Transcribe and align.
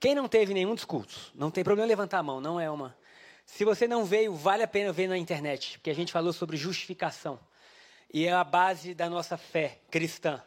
Quem 0.00 0.14
não 0.14 0.26
teve 0.26 0.52
nenhum 0.54 0.74
dos 0.74 0.84
cultos? 0.84 1.30
Não 1.34 1.50
tem 1.50 1.62
problema 1.62 1.86
levantar 1.86 2.18
a 2.18 2.22
mão, 2.22 2.40
não 2.40 2.58
é 2.58 2.68
uma 2.68 2.96
se 3.50 3.64
você 3.64 3.86
não 3.88 4.04
veio, 4.04 4.32
vale 4.32 4.62
a 4.62 4.68
pena 4.68 4.92
ver 4.92 5.08
na 5.08 5.18
internet, 5.18 5.76
porque 5.78 5.90
a 5.90 5.94
gente 5.94 6.12
falou 6.12 6.32
sobre 6.32 6.56
justificação. 6.56 7.38
E 8.12 8.24
é 8.24 8.32
a 8.32 8.44
base 8.44 8.94
da 8.94 9.10
nossa 9.10 9.36
fé 9.36 9.80
cristã. 9.90 10.40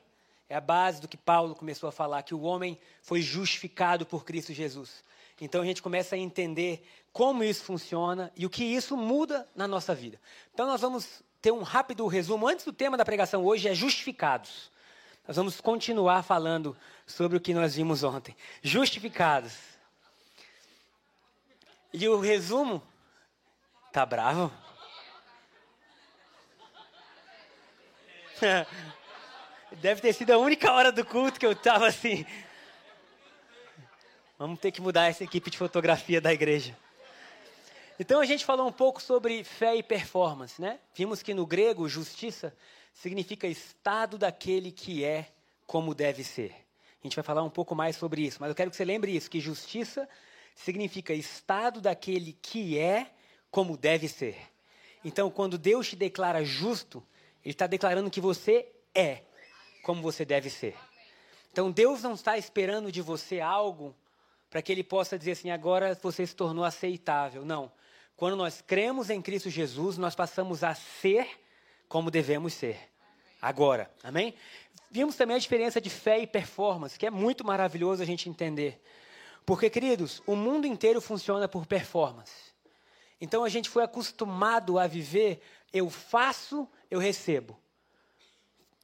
É 0.49 0.55
a 0.55 0.61
base 0.61 1.01
do 1.01 1.07
que 1.07 1.17
Paulo 1.17 1.53
começou 1.53 1.89
a 1.89 1.91
falar, 1.91 2.23
que 2.23 2.33
o 2.33 2.41
homem 2.41 2.79
foi 3.01 3.21
justificado 3.21 4.05
por 4.05 4.23
Cristo 4.23 4.53
Jesus. 4.53 5.03
Então 5.39 5.61
a 5.61 5.65
gente 5.65 5.81
começa 5.81 6.15
a 6.15 6.17
entender 6.17 6.87
como 7.11 7.43
isso 7.43 7.63
funciona 7.65 8.31
e 8.37 8.45
o 8.45 8.49
que 8.49 8.63
isso 8.63 8.95
muda 8.95 9.47
na 9.53 9.67
nossa 9.67 9.93
vida. 9.93 10.19
Então 10.53 10.65
nós 10.65 10.79
vamos 10.79 11.21
ter 11.41 11.51
um 11.51 11.61
rápido 11.61 12.07
resumo. 12.07 12.47
Antes 12.47 12.63
do 12.63 12.71
tema 12.71 12.95
da 12.95 13.03
pregação 13.03 13.43
hoje 13.43 13.67
é 13.67 13.75
justificados. 13.75 14.71
Nós 15.27 15.37
vamos 15.37 15.61
continuar 15.61 16.23
falando 16.23 16.75
sobre 17.05 17.37
o 17.37 17.41
que 17.41 17.53
nós 17.53 17.75
vimos 17.75 18.03
ontem. 18.03 18.35
Justificados. 18.61 19.53
E 21.93 22.07
o 22.07 22.19
resumo 22.19 22.81
Tá 23.93 24.05
bravo? 24.07 24.51
Deve 29.73 30.01
ter 30.01 30.13
sido 30.13 30.31
a 30.31 30.37
única 30.39 30.73
hora 30.73 30.91
do 30.91 31.05
culto 31.05 31.39
que 31.39 31.45
eu 31.45 31.51
estava 31.51 31.85
assim. 31.85 32.25
Vamos 34.35 34.59
ter 34.59 34.71
que 34.71 34.81
mudar 34.81 35.05
essa 35.05 35.23
equipe 35.23 35.51
de 35.51 35.59
fotografia 35.59 36.19
da 36.19 36.33
igreja. 36.33 36.75
Então 37.99 38.19
a 38.19 38.25
gente 38.25 38.43
falou 38.43 38.67
um 38.67 38.71
pouco 38.71 38.99
sobre 38.99 39.43
fé 39.43 39.75
e 39.75 39.83
performance, 39.83 40.59
né? 40.59 40.79
Vimos 40.95 41.21
que 41.21 41.35
no 41.35 41.45
grego 41.45 41.87
justiça 41.87 42.51
significa 42.93 43.47
estado 43.47 44.17
daquele 44.17 44.71
que 44.71 45.03
é 45.03 45.31
como 45.65 45.93
deve 45.95 46.23
ser. 46.23 46.51
A 47.03 47.07
gente 47.07 47.15
vai 47.15 47.23
falar 47.23 47.43
um 47.43 47.49
pouco 47.49 47.75
mais 47.75 47.95
sobre 47.97 48.21
isso, 48.21 48.37
mas 48.39 48.49
eu 48.49 48.55
quero 48.55 48.69
que 48.69 48.77
você 48.77 48.85
lembre 48.85 49.13
isso, 49.13 49.29
que 49.29 49.39
justiça 49.39 50.07
significa 50.55 51.13
estado 51.13 51.81
daquele 51.81 52.33
que 52.33 52.77
é 52.77 53.11
como 53.51 53.75
deve 53.75 54.07
ser. 54.07 54.37
Então, 55.03 55.29
quando 55.29 55.57
Deus 55.57 55.89
te 55.89 55.95
declara 55.95 56.45
justo, 56.45 57.03
Ele 57.43 57.53
está 57.53 57.67
declarando 57.67 58.09
que 58.09 58.21
você 58.21 58.71
é 58.95 59.23
como 59.83 60.01
você 60.01 60.23
deve 60.23 60.49
ser. 60.49 60.75
Então, 61.51 61.71
Deus 61.71 62.01
não 62.01 62.13
está 62.13 62.37
esperando 62.37 62.91
de 62.91 63.01
você 63.01 63.41
algo 63.41 63.93
para 64.49 64.61
que 64.61 64.71
Ele 64.71 64.83
possa 64.83 65.19
dizer 65.19 65.31
assim: 65.31 65.49
agora 65.49 65.97
você 66.01 66.25
se 66.25 66.35
tornou 66.35 66.63
aceitável. 66.63 67.43
Não. 67.43 67.71
Quando 68.15 68.37
nós 68.37 68.61
cremos 68.61 69.09
em 69.09 69.21
Cristo 69.21 69.49
Jesus, 69.49 69.97
nós 69.97 70.15
passamos 70.15 70.63
a 70.63 70.73
ser 70.73 71.27
como 71.87 72.11
devemos 72.11 72.53
ser. 72.53 72.79
Agora. 73.41 73.91
Amém? 74.03 74.35
Vimos 74.89 75.15
também 75.15 75.35
a 75.35 75.39
diferença 75.39 75.81
de 75.81 75.89
fé 75.89 76.19
e 76.19 76.27
performance, 76.27 76.97
que 76.97 77.05
é 77.05 77.09
muito 77.09 77.45
maravilhoso 77.45 78.01
a 78.01 78.05
gente 78.05 78.29
entender. 78.29 78.81
Porque, 79.45 79.69
queridos, 79.69 80.21
o 80.25 80.35
mundo 80.35 80.65
inteiro 80.65 81.01
funciona 81.01 81.47
por 81.47 81.65
performance. 81.65 82.53
Então 83.19 83.43
a 83.43 83.49
gente 83.49 83.69
foi 83.69 83.83
acostumado 83.83 84.77
a 84.77 84.85
viver, 84.85 85.41
eu 85.71 85.89
faço, 85.89 86.67
eu 86.91 86.99
recebo. 86.99 87.57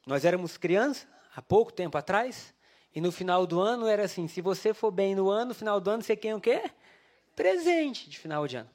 Nós 0.06 0.26
éramos 0.26 0.58
crianças, 0.58 1.08
há 1.36 1.42
pouco 1.42 1.72
tempo 1.72 1.98
atrás, 1.98 2.54
e 2.96 3.00
no 3.00 3.12
final 3.12 3.46
do 3.46 3.60
ano 3.60 3.86
era 3.86 4.06
assim: 4.06 4.28
se 4.28 4.42
você 4.42 4.74
for 4.74 4.92
bem 4.92 5.14
no 5.14 5.30
ano, 5.30 5.50
no 5.50 5.54
final 5.54 5.80
do 5.80 5.90
ano 5.90 6.02
você 6.02 6.16
quer 6.16 6.36
o 6.36 6.42
quê? 6.42 6.72
Presente 7.36 8.10
de 8.10 8.18
final 8.18 8.48
de 8.48 8.58
ano. 8.58 8.70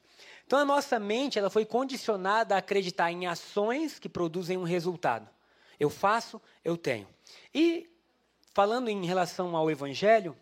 Então 0.45 0.59
a 0.59 0.65
nossa 0.65 0.99
mente 0.99 1.39
ela 1.39 1.49
foi 1.49 1.65
condicionada 1.65 2.55
a 2.55 2.59
acreditar 2.59 3.11
em 3.11 3.25
ações 3.25 3.97
que 3.97 4.07
produzem 4.07 4.57
um 4.57 4.63
resultado. 4.63 5.27
Eu 5.79 5.89
faço, 5.89 6.41
eu 6.63 6.77
tenho. 6.77 7.07
E 7.53 7.89
falando 8.53 8.89
em 8.89 9.05
relação 9.05 9.55
ao 9.55 9.69
evangelho, 9.69 10.35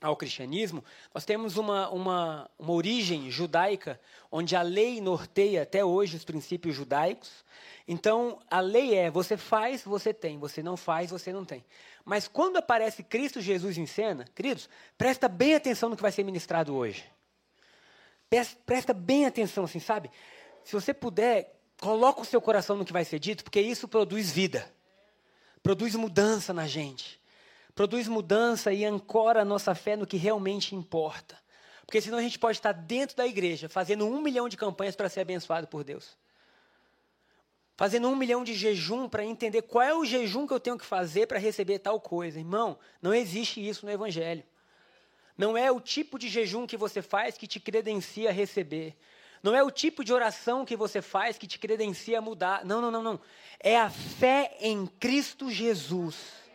ao 0.00 0.16
cristianismo, 0.16 0.84
nós 1.14 1.24
temos 1.24 1.56
uma, 1.56 1.88
uma, 1.88 2.50
uma 2.58 2.72
origem 2.72 3.30
judaica, 3.30 3.98
onde 4.30 4.54
a 4.54 4.60
lei 4.60 5.00
norteia 5.00 5.62
até 5.62 5.84
hoje 5.84 6.16
os 6.16 6.24
princípios 6.24 6.74
judaicos. 6.74 7.44
Então, 7.88 8.38
a 8.50 8.60
lei 8.60 8.94
é: 8.94 9.10
você 9.10 9.36
faz, 9.36 9.82
você 9.82 10.12
tem, 10.12 10.38
você 10.38 10.62
não 10.62 10.76
faz, 10.76 11.10
você 11.10 11.32
não 11.32 11.44
tem. 11.44 11.64
Mas 12.04 12.28
quando 12.28 12.58
aparece 12.58 13.02
Cristo 13.02 13.40
Jesus 13.40 13.78
em 13.78 13.86
cena, 13.86 14.26
queridos, 14.34 14.68
presta 14.98 15.28
bem 15.28 15.54
atenção 15.54 15.88
no 15.88 15.96
que 15.96 16.02
vai 16.02 16.12
ser 16.12 16.24
ministrado 16.24 16.74
hoje. 16.74 17.04
Presta 18.64 18.92
bem 18.92 19.26
atenção, 19.26 19.64
assim, 19.64 19.78
sabe? 19.78 20.10
Se 20.64 20.72
você 20.72 20.92
puder, 20.92 21.60
coloca 21.80 22.20
o 22.20 22.24
seu 22.24 22.40
coração 22.40 22.76
no 22.76 22.84
que 22.84 22.92
vai 22.92 23.04
ser 23.04 23.18
dito, 23.18 23.44
porque 23.44 23.60
isso 23.60 23.86
produz 23.86 24.30
vida, 24.30 24.70
produz 25.62 25.94
mudança 25.94 26.52
na 26.52 26.66
gente 26.66 27.20
produz 27.76 28.08
mudança 28.08 28.72
e 28.72 28.86
ancora 28.86 29.42
a 29.42 29.44
nossa 29.44 29.74
fé 29.74 29.96
no 29.96 30.06
que 30.06 30.16
realmente 30.16 30.74
importa. 30.74 31.38
Porque 31.84 32.00
senão 32.00 32.18
a 32.18 32.22
gente 32.22 32.38
pode 32.38 32.56
estar 32.58 32.72
dentro 32.72 33.14
da 33.14 33.26
igreja, 33.26 33.68
fazendo 33.68 34.06
um 34.06 34.20
milhão 34.20 34.48
de 34.48 34.56
campanhas 34.56 34.96
para 34.96 35.10
ser 35.10 35.20
abençoado 35.20 35.68
por 35.68 35.84
Deus. 35.84 36.16
Fazendo 37.76 38.08
um 38.08 38.16
milhão 38.16 38.42
de 38.42 38.54
jejum 38.54 39.06
para 39.08 39.22
entender 39.22 39.60
qual 39.62 39.84
é 39.84 39.94
o 39.94 40.06
jejum 40.06 40.46
que 40.46 40.54
eu 40.54 40.58
tenho 40.58 40.78
que 40.78 40.86
fazer 40.86 41.26
para 41.26 41.38
receber 41.38 41.78
tal 41.78 42.00
coisa. 42.00 42.38
Irmão, 42.38 42.78
não 43.00 43.12
existe 43.12 43.64
isso 43.64 43.84
no 43.84 43.92
Evangelho. 43.92 44.42
Não 45.36 45.56
é 45.56 45.70
o 45.70 45.80
tipo 45.80 46.18
de 46.18 46.28
jejum 46.28 46.66
que 46.66 46.76
você 46.76 47.02
faz 47.02 47.36
que 47.36 47.46
te 47.46 47.60
credencia 47.60 48.30
a 48.30 48.32
receber. 48.32 48.96
Não 49.42 49.54
é 49.54 49.62
o 49.62 49.70
tipo 49.70 50.02
de 50.02 50.12
oração 50.12 50.64
que 50.64 50.76
você 50.76 51.02
faz 51.02 51.36
que 51.38 51.46
te 51.46 51.58
credencia 51.58 52.18
a 52.18 52.22
mudar. 52.22 52.64
Não, 52.64 52.80
não, 52.80 52.90
não, 52.90 53.02
não. 53.02 53.20
É 53.60 53.78
a 53.78 53.90
fé 53.90 54.56
em 54.60 54.86
Cristo 54.86 55.50
Jesus 55.50 56.46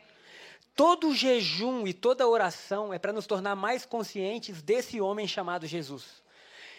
Todo 0.75 1.14
jejum 1.14 1.86
e 1.86 1.94
toda 1.94 2.28
oração 2.28 2.94
é 2.94 2.97
para 2.97 3.12
nos 3.12 3.28
tornar 3.28 3.56
mais 3.56 3.86
conscientes 3.86 4.62
desse 4.62 5.02
homem 5.02 5.28
chamado 5.28 5.68
Jesus. 5.68 6.24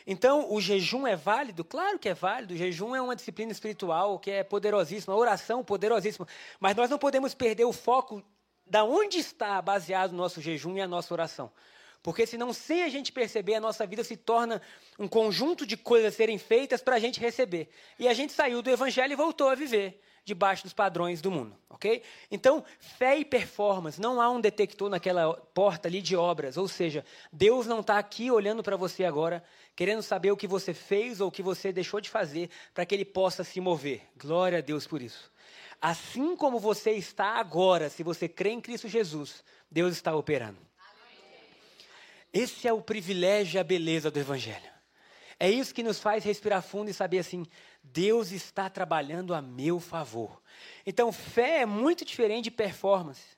Então, 0.06 0.52
o 0.52 0.60
jejum 0.60 1.06
é 1.06 1.14
válido? 1.14 1.62
Claro 1.62 1.98
que 1.98 2.08
é 2.08 2.14
válido. 2.14 2.54
O 2.54 2.56
jejum 2.56 2.96
é 2.96 3.00
uma 3.00 3.14
disciplina 3.14 3.52
espiritual 3.52 4.18
que 4.18 4.30
é 4.30 4.42
poderosíssima, 4.42 5.14
a 5.14 5.16
oração 5.16 5.62
poderosíssima. 5.62 6.26
Mas 6.58 6.74
nós 6.74 6.90
não 6.90 6.98
podemos 6.98 7.34
perder 7.34 7.64
o 7.64 7.72
foco 7.72 8.22
da 8.66 8.82
onde 8.82 9.18
está 9.18 9.60
baseado 9.62 10.10
o 10.10 10.16
nosso 10.16 10.40
jejum 10.40 10.76
e 10.76 10.80
a 10.80 10.88
nossa 10.88 11.14
oração. 11.14 11.52
Porque 12.02 12.26
senão, 12.26 12.52
sem 12.52 12.82
a 12.82 12.88
gente 12.88 13.12
perceber, 13.12 13.54
a 13.54 13.60
nossa 13.60 13.86
vida 13.86 14.02
se 14.02 14.16
torna 14.16 14.60
um 14.98 15.06
conjunto 15.06 15.64
de 15.64 15.76
coisas 15.76 16.14
serem 16.14 16.36
feitas 16.36 16.82
para 16.82 16.96
a 16.96 16.98
gente 16.98 17.20
receber. 17.20 17.68
E 17.98 18.08
a 18.08 18.14
gente 18.14 18.32
saiu 18.32 18.60
do 18.60 18.70
evangelho 18.70 19.12
e 19.12 19.16
voltou 19.16 19.48
a 19.48 19.54
viver 19.54 20.00
debaixo 20.24 20.62
dos 20.64 20.72
padrões 20.72 21.20
do 21.20 21.30
mundo, 21.30 21.56
ok? 21.68 22.02
Então, 22.30 22.64
fé 22.78 23.18
e 23.18 23.24
performance, 23.24 24.00
não 24.00 24.20
há 24.20 24.30
um 24.30 24.40
detector 24.40 24.88
naquela 24.88 25.34
porta 25.34 25.88
ali 25.88 26.00
de 26.00 26.14
obras, 26.14 26.56
ou 26.56 26.68
seja, 26.68 27.04
Deus 27.32 27.66
não 27.66 27.80
está 27.80 27.98
aqui 27.98 28.30
olhando 28.30 28.62
para 28.62 28.76
você 28.76 29.04
agora, 29.04 29.42
querendo 29.74 30.02
saber 30.02 30.30
o 30.30 30.36
que 30.36 30.46
você 30.46 30.72
fez 30.72 31.20
ou 31.20 31.28
o 31.28 31.32
que 31.32 31.42
você 31.42 31.72
deixou 31.72 32.00
de 32.00 32.08
fazer, 32.08 32.50
para 32.72 32.86
que 32.86 32.94
Ele 32.94 33.04
possa 33.04 33.42
se 33.42 33.60
mover. 33.60 34.02
Glória 34.16 34.58
a 34.58 34.60
Deus 34.60 34.86
por 34.86 35.02
isso. 35.02 35.30
Assim 35.80 36.36
como 36.36 36.60
você 36.60 36.92
está 36.92 37.38
agora, 37.38 37.90
se 37.90 38.04
você 38.04 38.28
crê 38.28 38.50
em 38.50 38.60
Cristo 38.60 38.86
Jesus, 38.86 39.42
Deus 39.68 39.92
está 39.94 40.14
operando. 40.14 40.58
Esse 42.32 42.66
é 42.66 42.72
o 42.72 42.80
privilégio 42.80 43.58
e 43.58 43.60
a 43.60 43.64
beleza 43.64 44.10
do 44.10 44.18
Evangelho. 44.18 44.72
É 45.38 45.50
isso 45.50 45.74
que 45.74 45.82
nos 45.82 45.98
faz 45.98 46.24
respirar 46.24 46.62
fundo 46.62 46.88
e 46.88 46.94
saber 46.94 47.18
assim: 47.18 47.44
Deus 47.82 48.30
está 48.30 48.70
trabalhando 48.70 49.34
a 49.34 49.42
meu 49.42 49.80
favor. 49.80 50.40
Então, 50.86 51.12
fé 51.12 51.62
é 51.62 51.66
muito 51.66 52.04
diferente 52.04 52.44
de 52.44 52.50
performance. 52.50 53.36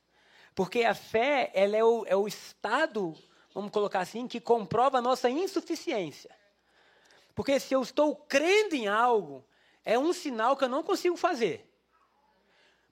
Porque 0.54 0.84
a 0.84 0.94
fé 0.94 1.50
ela 1.54 1.76
é, 1.76 1.82
o, 1.82 2.04
é 2.06 2.14
o 2.14 2.28
estado, 2.28 3.16
vamos 3.52 3.70
colocar 3.70 4.00
assim, 4.00 4.28
que 4.28 4.40
comprova 4.40 4.98
a 4.98 5.02
nossa 5.02 5.28
insuficiência. 5.28 6.30
Porque 7.34 7.58
se 7.58 7.74
eu 7.74 7.82
estou 7.82 8.14
crendo 8.14 8.76
em 8.76 8.86
algo, 8.86 9.44
é 9.84 9.98
um 9.98 10.12
sinal 10.12 10.56
que 10.56 10.64
eu 10.64 10.68
não 10.68 10.84
consigo 10.84 11.16
fazer. 11.16 11.68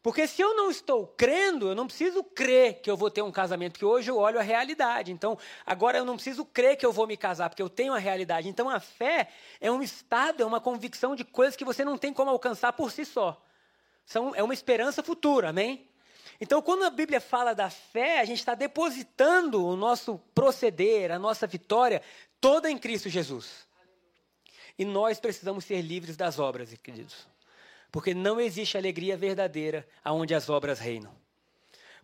Porque 0.02 0.26
se 0.26 0.43
eu 0.43 0.56
não 0.56 0.69
estou 0.69 1.06
crendo, 1.06 1.69
eu 1.69 1.75
não 1.76 1.87
preciso 1.87 2.25
crer 2.25 2.81
que 2.81 2.90
eu 2.90 2.96
vou 2.96 3.08
ter 3.08 3.22
um 3.22 3.31
casamento, 3.31 3.75
porque 3.75 3.84
hoje 3.84 4.10
eu 4.10 4.19
olho 4.19 4.38
a 4.38 4.43
realidade. 4.43 5.12
Então, 5.12 5.38
agora 5.64 5.96
eu 5.96 6.04
não 6.04 6.16
preciso 6.16 6.44
crer 6.44 6.76
que 6.76 6.84
eu 6.84 6.93
vou 6.93 7.06
me 7.06 7.16
casar, 7.16 7.49
porque 7.49 7.62
eu 7.62 7.70
tenho 7.70 7.94
a 7.94 7.99
realidade. 7.99 8.49
Então, 8.49 8.69
a 8.69 8.81
fé 8.81 9.28
é 9.60 9.70
um 9.70 9.81
estado, 9.81 10.43
é 10.43 10.46
uma 10.46 10.60
convicção 10.60 11.14
de 11.14 11.25
coisas 11.25 11.54
que 11.54 11.64
você 11.64 11.84
não 11.84 11.96
tem 11.96 12.12
como 12.12 12.31
alcançar 12.31 12.72
por 12.72 12.90
si 12.90 13.04
só. 13.04 13.40
São, 14.04 14.34
é 14.34 14.43
uma 14.43 14.52
esperança 14.52 15.04
futura, 15.04 15.50
amém? 15.50 15.88
Então, 16.40 16.60
quando 16.60 16.82
a 16.82 16.90
Bíblia 16.90 17.20
fala 17.20 17.55
da 17.55 17.70
fé, 17.70 18.19
a 18.19 18.25
gente 18.25 18.40
está 18.40 18.56
depositando 18.56 19.64
o 19.64 19.76
nosso 19.76 20.19
proceder, 20.34 21.12
a 21.12 21.19
nossa 21.19 21.46
vitória, 21.46 22.02
toda 22.40 22.69
em 22.69 22.76
Cristo 22.76 23.08
Jesus. 23.08 23.69
E 24.76 24.84
nós 24.84 25.20
precisamos 25.20 25.64
ser 25.64 25.81
livres 25.81 26.16
das 26.16 26.40
obras, 26.40 26.75
queridos. 26.82 27.31
Porque 27.92 28.14
não 28.14 28.40
existe 28.40 28.78
alegria 28.78 29.18
verdadeira 29.18 29.86
aonde 30.02 30.34
as 30.34 30.48
obras 30.48 30.80
reinam. 30.80 31.14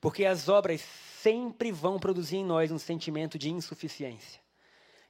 Porque 0.01 0.27
as 0.27 0.49
obras 0.49 0.83
sempre 1.23 1.73
vão 1.73 1.99
produzir 1.99 2.37
em 2.37 2.45
nós 2.45 2.71
um 2.71 2.79
sentimento 2.79 3.39
de 3.39 3.51
insuficiência. 3.51 4.41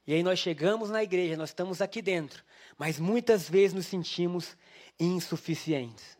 E 0.07 0.13
aí 0.13 0.23
nós 0.23 0.39
chegamos 0.39 0.89
na 0.89 1.03
igreja, 1.03 1.37
nós 1.37 1.49
estamos 1.49 1.81
aqui 1.81 2.01
dentro, 2.01 2.43
mas 2.77 2.97
muitas 2.97 3.47
vezes 3.47 3.75
nos 3.75 3.85
sentimos 3.85 4.57
insuficientes. 4.99 6.17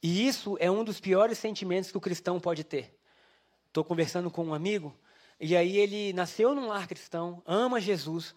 E 0.00 0.28
isso 0.28 0.56
é 0.60 0.70
um 0.70 0.84
dos 0.84 1.00
piores 1.00 1.38
sentimentos 1.38 1.90
que 1.90 1.96
o 1.96 2.00
cristão 2.00 2.38
pode 2.38 2.62
ter. 2.62 2.94
Estou 3.66 3.82
conversando 3.82 4.30
com 4.30 4.44
um 4.44 4.54
amigo, 4.54 4.94
e 5.40 5.56
aí 5.56 5.78
ele 5.78 6.12
nasceu 6.12 6.54
num 6.54 6.68
lar 6.68 6.86
cristão, 6.86 7.42
ama 7.46 7.80
Jesus, 7.80 8.34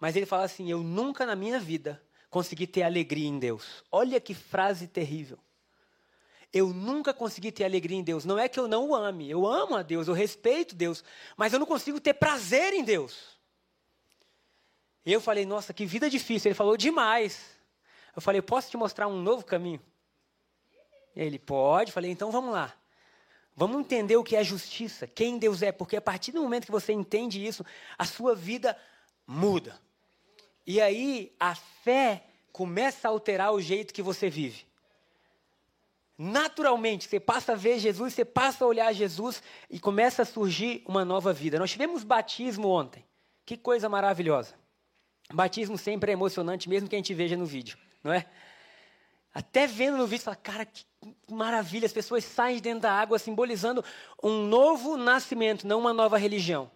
mas 0.00 0.14
ele 0.14 0.24
fala 0.24 0.44
assim: 0.44 0.70
Eu 0.70 0.82
nunca 0.82 1.26
na 1.26 1.34
minha 1.34 1.58
vida 1.58 2.00
consegui 2.36 2.66
ter 2.66 2.82
alegria 2.82 3.26
em 3.26 3.38
Deus. 3.38 3.82
Olha 3.90 4.20
que 4.20 4.34
frase 4.34 4.86
terrível. 4.86 5.38
Eu 6.52 6.68
nunca 6.68 7.14
consegui 7.14 7.50
ter 7.50 7.64
alegria 7.64 7.96
em 7.96 8.02
Deus. 8.02 8.26
Não 8.26 8.38
é 8.38 8.46
que 8.46 8.60
eu 8.60 8.68
não 8.68 8.90
o 8.90 8.94
ame, 8.94 9.30
eu 9.30 9.46
amo 9.46 9.74
a 9.74 9.80
Deus, 9.80 10.06
eu 10.06 10.12
respeito 10.12 10.74
Deus, 10.74 11.02
mas 11.34 11.54
eu 11.54 11.58
não 11.58 11.64
consigo 11.64 11.98
ter 11.98 12.12
prazer 12.12 12.74
em 12.74 12.84
Deus. 12.84 13.38
Eu 15.02 15.18
falei, 15.18 15.46
nossa, 15.46 15.72
que 15.72 15.86
vida 15.86 16.10
difícil. 16.10 16.50
Ele 16.50 16.54
falou, 16.54 16.76
demais. 16.76 17.40
Eu 18.14 18.20
falei, 18.20 18.42
posso 18.42 18.68
te 18.68 18.76
mostrar 18.76 19.08
um 19.08 19.22
novo 19.22 19.42
caminho? 19.42 19.80
Ele, 21.14 21.38
pode. 21.38 21.88
Eu 21.88 21.94
falei, 21.94 22.10
então 22.10 22.30
vamos 22.30 22.52
lá. 22.52 22.74
Vamos 23.54 23.80
entender 23.80 24.18
o 24.18 24.24
que 24.24 24.36
é 24.36 24.44
justiça, 24.44 25.06
quem 25.06 25.38
Deus 25.38 25.62
é, 25.62 25.72
porque 25.72 25.96
a 25.96 26.02
partir 26.02 26.32
do 26.32 26.42
momento 26.42 26.66
que 26.66 26.70
você 26.70 26.92
entende 26.92 27.42
isso, 27.42 27.64
a 27.96 28.04
sua 28.04 28.34
vida 28.34 28.78
muda. 29.26 29.85
E 30.66 30.80
aí 30.80 31.32
a 31.38 31.54
fé 31.54 32.24
começa 32.52 33.06
a 33.06 33.10
alterar 33.10 33.52
o 33.52 33.60
jeito 33.60 33.94
que 33.94 34.02
você 34.02 34.28
vive. 34.28 34.66
Naturalmente, 36.18 37.08
você 37.08 37.20
passa 37.20 37.52
a 37.52 37.56
ver 37.56 37.78
Jesus, 37.78 38.14
você 38.14 38.24
passa 38.24 38.64
a 38.64 38.66
olhar 38.66 38.92
Jesus 38.92 39.42
e 39.68 39.78
começa 39.78 40.22
a 40.22 40.24
surgir 40.24 40.82
uma 40.86 41.04
nova 41.04 41.32
vida. 41.32 41.58
Nós 41.58 41.70
tivemos 41.70 42.02
batismo 42.02 42.68
ontem. 42.68 43.04
Que 43.44 43.56
coisa 43.56 43.88
maravilhosa. 43.88 44.54
Batismo 45.32 45.76
sempre 45.76 46.10
é 46.10 46.14
emocionante, 46.14 46.68
mesmo 46.68 46.88
que 46.88 46.96
a 46.96 46.98
gente 46.98 47.12
veja 47.12 47.36
no 47.36 47.44
vídeo, 47.44 47.76
não 48.02 48.12
é? 48.12 48.26
Até 49.34 49.66
vendo 49.66 49.98
no 49.98 50.06
vídeo, 50.06 50.24
fala, 50.24 50.36
cara, 50.36 50.64
que 50.64 50.84
maravilha, 51.30 51.84
as 51.84 51.92
pessoas 51.92 52.24
saem 52.24 52.58
dentro 52.58 52.80
da 52.80 52.92
água 52.92 53.18
simbolizando 53.18 53.84
um 54.22 54.46
novo 54.46 54.96
nascimento, 54.96 55.66
não 55.66 55.78
uma 55.78 55.92
nova 55.92 56.16
religião. 56.16 56.70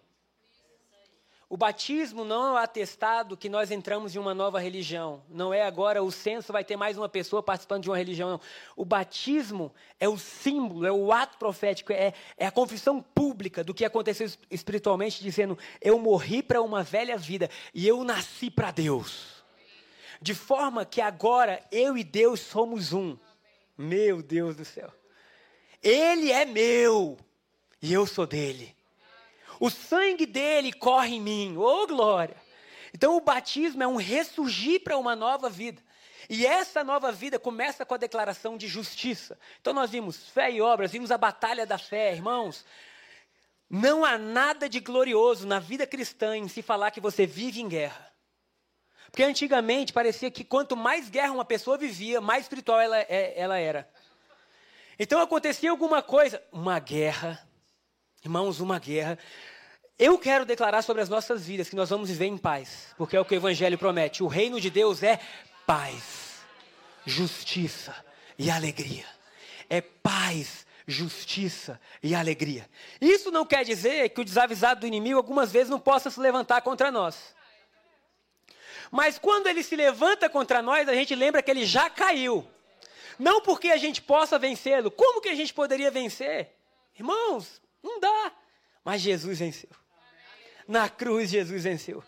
O 1.51 1.57
batismo 1.57 2.23
não 2.23 2.47
é 2.47 2.51
o 2.53 2.55
atestado 2.63 3.35
que 3.35 3.49
nós 3.49 3.71
entramos 3.71 4.15
em 4.15 4.19
uma 4.19 4.33
nova 4.33 4.57
religião. 4.57 5.21
Não 5.27 5.53
é 5.53 5.63
agora 5.63 6.01
o 6.01 6.09
censo 6.09 6.53
vai 6.53 6.63
ter 6.63 6.77
mais 6.77 6.97
uma 6.97 7.09
pessoa 7.09 7.43
participando 7.43 7.83
de 7.83 7.89
uma 7.89 7.97
religião. 7.97 8.29
Não. 8.29 8.41
O 8.73 8.85
batismo 8.85 9.69
é 9.99 10.07
o 10.07 10.17
símbolo, 10.17 10.85
é 10.85 10.93
o 10.93 11.11
ato 11.11 11.37
profético, 11.37 11.91
é, 11.91 12.13
é 12.37 12.45
a 12.45 12.51
confissão 12.51 13.01
pública 13.01 13.65
do 13.65 13.73
que 13.73 13.83
aconteceu 13.83 14.31
espiritualmente, 14.49 15.21
dizendo: 15.21 15.57
Eu 15.81 15.99
morri 15.99 16.41
para 16.41 16.61
uma 16.61 16.83
velha 16.83 17.17
vida 17.17 17.49
e 17.73 17.85
eu 17.85 18.01
nasci 18.05 18.49
para 18.49 18.71
Deus. 18.71 19.43
De 20.21 20.33
forma 20.33 20.85
que 20.85 21.01
agora 21.01 21.61
eu 21.69 21.97
e 21.97 22.03
Deus 22.05 22.39
somos 22.39 22.93
um. 22.93 23.17
Meu 23.77 24.23
Deus 24.23 24.55
do 24.55 24.63
céu. 24.63 24.89
Ele 25.83 26.31
é 26.31 26.45
meu 26.45 27.17
e 27.81 27.91
eu 27.91 28.07
sou 28.07 28.25
dele. 28.25 28.73
O 29.61 29.69
sangue 29.69 30.25
dele 30.25 30.73
corre 30.73 31.17
em 31.17 31.21
mim. 31.21 31.55
Oh, 31.55 31.85
glória! 31.85 32.35
Então, 32.95 33.15
o 33.15 33.21
batismo 33.21 33.83
é 33.83 33.87
um 33.87 33.95
ressurgir 33.95 34.81
para 34.81 34.97
uma 34.97 35.15
nova 35.15 35.51
vida. 35.51 35.79
E 36.27 36.47
essa 36.47 36.83
nova 36.83 37.11
vida 37.11 37.37
começa 37.37 37.85
com 37.85 37.93
a 37.93 37.97
declaração 37.97 38.57
de 38.57 38.67
justiça. 38.67 39.37
Então, 39.61 39.71
nós 39.71 39.91
vimos 39.91 40.29
fé 40.29 40.51
e 40.51 40.59
obras, 40.59 40.91
vimos 40.91 41.11
a 41.11 41.17
batalha 41.17 41.63
da 41.63 41.77
fé, 41.77 42.11
irmãos. 42.11 42.65
Não 43.69 44.03
há 44.03 44.17
nada 44.17 44.67
de 44.67 44.79
glorioso 44.79 45.45
na 45.45 45.59
vida 45.59 45.85
cristã 45.85 46.35
em 46.35 46.47
se 46.47 46.63
falar 46.63 46.89
que 46.89 46.99
você 46.99 47.27
vive 47.27 47.61
em 47.61 47.69
guerra. 47.69 48.11
Porque 49.11 49.21
antigamente 49.21 49.93
parecia 49.93 50.31
que 50.31 50.43
quanto 50.43 50.75
mais 50.75 51.07
guerra 51.07 51.33
uma 51.33 51.45
pessoa 51.45 51.77
vivia, 51.77 52.19
mais 52.19 52.45
espiritual 52.45 52.79
ela, 52.79 52.97
é, 52.97 53.33
ela 53.35 53.59
era. 53.59 53.87
Então 54.97 55.21
acontecia 55.21 55.69
alguma 55.69 56.01
coisa, 56.01 56.41
uma 56.51 56.79
guerra, 56.79 57.47
irmãos, 58.23 58.59
uma 58.59 58.79
guerra. 58.79 59.19
Eu 60.01 60.17
quero 60.17 60.45
declarar 60.45 60.81
sobre 60.81 61.03
as 61.03 61.09
nossas 61.09 61.45
vidas 61.45 61.69
que 61.69 61.75
nós 61.75 61.91
vamos 61.91 62.09
viver 62.09 62.25
em 62.25 62.35
paz, 62.35 62.87
porque 62.97 63.15
é 63.15 63.19
o 63.21 63.23
que 63.23 63.35
o 63.35 63.37
Evangelho 63.37 63.77
promete. 63.77 64.23
O 64.23 64.27
reino 64.27 64.59
de 64.59 64.71
Deus 64.71 65.03
é 65.03 65.19
paz, 65.63 66.41
justiça 67.05 67.95
e 68.35 68.49
alegria. 68.49 69.05
É 69.69 69.79
paz, 69.79 70.65
justiça 70.87 71.79
e 72.01 72.15
alegria. 72.15 72.67
Isso 72.99 73.29
não 73.29 73.45
quer 73.45 73.63
dizer 73.63 74.09
que 74.09 74.21
o 74.21 74.25
desavisado 74.25 74.79
do 74.79 74.87
inimigo 74.87 75.17
algumas 75.17 75.51
vezes 75.51 75.69
não 75.69 75.79
possa 75.79 76.09
se 76.09 76.19
levantar 76.19 76.63
contra 76.63 76.89
nós. 76.89 77.35
Mas 78.89 79.19
quando 79.19 79.45
ele 79.45 79.61
se 79.61 79.75
levanta 79.75 80.27
contra 80.27 80.63
nós, 80.63 80.89
a 80.89 80.95
gente 80.95 81.13
lembra 81.13 81.43
que 81.43 81.51
ele 81.51 81.63
já 81.63 81.91
caiu. 81.91 82.43
Não 83.19 83.39
porque 83.39 83.69
a 83.69 83.77
gente 83.77 84.01
possa 84.01 84.39
vencê-lo. 84.39 84.89
Como 84.89 85.21
que 85.21 85.29
a 85.29 85.35
gente 85.35 85.53
poderia 85.53 85.91
vencer? 85.91 86.55
Irmãos, 86.97 87.61
não 87.83 87.99
dá. 87.99 88.31
Mas 88.83 88.99
Jesus 88.99 89.37
venceu. 89.37 89.69
Na 90.67 90.89
cruz, 90.89 91.29
Jesus 91.29 91.63
venceu. 91.63 92.03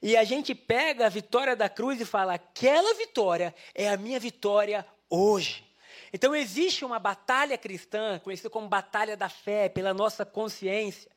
E 0.00 0.16
a 0.16 0.24
gente 0.24 0.54
pega 0.54 1.06
a 1.06 1.08
vitória 1.08 1.56
da 1.56 1.68
cruz 1.68 2.00
e 2.00 2.04
fala: 2.04 2.34
aquela 2.34 2.94
vitória 2.94 3.54
é 3.74 3.88
a 3.88 3.96
minha 3.96 4.20
vitória 4.20 4.86
hoje. 5.10 5.66
Então 6.12 6.34
existe 6.34 6.84
uma 6.84 6.98
batalha 6.98 7.58
cristã, 7.58 8.18
conhecida 8.18 8.48
como 8.48 8.68
batalha 8.68 9.16
da 9.16 9.28
fé, 9.28 9.68
pela 9.68 9.92
nossa 9.92 10.24
consciência. 10.24 11.10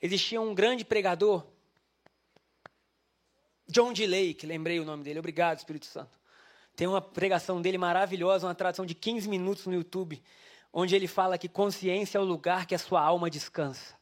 Existia 0.00 0.40
um 0.40 0.54
grande 0.54 0.84
pregador, 0.84 1.44
John 3.68 3.92
D. 3.92 4.06
Lake, 4.06 4.46
lembrei 4.46 4.78
o 4.78 4.84
nome 4.84 5.02
dele, 5.02 5.18
obrigado, 5.18 5.58
Espírito 5.58 5.86
Santo. 5.86 6.18
Tem 6.76 6.86
uma 6.86 7.00
pregação 7.00 7.60
dele 7.60 7.78
maravilhosa, 7.78 8.46
uma 8.46 8.54
tradução 8.54 8.86
de 8.86 8.94
15 8.94 9.28
minutos 9.28 9.66
no 9.66 9.74
YouTube, 9.74 10.22
onde 10.72 10.94
ele 10.94 11.08
fala 11.08 11.38
que 11.38 11.48
consciência 11.48 12.18
é 12.18 12.20
o 12.20 12.24
lugar 12.24 12.66
que 12.66 12.74
a 12.74 12.78
sua 12.78 13.00
alma 13.00 13.28
descansa. 13.28 13.95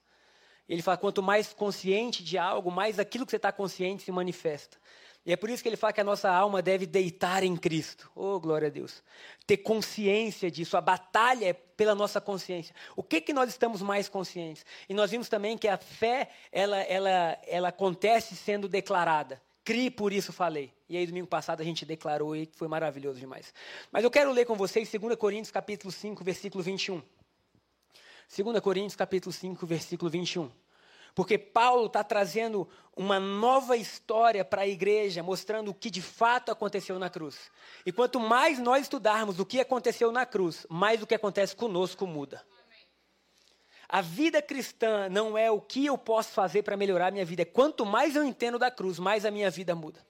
Ele 0.69 0.83
fala: 0.83 0.97
quanto 0.97 1.23
mais 1.23 1.53
consciente 1.53 2.23
de 2.23 2.39
algo, 2.39 2.71
mais 2.71 2.99
aquilo 2.99 3.25
que 3.25 3.31
você 3.31 3.37
está 3.37 3.53
consciente 3.53 4.03
se 4.03 4.13
manifesta. 4.13 4.79
E 5.27 5.33
é 5.33 5.37
por 5.37 5.49
isso 5.49 5.63
que 5.63 5.69
ele 5.69 5.77
fala 5.77 5.93
que 5.93 6.01
a 6.03 6.05
nossa 6.05 6.31
alma 6.31 6.61
deve 6.61 6.85
deitar 6.85 7.43
em 7.43 7.57
Cristo. 7.57 8.11
Oh, 8.15 8.39
glória 8.39 8.69
a 8.69 8.71
Deus. 8.71 9.03
Ter 9.47 9.57
consciência 9.57 10.51
disso. 10.51 10.77
A 10.77 10.83
batalha 10.83 11.47
é 11.47 11.53
pela 11.55 11.95
nossa 11.95 12.21
consciência. 12.21 12.75
O 12.95 13.03
que, 13.03 13.23
que 13.23 13.33
nós 13.33 13.49
estamos 13.49 13.81
mais 13.81 14.07
conscientes? 14.07 14.67
E 14.87 14.93
nós 14.93 15.11
vimos 15.11 15.31
também 15.31 15.57
que 15.57 15.67
a 15.67 15.79
fé, 15.79 16.29
ela, 16.53 16.77
ela, 16.83 17.39
ela 17.47 17.69
acontece 17.69 18.37
sendo 18.37 18.69
declarada. 18.69 19.41
Crie, 19.65 19.91
por 19.91 20.13
isso 20.13 20.31
falei. 20.31 20.71
E 20.91 20.97
aí, 20.97 21.07
domingo 21.07 21.27
passado, 21.27 21.63
a 21.63 21.65
gente 21.65 21.87
declarou 21.87 22.37
e 22.37 22.47
foi 22.55 22.69
maravilhoso 22.69 23.19
demais. 23.19 23.55
Mas 23.91 24.05
eu 24.05 24.11
quero 24.11 24.31
ler 24.31 24.45
com 24.45 24.55
vocês 24.55 24.91
2 24.93 25.17
Coríntios, 25.17 25.51
capítulo 25.51 25.91
5, 25.91 26.23
versículo 26.23 26.63
21. 26.63 27.03
2 28.43 28.59
Coríntios 28.61 28.97
capítulo 28.97 29.33
5, 29.33 29.65
versículo 29.65 30.11
21. 30.11 30.51
Porque 31.15 31.39
Paulo 31.39 31.87
está 31.87 32.03
trazendo 32.03 32.69
uma 32.97 33.21
nova 33.21 33.77
história 33.77 34.45
para 34.45 34.63
a 34.63 34.67
igreja, 34.67 35.23
mostrando 35.23 35.71
o 35.71 35.75
que 35.75 35.89
de 35.89 36.03
fato 36.03 36.51
aconteceu 36.51 36.99
na 36.99 37.09
cruz. 37.09 37.49
E 37.87 37.93
quanto 37.93 38.19
mais 38.19 38.59
nós 38.59 38.83
estudarmos 38.83 39.39
o 39.39 39.47
que 39.47 39.61
aconteceu 39.61 40.11
na 40.11 40.27
cruz, 40.27 40.67
mais 40.69 41.01
o 41.01 41.07
que 41.07 41.15
acontece 41.15 41.55
conosco 41.55 42.09
muda. 42.09 42.45
A 43.89 44.01
vida 44.01 44.43
cristã 44.43 45.09
não 45.09 45.39
é 45.39 45.49
o 45.49 45.61
que 45.61 45.87
eu 45.87 45.97
posso 45.97 46.31
fazer 46.31 46.65
para 46.65 46.77
melhorar 46.77 47.09
a 47.09 47.11
minha 47.13 47.25
vida. 47.25 47.43
É 47.43 47.45
quanto 47.45 47.87
mais 47.87 48.17
eu 48.17 48.25
entendo 48.25 48.59
da 48.59 48.69
cruz, 48.69 48.99
mais 48.99 49.25
a 49.25 49.31
minha 49.31 49.51
vida 49.51 49.77
muda. 49.77 50.05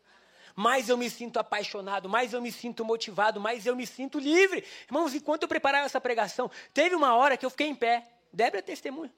Mais 0.57 0.89
eu 0.89 0.97
me 0.97 1.11
sinto 1.11 1.39
apaixonado, 1.39 2.09
mais 2.09 2.33
eu 2.33 2.41
me 2.41 2.51
sinto 2.51 2.85
motivado, 2.85 3.41
mais 3.41 3.67
eu 3.67 3.77
me 3.77 3.87
sinto 3.87 4.19
livre. 4.19 4.65
Irmãos, 4.87 5.13
enquanto 5.13 5.43
eu 5.43 5.49
preparava 5.49 5.85
essa 5.85 6.01
pregação, 6.01 6.51
teve 6.73 6.95
uma 6.95 7.15
hora 7.15 7.37
que 7.37 7.45
eu 7.45 7.51
fiquei 7.51 7.67
em 7.67 7.75
pé. 7.75 8.14
Débora 8.35 8.59
é 8.59 8.63
testemunha. 8.63 9.13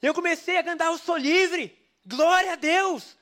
Eu 0.00 0.14
comecei 0.14 0.56
a 0.56 0.64
cantar, 0.64 0.86
eu 0.86 0.98
sou 0.98 1.16
livre. 1.16 1.76
Glória 2.06 2.52
a 2.52 2.56
Deus. 2.56 3.16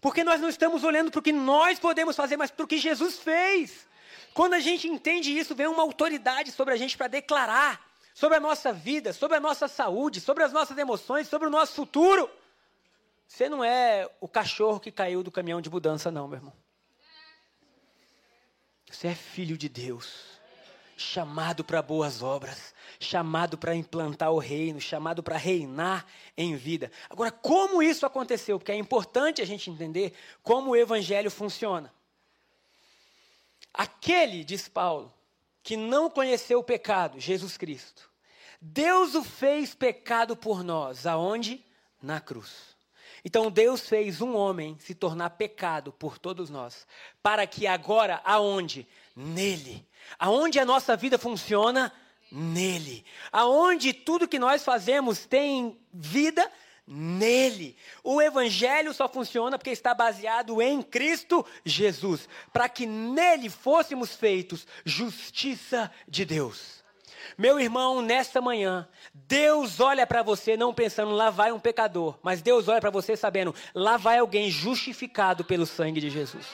Porque 0.00 0.22
nós 0.22 0.40
não 0.40 0.48
estamos 0.48 0.84
olhando 0.84 1.10
para 1.10 1.18
o 1.18 1.22
que 1.22 1.32
nós 1.32 1.78
podemos 1.78 2.14
fazer, 2.14 2.36
mas 2.36 2.50
para 2.50 2.64
o 2.64 2.68
que 2.68 2.78
Jesus 2.78 3.18
fez. 3.18 3.88
Quando 4.34 4.54
a 4.54 4.60
gente 4.60 4.86
entende 4.86 5.36
isso, 5.36 5.54
vem 5.54 5.66
uma 5.66 5.82
autoridade 5.82 6.52
sobre 6.52 6.74
a 6.74 6.76
gente 6.76 6.96
para 6.96 7.08
declarar 7.08 7.88
sobre 8.14 8.36
a 8.36 8.40
nossa 8.40 8.72
vida, 8.72 9.12
sobre 9.12 9.36
a 9.36 9.40
nossa 9.40 9.68
saúde, 9.68 10.20
sobre 10.20 10.42
as 10.42 10.52
nossas 10.52 10.76
emoções, 10.76 11.28
sobre 11.28 11.46
o 11.46 11.50
nosso 11.50 11.74
futuro. 11.74 12.28
Você 13.28 13.48
não 13.48 13.62
é 13.62 14.10
o 14.20 14.26
cachorro 14.26 14.80
que 14.80 14.90
caiu 14.90 15.22
do 15.22 15.30
caminhão 15.30 15.60
de 15.60 15.70
mudança, 15.70 16.10
não, 16.10 16.26
meu 16.26 16.38
irmão. 16.38 16.52
Você 18.90 19.08
é 19.08 19.14
filho 19.14 19.56
de 19.56 19.68
Deus. 19.68 20.37
Chamado 20.98 21.62
para 21.64 21.80
boas 21.80 22.22
obras, 22.22 22.74
chamado 22.98 23.56
para 23.56 23.74
implantar 23.74 24.32
o 24.32 24.38
reino, 24.38 24.80
chamado 24.80 25.22
para 25.22 25.36
reinar 25.36 26.04
em 26.36 26.56
vida. 26.56 26.90
Agora, 27.08 27.30
como 27.30 27.82
isso 27.82 28.04
aconteceu? 28.04 28.58
Porque 28.58 28.72
é 28.72 28.76
importante 28.76 29.40
a 29.40 29.44
gente 29.44 29.70
entender 29.70 30.12
como 30.42 30.70
o 30.70 30.76
evangelho 30.76 31.30
funciona. 31.30 31.92
Aquele, 33.72 34.42
diz 34.42 34.68
Paulo, 34.68 35.14
que 35.62 35.76
não 35.76 36.10
conheceu 36.10 36.58
o 36.58 36.64
pecado, 36.64 37.20
Jesus 37.20 37.56
Cristo, 37.56 38.10
Deus 38.60 39.14
o 39.14 39.22
fez 39.22 39.74
pecado 39.74 40.36
por 40.36 40.64
nós, 40.64 41.06
aonde? 41.06 41.64
Na 42.02 42.20
cruz. 42.20 42.76
Então 43.24 43.50
Deus 43.50 43.88
fez 43.88 44.20
um 44.20 44.34
homem 44.34 44.76
se 44.80 44.94
tornar 44.94 45.30
pecado 45.30 45.92
por 45.92 46.18
todos 46.18 46.50
nós, 46.50 46.86
para 47.22 47.46
que 47.46 47.66
agora 47.66 48.20
aonde? 48.24 48.86
Nele. 49.20 49.84
Aonde 50.16 50.60
a 50.60 50.64
nossa 50.64 50.96
vida 50.96 51.18
funciona? 51.18 51.92
Nele. 52.30 53.04
Aonde 53.32 53.92
tudo 53.92 54.28
que 54.28 54.38
nós 54.38 54.64
fazemos 54.64 55.26
tem 55.26 55.76
vida? 55.92 56.48
Nele. 56.86 57.76
O 58.04 58.22
evangelho 58.22 58.94
só 58.94 59.08
funciona 59.08 59.58
porque 59.58 59.70
está 59.70 59.92
baseado 59.92 60.62
em 60.62 60.80
Cristo 60.80 61.44
Jesus, 61.64 62.28
para 62.52 62.68
que 62.68 62.86
nele 62.86 63.50
fôssemos 63.50 64.14
feitos 64.14 64.64
justiça 64.84 65.90
de 66.06 66.24
Deus. 66.24 66.84
Meu 67.36 67.58
irmão, 67.58 68.00
nesta 68.00 68.40
manhã, 68.40 68.88
Deus 69.12 69.80
olha 69.80 70.06
para 70.06 70.22
você 70.22 70.56
não 70.56 70.72
pensando 70.72 71.10
lá 71.10 71.28
vai 71.28 71.50
um 71.50 71.58
pecador, 71.58 72.16
mas 72.22 72.40
Deus 72.40 72.68
olha 72.68 72.80
para 72.80 72.88
você 72.88 73.16
sabendo 73.16 73.52
lá 73.74 73.96
vai 73.96 74.18
alguém 74.18 74.48
justificado 74.48 75.44
pelo 75.44 75.66
sangue 75.66 76.00
de 76.00 76.08
Jesus. 76.08 76.46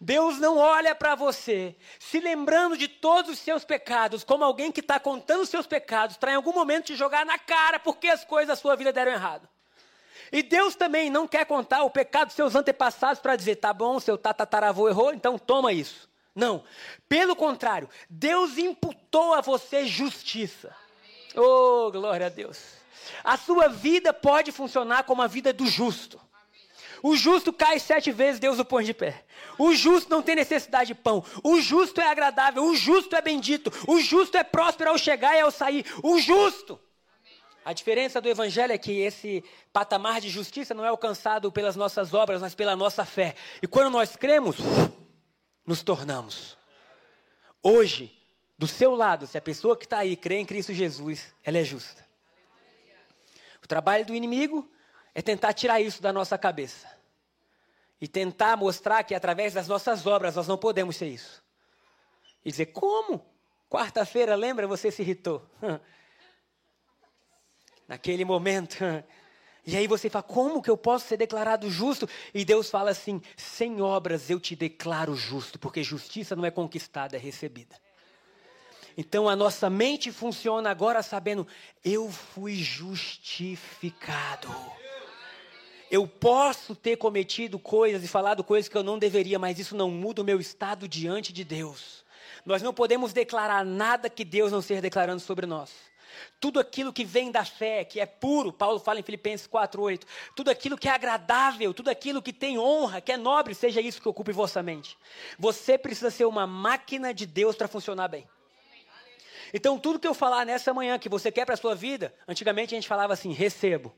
Deus 0.00 0.38
não 0.38 0.56
olha 0.56 0.94
para 0.94 1.14
você 1.14 1.76
se 1.98 2.20
lembrando 2.20 2.76
de 2.76 2.88
todos 2.88 3.30
os 3.30 3.38
seus 3.38 3.64
pecados, 3.64 4.24
como 4.24 4.42
alguém 4.42 4.72
que 4.72 4.80
está 4.80 4.98
contando 4.98 5.42
os 5.42 5.50
seus 5.50 5.66
pecados, 5.66 6.16
para 6.16 6.32
em 6.32 6.36
algum 6.36 6.54
momento 6.54 6.86
te 6.86 6.96
jogar 6.96 7.26
na 7.26 7.38
cara 7.38 7.78
porque 7.78 8.08
as 8.08 8.24
coisas 8.24 8.48
da 8.48 8.56
sua 8.56 8.76
vida 8.76 8.92
deram 8.92 9.12
errado. 9.12 9.46
E 10.32 10.42
Deus 10.42 10.74
também 10.74 11.10
não 11.10 11.28
quer 11.28 11.44
contar 11.44 11.82
o 11.82 11.90
pecado 11.90 12.28
dos 12.28 12.36
seus 12.36 12.54
antepassados 12.54 13.20
para 13.20 13.36
dizer, 13.36 13.56
tá 13.56 13.74
bom, 13.74 14.00
seu 14.00 14.16
tataravô 14.16 14.88
errou, 14.88 15.12
então 15.12 15.36
toma 15.36 15.72
isso. 15.72 16.08
Não. 16.34 16.64
Pelo 17.08 17.36
contrário, 17.36 17.88
Deus 18.08 18.56
imputou 18.56 19.34
a 19.34 19.40
você 19.40 19.84
justiça. 19.86 20.74
Oh, 21.36 21.90
glória 21.90 22.26
a 22.26 22.30
Deus. 22.30 22.80
A 23.24 23.36
sua 23.36 23.68
vida 23.68 24.14
pode 24.14 24.52
funcionar 24.52 25.02
como 25.02 25.20
a 25.20 25.26
vida 25.26 25.52
do 25.52 25.66
justo. 25.66 26.20
O 27.02 27.16
justo 27.16 27.52
cai 27.52 27.78
sete 27.78 28.12
vezes, 28.12 28.40
Deus 28.40 28.58
o 28.58 28.64
põe 28.64 28.84
de 28.84 28.94
pé. 28.94 29.24
O 29.58 29.74
justo 29.74 30.10
não 30.10 30.22
tem 30.22 30.36
necessidade 30.36 30.88
de 30.88 30.94
pão. 30.94 31.24
O 31.42 31.60
justo 31.60 32.00
é 32.00 32.10
agradável. 32.10 32.64
O 32.64 32.74
justo 32.74 33.16
é 33.16 33.22
bendito. 33.22 33.72
O 33.86 34.00
justo 34.00 34.36
é 34.36 34.44
próspero 34.44 34.90
ao 34.90 34.98
chegar 34.98 35.36
e 35.36 35.40
ao 35.40 35.50
sair. 35.50 35.84
O 36.02 36.18
justo. 36.18 36.80
A 37.64 37.72
diferença 37.72 38.20
do 38.20 38.28
evangelho 38.28 38.72
é 38.72 38.78
que 38.78 39.00
esse 39.00 39.44
patamar 39.72 40.20
de 40.20 40.28
justiça 40.28 40.74
não 40.74 40.84
é 40.84 40.88
alcançado 40.88 41.52
pelas 41.52 41.76
nossas 41.76 42.14
obras, 42.14 42.40
mas 42.40 42.54
pela 42.54 42.74
nossa 42.74 43.04
fé. 43.04 43.34
E 43.62 43.66
quando 43.66 43.90
nós 43.90 44.16
cremos, 44.16 44.56
nos 45.66 45.82
tornamos. 45.82 46.56
Hoje, 47.62 48.12
do 48.58 48.66
seu 48.66 48.94
lado, 48.94 49.26
se 49.26 49.38
a 49.38 49.42
pessoa 49.42 49.76
que 49.76 49.84
está 49.84 49.98
aí 49.98 50.16
crê 50.16 50.36
em 50.38 50.46
Cristo 50.46 50.72
Jesus, 50.72 51.34
ela 51.44 51.58
é 51.58 51.64
justa. 51.64 52.04
O 53.62 53.68
trabalho 53.68 54.06
do 54.06 54.14
inimigo 54.14 54.68
é 55.14 55.22
tentar 55.22 55.52
tirar 55.52 55.80
isso 55.80 56.00
da 56.02 56.12
nossa 56.12 56.38
cabeça. 56.38 56.88
E 58.00 58.08
tentar 58.08 58.56
mostrar 58.56 59.02
que 59.04 59.14
através 59.14 59.52
das 59.52 59.68
nossas 59.68 60.06
obras 60.06 60.36
nós 60.36 60.48
não 60.48 60.56
podemos 60.56 60.96
ser 60.96 61.08
isso. 61.08 61.42
E 62.44 62.50
dizer, 62.50 62.66
como? 62.66 63.24
Quarta-feira, 63.68 64.34
lembra? 64.34 64.66
Você 64.66 64.90
se 64.90 65.02
irritou. 65.02 65.46
Naquele 67.86 68.24
momento, 68.24 68.78
e 69.66 69.76
aí 69.76 69.86
você 69.86 70.08
fala, 70.08 70.22
como 70.22 70.62
que 70.62 70.70
eu 70.70 70.76
posso 70.76 71.08
ser 71.08 71.16
declarado 71.16 71.68
justo? 71.68 72.08
E 72.32 72.44
Deus 72.44 72.70
fala 72.70 72.90
assim: 72.90 73.20
sem 73.36 73.82
obras 73.82 74.30
eu 74.30 74.40
te 74.40 74.54
declaro 74.56 75.14
justo, 75.14 75.58
porque 75.58 75.82
justiça 75.82 76.36
não 76.36 76.44
é 76.44 76.50
conquistada, 76.50 77.16
é 77.16 77.18
recebida. 77.20 77.76
Então 78.96 79.28
a 79.28 79.36
nossa 79.36 79.68
mente 79.68 80.10
funciona 80.12 80.70
agora 80.70 81.02
sabendo, 81.02 81.46
eu 81.84 82.10
fui 82.10 82.54
justificado. 82.56 84.48
Eu 85.90 86.06
posso 86.06 86.74
ter 86.74 86.96
cometido 86.96 87.58
coisas 87.58 88.04
e 88.04 88.08
falado 88.08 88.44
coisas 88.44 88.68
que 88.68 88.76
eu 88.76 88.82
não 88.82 88.98
deveria, 88.98 89.38
mas 89.38 89.58
isso 89.58 89.76
não 89.76 89.90
muda 89.90 90.22
o 90.22 90.24
meu 90.24 90.40
estado 90.40 90.86
diante 90.86 91.32
de 91.32 91.42
Deus. 91.42 92.04
Nós 92.46 92.62
não 92.62 92.72
podemos 92.72 93.12
declarar 93.12 93.64
nada 93.64 94.08
que 94.08 94.24
Deus 94.24 94.52
não 94.52 94.60
esteja 94.60 94.80
declarando 94.80 95.20
sobre 95.20 95.46
nós. 95.46 95.70
Tudo 96.38 96.60
aquilo 96.60 96.92
que 96.92 97.04
vem 97.04 97.30
da 97.30 97.44
fé, 97.44 97.84
que 97.84 97.98
é 97.98 98.06
puro, 98.06 98.52
Paulo 98.52 98.78
fala 98.78 99.00
em 99.00 99.02
Filipenses 99.02 99.46
4:8. 99.46 100.06
Tudo 100.36 100.50
aquilo 100.50 100.78
que 100.78 100.88
é 100.88 100.92
agradável, 100.92 101.74
tudo 101.74 101.88
aquilo 101.88 102.22
que 102.22 102.32
tem 102.32 102.58
honra, 102.58 103.00
que 103.00 103.12
é 103.12 103.16
nobre, 103.16 103.54
seja 103.54 103.80
isso 103.80 104.00
que 104.00 104.08
ocupe 104.08 104.32
vossa 104.32 104.62
mente. 104.62 104.96
Você 105.38 105.76
precisa 105.76 106.10
ser 106.10 106.24
uma 106.24 106.46
máquina 106.46 107.12
de 107.12 107.26
Deus 107.26 107.56
para 107.56 107.68
funcionar 107.68 108.08
bem. 108.08 108.28
Então, 109.52 109.78
tudo 109.78 109.98
que 109.98 110.06
eu 110.06 110.14
falar 110.14 110.46
nessa 110.46 110.72
manhã 110.72 110.98
que 110.98 111.08
você 111.08 111.32
quer 111.32 111.44
para 111.44 111.54
a 111.54 111.58
sua 111.58 111.74
vida, 111.74 112.14
antigamente 112.28 112.74
a 112.74 112.78
gente 112.78 112.88
falava 112.88 113.12
assim: 113.12 113.32
recebo. 113.32 113.92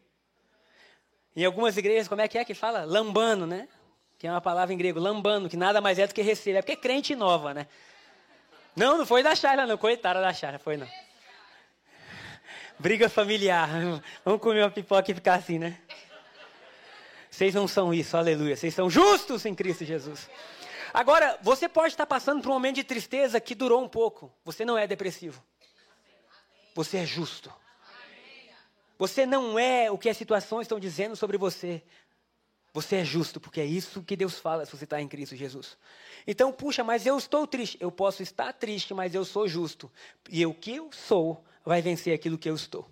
Em 1.34 1.44
algumas 1.44 1.76
igrejas, 1.76 2.08
como 2.08 2.20
é 2.20 2.28
que 2.28 2.36
é 2.36 2.44
que 2.44 2.54
fala? 2.54 2.84
Lambano, 2.84 3.46
né? 3.46 3.68
Que 4.18 4.26
é 4.26 4.30
uma 4.30 4.40
palavra 4.40 4.74
em 4.74 4.76
grego, 4.76 5.00
lambano, 5.00 5.48
que 5.48 5.56
nada 5.56 5.80
mais 5.80 5.98
é 5.98 6.06
do 6.06 6.14
que 6.14 6.22
recebo. 6.22 6.58
É 6.58 6.62
porque 6.62 6.72
é 6.72 6.76
crente 6.76 7.16
nova, 7.16 7.54
né? 7.54 7.66
Não, 8.76 8.98
não 8.98 9.06
foi 9.06 9.22
da 9.22 9.34
Charla, 9.34 9.66
não. 9.66 9.76
Coitada 9.76 10.20
da 10.20 10.32
Charla, 10.32 10.58
foi 10.58 10.76
não. 10.76 10.88
Briga 12.78 13.08
familiar. 13.08 13.68
Vamos 14.24 14.40
comer 14.40 14.62
uma 14.62 14.70
pipoca 14.70 15.10
e 15.10 15.14
ficar 15.14 15.34
assim, 15.34 15.58
né? 15.58 15.78
Vocês 17.30 17.54
não 17.54 17.66
são 17.66 17.94
isso, 17.94 18.16
aleluia. 18.16 18.56
Vocês 18.56 18.74
são 18.74 18.90
justos 18.90 19.46
em 19.46 19.54
Cristo 19.54 19.84
Jesus. 19.84 20.28
Agora, 20.92 21.38
você 21.40 21.68
pode 21.68 21.94
estar 21.94 22.06
passando 22.06 22.42
por 22.42 22.50
um 22.50 22.54
momento 22.54 22.76
de 22.76 22.84
tristeza 22.84 23.40
que 23.40 23.54
durou 23.54 23.82
um 23.82 23.88
pouco. 23.88 24.30
Você 24.44 24.64
não 24.64 24.76
é 24.76 24.86
depressivo. 24.86 25.42
Você 26.74 26.98
é 26.98 27.06
justo. 27.06 27.52
Você 28.98 29.26
não 29.26 29.58
é 29.58 29.90
o 29.90 29.98
que 29.98 30.08
as 30.08 30.16
situações 30.16 30.62
estão 30.62 30.78
dizendo 30.78 31.16
sobre 31.16 31.36
você. 31.36 31.82
Você 32.74 32.96
é 32.96 33.04
justo, 33.04 33.38
porque 33.38 33.60
é 33.60 33.64
isso 33.64 34.02
que 34.02 34.16
Deus 34.16 34.38
fala 34.38 34.64
se 34.64 34.74
você 34.74 34.84
está 34.84 35.00
em 35.00 35.06
Cristo 35.06 35.36
Jesus. 35.36 35.76
Então, 36.26 36.52
puxa, 36.52 36.82
mas 36.82 37.04
eu 37.04 37.18
estou 37.18 37.46
triste. 37.46 37.76
Eu 37.80 37.92
posso 37.92 38.22
estar 38.22 38.52
triste, 38.52 38.94
mas 38.94 39.14
eu 39.14 39.24
sou 39.24 39.46
justo. 39.46 39.90
E 40.30 40.44
o 40.46 40.54
que 40.54 40.76
eu 40.76 40.90
sou 40.92 41.44
vai 41.64 41.82
vencer 41.82 42.14
aquilo 42.14 42.38
que 42.38 42.48
eu 42.48 42.54
estou. 42.54 42.88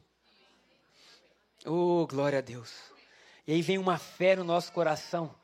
Oh, 1.65 2.07
glória 2.07 2.39
a 2.39 2.43
Deus. 2.43 2.73
E 3.47 3.53
aí 3.53 3.63
vem 3.63 3.79
uma 3.79 3.99
fé 3.99 4.37
no 4.37 4.45
nosso 4.45 4.73
coração. 4.73 5.35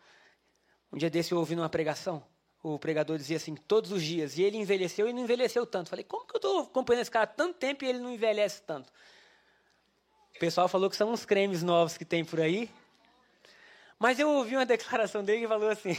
Um 0.93 0.99
dia 0.99 1.11
desse 1.11 1.33
eu 1.33 1.39
ouvi 1.39 1.57
numa 1.57 1.69
pregação, 1.69 2.25
o 2.63 2.79
pregador 2.79 3.19
dizia 3.19 3.37
assim, 3.37 3.55
todos 3.55 3.93
os 3.93 4.03
dias, 4.03 4.39
e 4.39 4.43
ele 4.43 4.57
envelheceu 4.57 5.09
e 5.09 5.13
não 5.13 5.23
envelheceu 5.23 5.67
tanto. 5.67 5.91
Falei, 5.91 6.05
como 6.05 6.27
que 6.27 6.35
eu 6.35 6.39
estou 6.39 6.61
acompanhando 6.61 7.03
esse 7.03 7.11
cara 7.11 7.25
há 7.25 7.27
tanto 7.27 7.59
tempo 7.59 7.85
e 7.85 7.89
ele 7.89 7.99
não 7.99 8.13
envelhece 8.13 8.63
tanto? 8.63 8.93
O 10.37 10.39
pessoal 10.39 10.69
falou 10.69 10.91
que 10.91 10.97
são 10.97 11.11
uns 11.11 11.25
cremes 11.25 11.63
novos 11.63 11.97
que 11.97 12.05
tem 12.05 12.23
por 12.23 12.43
aí. 12.43 12.71
Mas 13.99 14.19
eu 14.19 14.29
ouvi 14.29 14.55
uma 14.55 14.67
declaração 14.67 15.25
dele 15.25 15.41
que 15.41 15.49
falou 15.49 15.71
assim: 15.71 15.97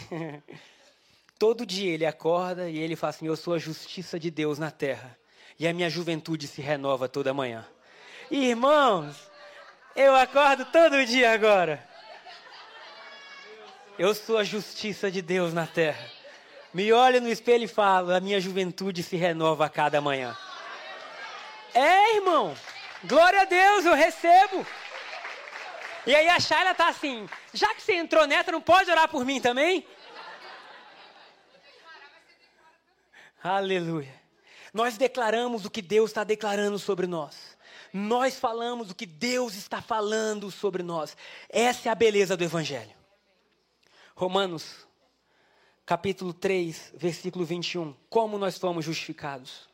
todo 1.39 1.65
dia 1.65 1.91
ele 1.91 2.05
acorda 2.05 2.69
e 2.69 2.77
ele 2.77 2.95
fala 2.95 3.09
assim: 3.09 3.25
Eu 3.25 3.35
sou 3.35 3.55
a 3.55 3.57
justiça 3.57 4.19
de 4.19 4.29
Deus 4.29 4.59
na 4.59 4.69
terra 4.69 5.17
e 5.59 5.67
a 5.67 5.73
minha 5.73 5.89
juventude 5.89 6.47
se 6.47 6.61
renova 6.61 7.09
toda 7.09 7.33
manhã. 7.33 7.65
Irmãos, 8.29 9.15
eu 9.95 10.15
acordo 10.15 10.65
todo 10.65 11.03
dia 11.03 11.31
agora. 11.31 11.83
Eu 13.97 14.13
sou 14.13 14.37
a 14.37 14.43
justiça 14.43 15.09
de 15.09 15.23
Deus 15.23 15.51
na 15.51 15.65
terra. 15.65 16.11
Me 16.71 16.93
olho 16.93 17.19
no 17.19 17.27
espelho 17.27 17.63
e 17.63 17.67
falo: 17.67 18.13
a 18.13 18.19
minha 18.19 18.39
juventude 18.39 19.01
se 19.01 19.15
renova 19.15 19.65
a 19.65 19.69
cada 19.69 19.99
manhã. 19.99 20.37
É, 21.73 22.17
irmão. 22.17 22.55
Glória 23.03 23.41
a 23.41 23.45
Deus, 23.45 23.85
eu 23.85 23.93
recebo. 23.93 24.65
E 26.05 26.15
aí 26.15 26.27
a 26.29 26.39
Shayla 26.39 26.73
tá 26.73 26.87
assim: 26.87 27.29
já 27.53 27.73
que 27.75 27.81
você 27.81 27.93
entrou 27.93 28.25
nessa, 28.25 28.51
não 28.51 28.61
pode 28.61 28.89
orar 28.89 29.09
por 29.09 29.25
mim 29.25 29.39
também? 29.39 29.85
Aleluia. 33.43 34.13
Nós 34.73 34.97
declaramos 34.97 35.65
o 35.65 35.69
que 35.69 35.81
Deus 35.81 36.09
está 36.09 36.23
declarando 36.23 36.77
sobre 36.79 37.07
nós. 37.07 37.57
Nós 37.93 38.37
falamos 38.37 38.91
o 38.91 38.95
que 38.95 39.05
Deus 39.05 39.55
está 39.55 39.81
falando 39.81 40.51
sobre 40.51 40.83
nós. 40.83 41.15
Essa 41.49 41.89
é 41.89 41.91
a 41.91 41.95
beleza 41.95 42.35
do 42.35 42.43
Evangelho. 42.43 42.95
Romanos, 44.15 44.87
capítulo 45.85 46.33
3, 46.33 46.93
versículo 46.95 47.45
21. 47.45 47.93
Como 48.09 48.37
nós 48.37 48.57
fomos 48.57 48.83
justificados. 48.83 49.69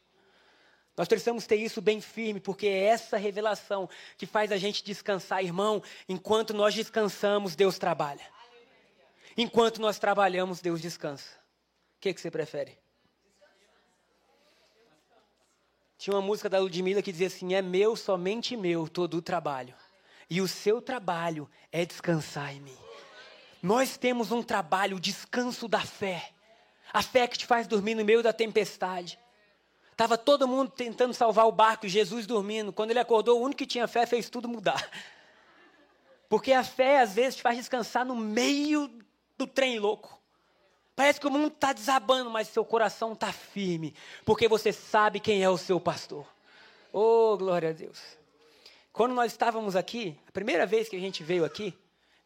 Nós 0.96 1.08
precisamos 1.08 1.48
ter 1.48 1.56
isso 1.56 1.82
bem 1.82 2.00
firme, 2.00 2.40
porque 2.40 2.68
é 2.68 2.84
essa 2.86 3.18
revelação 3.18 3.90
que 4.18 4.26
faz 4.26 4.52
a 4.52 4.58
gente 4.58 4.84
descansar, 4.84 5.44
irmão. 5.44 5.82
Enquanto 6.08 6.54
nós 6.54 6.76
descansamos, 6.76 7.56
Deus 7.56 7.80
trabalha. 7.80 8.22
Enquanto 9.36 9.82
nós 9.82 9.98
trabalhamos, 9.98 10.62
Deus 10.62 10.80
descansa. 10.80 11.30
O 11.98 12.02
que, 12.02 12.14
que 12.14 12.22
você 12.22 12.30
prefere? 12.30 12.78
Tinha 15.98 16.16
uma 16.16 16.22
música 16.22 16.50
da 16.50 16.60
Ludmilla 16.60 17.02
que 17.02 17.12
dizia 17.12 17.28
assim: 17.28 17.56
É 17.56 17.62
meu, 17.62 17.96
somente 17.96 18.56
meu, 18.56 18.88
todo 18.88 19.18
o 19.18 19.22
trabalho. 19.22 19.74
E 20.30 20.42
o 20.42 20.48
seu 20.48 20.82
trabalho 20.82 21.50
é 21.72 21.86
descansar 21.86 22.54
em 22.56 22.60
mim. 22.60 22.78
Nós 23.62 23.98
temos 23.98 24.32
um 24.32 24.44
trabalho, 24.44 24.98
o 24.98 25.00
descanso 25.00 25.68
da 25.68 25.80
fé. 25.80 26.32
A 26.92 27.02
fé 27.02 27.28
que 27.28 27.38
te 27.38 27.46
faz 27.46 27.66
dormir 27.66 27.96
no 27.96 28.06
meio 28.06 28.22
da 28.22 28.34
tempestade. 28.34 29.18
Estava 30.04 30.18
todo 30.18 30.46
mundo 30.46 30.70
tentando 30.70 31.14
salvar 31.14 31.48
o 31.48 31.52
barco, 31.54 31.88
Jesus 31.88 32.28
dormindo. 32.28 32.74
Quando 32.74 32.92
ele 32.92 33.00
acordou, 33.00 33.40
o 33.40 33.42
único 33.42 33.60
que 33.60 33.66
tinha 33.66 33.88
fé 33.88 34.06
fez 34.06 34.30
tudo 34.30 34.50
mudar. 34.50 34.86
Porque 36.28 36.52
a 36.52 36.62
fé, 36.62 37.00
às 37.00 37.14
vezes, 37.14 37.38
te 37.38 37.42
faz 37.42 37.56
descansar 37.56 38.06
no 38.06 38.14
meio 38.14 38.92
do 39.38 39.48
trem 39.48 39.80
louco. 39.80 40.22
Parece 40.94 41.22
que 41.22 41.28
o 41.28 41.32
mundo 41.32 41.54
está 41.54 41.72
desabando, 41.72 42.30
mas 42.30 42.50
seu 42.50 42.66
coração 42.66 43.14
está 43.14 43.32
firme. 43.32 43.96
Porque 44.26 44.46
você 44.46 44.74
sabe 44.74 45.22
quem 45.22 45.42
é 45.42 45.50
o 45.50 45.58
seu 45.58 45.80
pastor. 45.80 46.28
Oh, 46.92 47.38
glória 47.38 47.70
a 47.70 47.72
Deus. 47.74 48.02
Quando 48.92 49.14
nós 49.14 49.32
estávamos 49.32 49.74
aqui, 49.74 50.20
a 50.28 50.34
primeira 50.34 50.66
vez 50.66 50.90
que 50.90 50.98
a 50.98 51.00
gente 51.00 51.24
veio 51.24 51.46
aqui, 51.46 51.74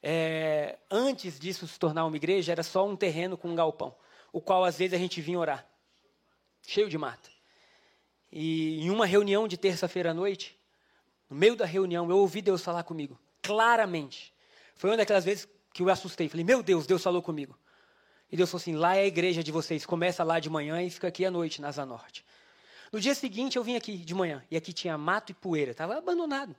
é, 0.01 0.79
antes 0.89 1.39
disso 1.39 1.67
se 1.67 1.77
tornar 1.77 2.07
uma 2.07 2.17
igreja, 2.17 2.53
era 2.53 2.63
só 2.63 2.88
um 2.88 2.96
terreno 2.96 3.38
com 3.38 3.50
um 3.50 3.55
galpão, 3.55 3.93
o 4.34 4.41
qual 4.41 4.65
às 4.65 4.79
vezes 4.79 4.96
a 4.96 4.98
gente 4.98 5.22
vinha 5.22 5.38
orar, 5.38 5.63
cheio 6.63 6.89
de 6.89 6.98
mato. 6.98 7.37
E 8.31 8.81
em 8.81 8.89
uma 8.89 9.05
reunião 9.05 9.48
de 9.48 9.57
terça-feira 9.57 10.12
à 10.12 10.13
noite, 10.13 10.57
no 11.29 11.36
meio 11.36 11.55
da 11.55 11.65
reunião, 11.65 12.10
eu 12.10 12.17
ouvi 12.17 12.41
Deus 12.41 12.62
falar 12.62 12.84
comigo, 12.84 13.19
claramente. 13.41 14.34
Foi 14.75 14.89
uma 14.89 14.98
daquelas 14.98 15.25
vezes 15.25 15.48
que 15.74 15.84
eu 15.84 15.89
assustei. 15.89 16.29
Falei, 16.29 16.43
meu 16.43 16.62
Deus, 16.62 16.86
Deus 16.86 17.03
falou 17.03 17.22
comigo. 17.22 17.57
E 18.31 18.38
Deus 18.38 18.50
falou 18.50 18.62
assim: 18.62 18.75
lá 18.75 18.96
é 18.96 19.01
a 19.01 19.07
igreja 19.07 19.43
de 19.43 19.51
vocês, 19.51 19.86
começa 19.86 20.24
lá 20.24 20.39
de 20.39 20.50
manhã 20.50 20.81
e 20.81 20.89
fica 20.89 21.07
aqui 21.07 21.25
à 21.25 21.31
noite, 21.31 21.62
na 21.62 21.69
Asa 21.69 21.86
Norte. 21.86 22.25
No 22.91 23.00
dia 23.00 23.15
seguinte, 23.15 23.57
eu 23.57 23.63
vim 23.63 23.75
aqui 23.75 23.98
de 23.98 24.13
manhã, 24.13 24.43
e 24.50 24.55
aqui 24.55 24.72
tinha 24.72 24.98
mato 24.98 25.31
e 25.31 25.34
poeira, 25.34 25.72
estava 25.72 25.98
abandonado. 25.98 26.55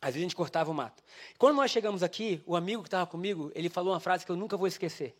Às 0.00 0.08
vezes 0.08 0.20
a 0.20 0.22
gente 0.22 0.36
cortava 0.36 0.70
o 0.70 0.74
mato. 0.74 1.02
Quando 1.38 1.56
nós 1.56 1.70
chegamos 1.70 2.02
aqui, 2.02 2.42
o 2.44 2.56
amigo 2.56 2.82
que 2.82 2.88
estava 2.88 3.06
comigo, 3.06 3.52
ele 3.54 3.68
falou 3.68 3.92
uma 3.92 4.00
frase 4.00 4.26
que 4.26 4.32
eu 4.32 4.36
nunca 4.36 4.56
vou 4.56 4.66
esquecer. 4.66 5.16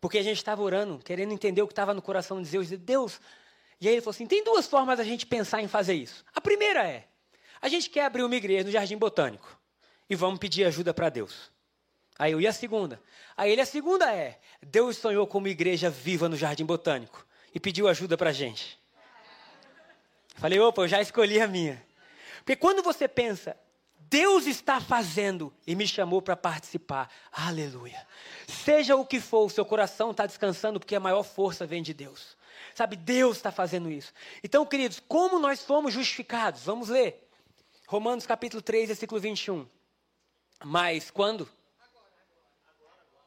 Porque 0.00 0.18
a 0.18 0.22
gente 0.22 0.36
estava 0.36 0.62
orando, 0.62 0.98
querendo 0.98 1.32
entender 1.32 1.60
o 1.62 1.66
que 1.66 1.72
estava 1.72 1.92
no 1.92 2.00
coração 2.00 2.40
de 2.40 2.48
Deus. 2.48 2.70
Deus. 2.70 3.20
E 3.80 3.88
aí 3.88 3.94
ele 3.94 4.00
falou 4.00 4.14
assim: 4.14 4.26
tem 4.26 4.42
duas 4.44 4.66
formas 4.66 4.98
da 4.98 5.04
gente 5.04 5.26
pensar 5.26 5.62
em 5.62 5.68
fazer 5.68 5.94
isso. 5.94 6.24
A 6.34 6.40
primeira 6.40 6.86
é: 6.86 7.06
a 7.60 7.68
gente 7.68 7.90
quer 7.90 8.04
abrir 8.04 8.22
uma 8.22 8.36
igreja 8.36 8.64
no 8.64 8.70
Jardim 8.70 8.96
Botânico 8.96 9.58
e 10.08 10.14
vamos 10.14 10.38
pedir 10.38 10.64
ajuda 10.64 10.92
para 10.92 11.08
Deus. 11.08 11.52
Aí 12.18 12.32
eu, 12.32 12.40
e 12.40 12.46
a 12.46 12.52
segunda? 12.52 13.00
Aí 13.36 13.50
ele, 13.50 13.60
a 13.60 13.66
segunda 13.66 14.12
é: 14.14 14.40
Deus 14.62 14.96
sonhou 14.96 15.26
com 15.26 15.38
uma 15.38 15.48
igreja 15.48 15.90
viva 15.90 16.28
no 16.28 16.36
Jardim 16.36 16.64
Botânico 16.64 17.26
e 17.54 17.60
pediu 17.60 17.88
ajuda 17.88 18.16
para 18.16 18.30
a 18.30 18.32
gente. 18.32 18.78
Falei, 20.36 20.58
opa, 20.58 20.82
eu 20.82 20.88
já 20.88 21.00
escolhi 21.00 21.40
a 21.40 21.46
minha. 21.46 21.82
Porque 22.38 22.56
quando 22.56 22.82
você 22.82 23.06
pensa, 23.06 23.56
Deus 23.96 24.46
está 24.46 24.80
fazendo 24.80 25.52
e 25.66 25.74
me 25.74 25.86
chamou 25.86 26.20
para 26.20 26.36
participar. 26.36 27.08
Aleluia. 27.32 28.06
Seja 28.46 28.96
o 28.96 29.06
que 29.06 29.20
for, 29.20 29.46
o 29.46 29.50
seu 29.50 29.64
coração 29.64 30.10
está 30.10 30.26
descansando 30.26 30.78
porque 30.78 30.94
a 30.94 31.00
maior 31.00 31.22
força 31.22 31.66
vem 31.66 31.82
de 31.82 31.94
Deus. 31.94 32.36
Sabe, 32.74 32.96
Deus 32.96 33.36
está 33.36 33.52
fazendo 33.52 33.90
isso. 33.90 34.12
Então, 34.42 34.66
queridos, 34.66 35.00
como 35.06 35.38
nós 35.38 35.62
fomos 35.62 35.94
justificados? 35.94 36.64
Vamos 36.64 36.88
ler. 36.88 37.28
Romanos 37.86 38.26
capítulo 38.26 38.60
3, 38.60 38.88
versículo 38.88 39.20
21. 39.20 39.66
Mas 40.64 41.10
quando? 41.10 41.48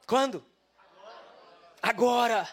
Quando? 0.06 0.44
Agora. 1.80 2.48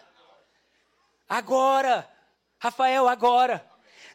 Agora. 1.28 2.10
Rafael, 2.58 3.06
agora. 3.08 3.64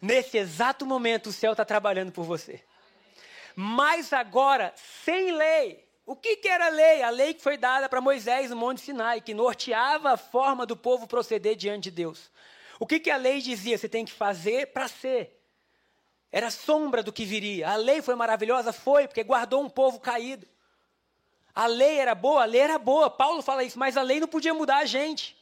Nesse 0.01 0.38
exato 0.38 0.83
momento, 0.83 1.27
o 1.27 1.33
céu 1.33 1.51
está 1.51 1.63
trabalhando 1.63 2.11
por 2.11 2.23
você. 2.23 2.63
Mas 3.55 4.11
agora, 4.11 4.73
sem 5.05 5.31
lei. 5.31 5.88
O 6.05 6.15
que, 6.15 6.38
que 6.38 6.47
era 6.47 6.65
a 6.65 6.69
lei? 6.69 7.03
A 7.03 7.09
lei 7.11 7.33
que 7.33 7.43
foi 7.43 7.57
dada 7.57 7.88
para 7.88 8.01
Moisés 8.01 8.50
no 8.50 8.55
Monte 8.55 8.81
Sinai, 8.81 9.21
que 9.21 9.33
norteava 9.33 10.13
a 10.13 10.17
forma 10.17 10.65
do 10.65 10.75
povo 10.75 11.05
proceder 11.05 11.55
diante 11.55 11.83
de 11.83 11.91
Deus. 11.91 12.31
O 12.81 12.88
que, 12.88 13.00
que 13.00 13.11
a 13.11 13.15
lei 13.15 13.39
dizia? 13.41 13.77
Você 13.77 13.88
tem 13.88 14.03
que 14.03 14.12
fazer 14.12 14.73
para 14.73 14.88
ser. 14.88 15.39
Era 16.32 16.49
sombra 16.49 17.03
do 17.03 17.13
que 17.13 17.23
viria. 17.23 17.69
A 17.69 17.75
lei 17.75 18.01
foi 18.01 18.15
maravilhosa? 18.15 18.73
Foi, 18.73 19.08
porque 19.08 19.23
guardou 19.23 19.62
um 19.62 19.69
povo 19.69 19.99
caído. 19.99 20.47
A 21.53 21.67
lei 21.67 21.99
era 21.99 22.15
boa? 22.15 22.41
A 22.41 22.45
lei 22.45 22.60
era 22.60 22.79
boa. 22.79 23.08
Paulo 23.08 23.43
fala 23.43 23.63
isso, 23.63 23.77
mas 23.77 23.97
a 23.97 24.01
lei 24.01 24.19
não 24.19 24.27
podia 24.27 24.51
mudar 24.51 24.77
a 24.77 24.86
gente. 24.86 25.38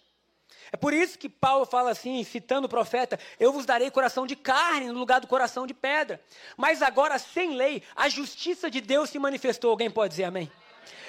É 0.69 0.75
por 0.75 0.93
isso 0.93 1.17
que 1.17 1.29
Paulo 1.29 1.65
fala 1.65 1.91
assim, 1.91 2.21
citando 2.25 2.67
o 2.67 2.69
profeta: 2.69 3.17
Eu 3.39 3.53
vos 3.53 3.65
darei 3.65 3.89
coração 3.89 4.27
de 4.27 4.35
carne 4.35 4.87
no 4.87 4.99
lugar 4.99 5.21
do 5.21 5.27
coração 5.27 5.65
de 5.65 5.73
pedra. 5.73 6.21
Mas 6.57 6.81
agora, 6.81 7.17
sem 7.17 7.55
lei, 7.55 7.81
a 7.95 8.09
justiça 8.09 8.69
de 8.69 8.81
Deus 8.81 9.11
se 9.11 9.17
manifestou. 9.17 9.71
Alguém 9.71 9.89
pode 9.89 10.09
dizer 10.09 10.25
amém? 10.25 10.51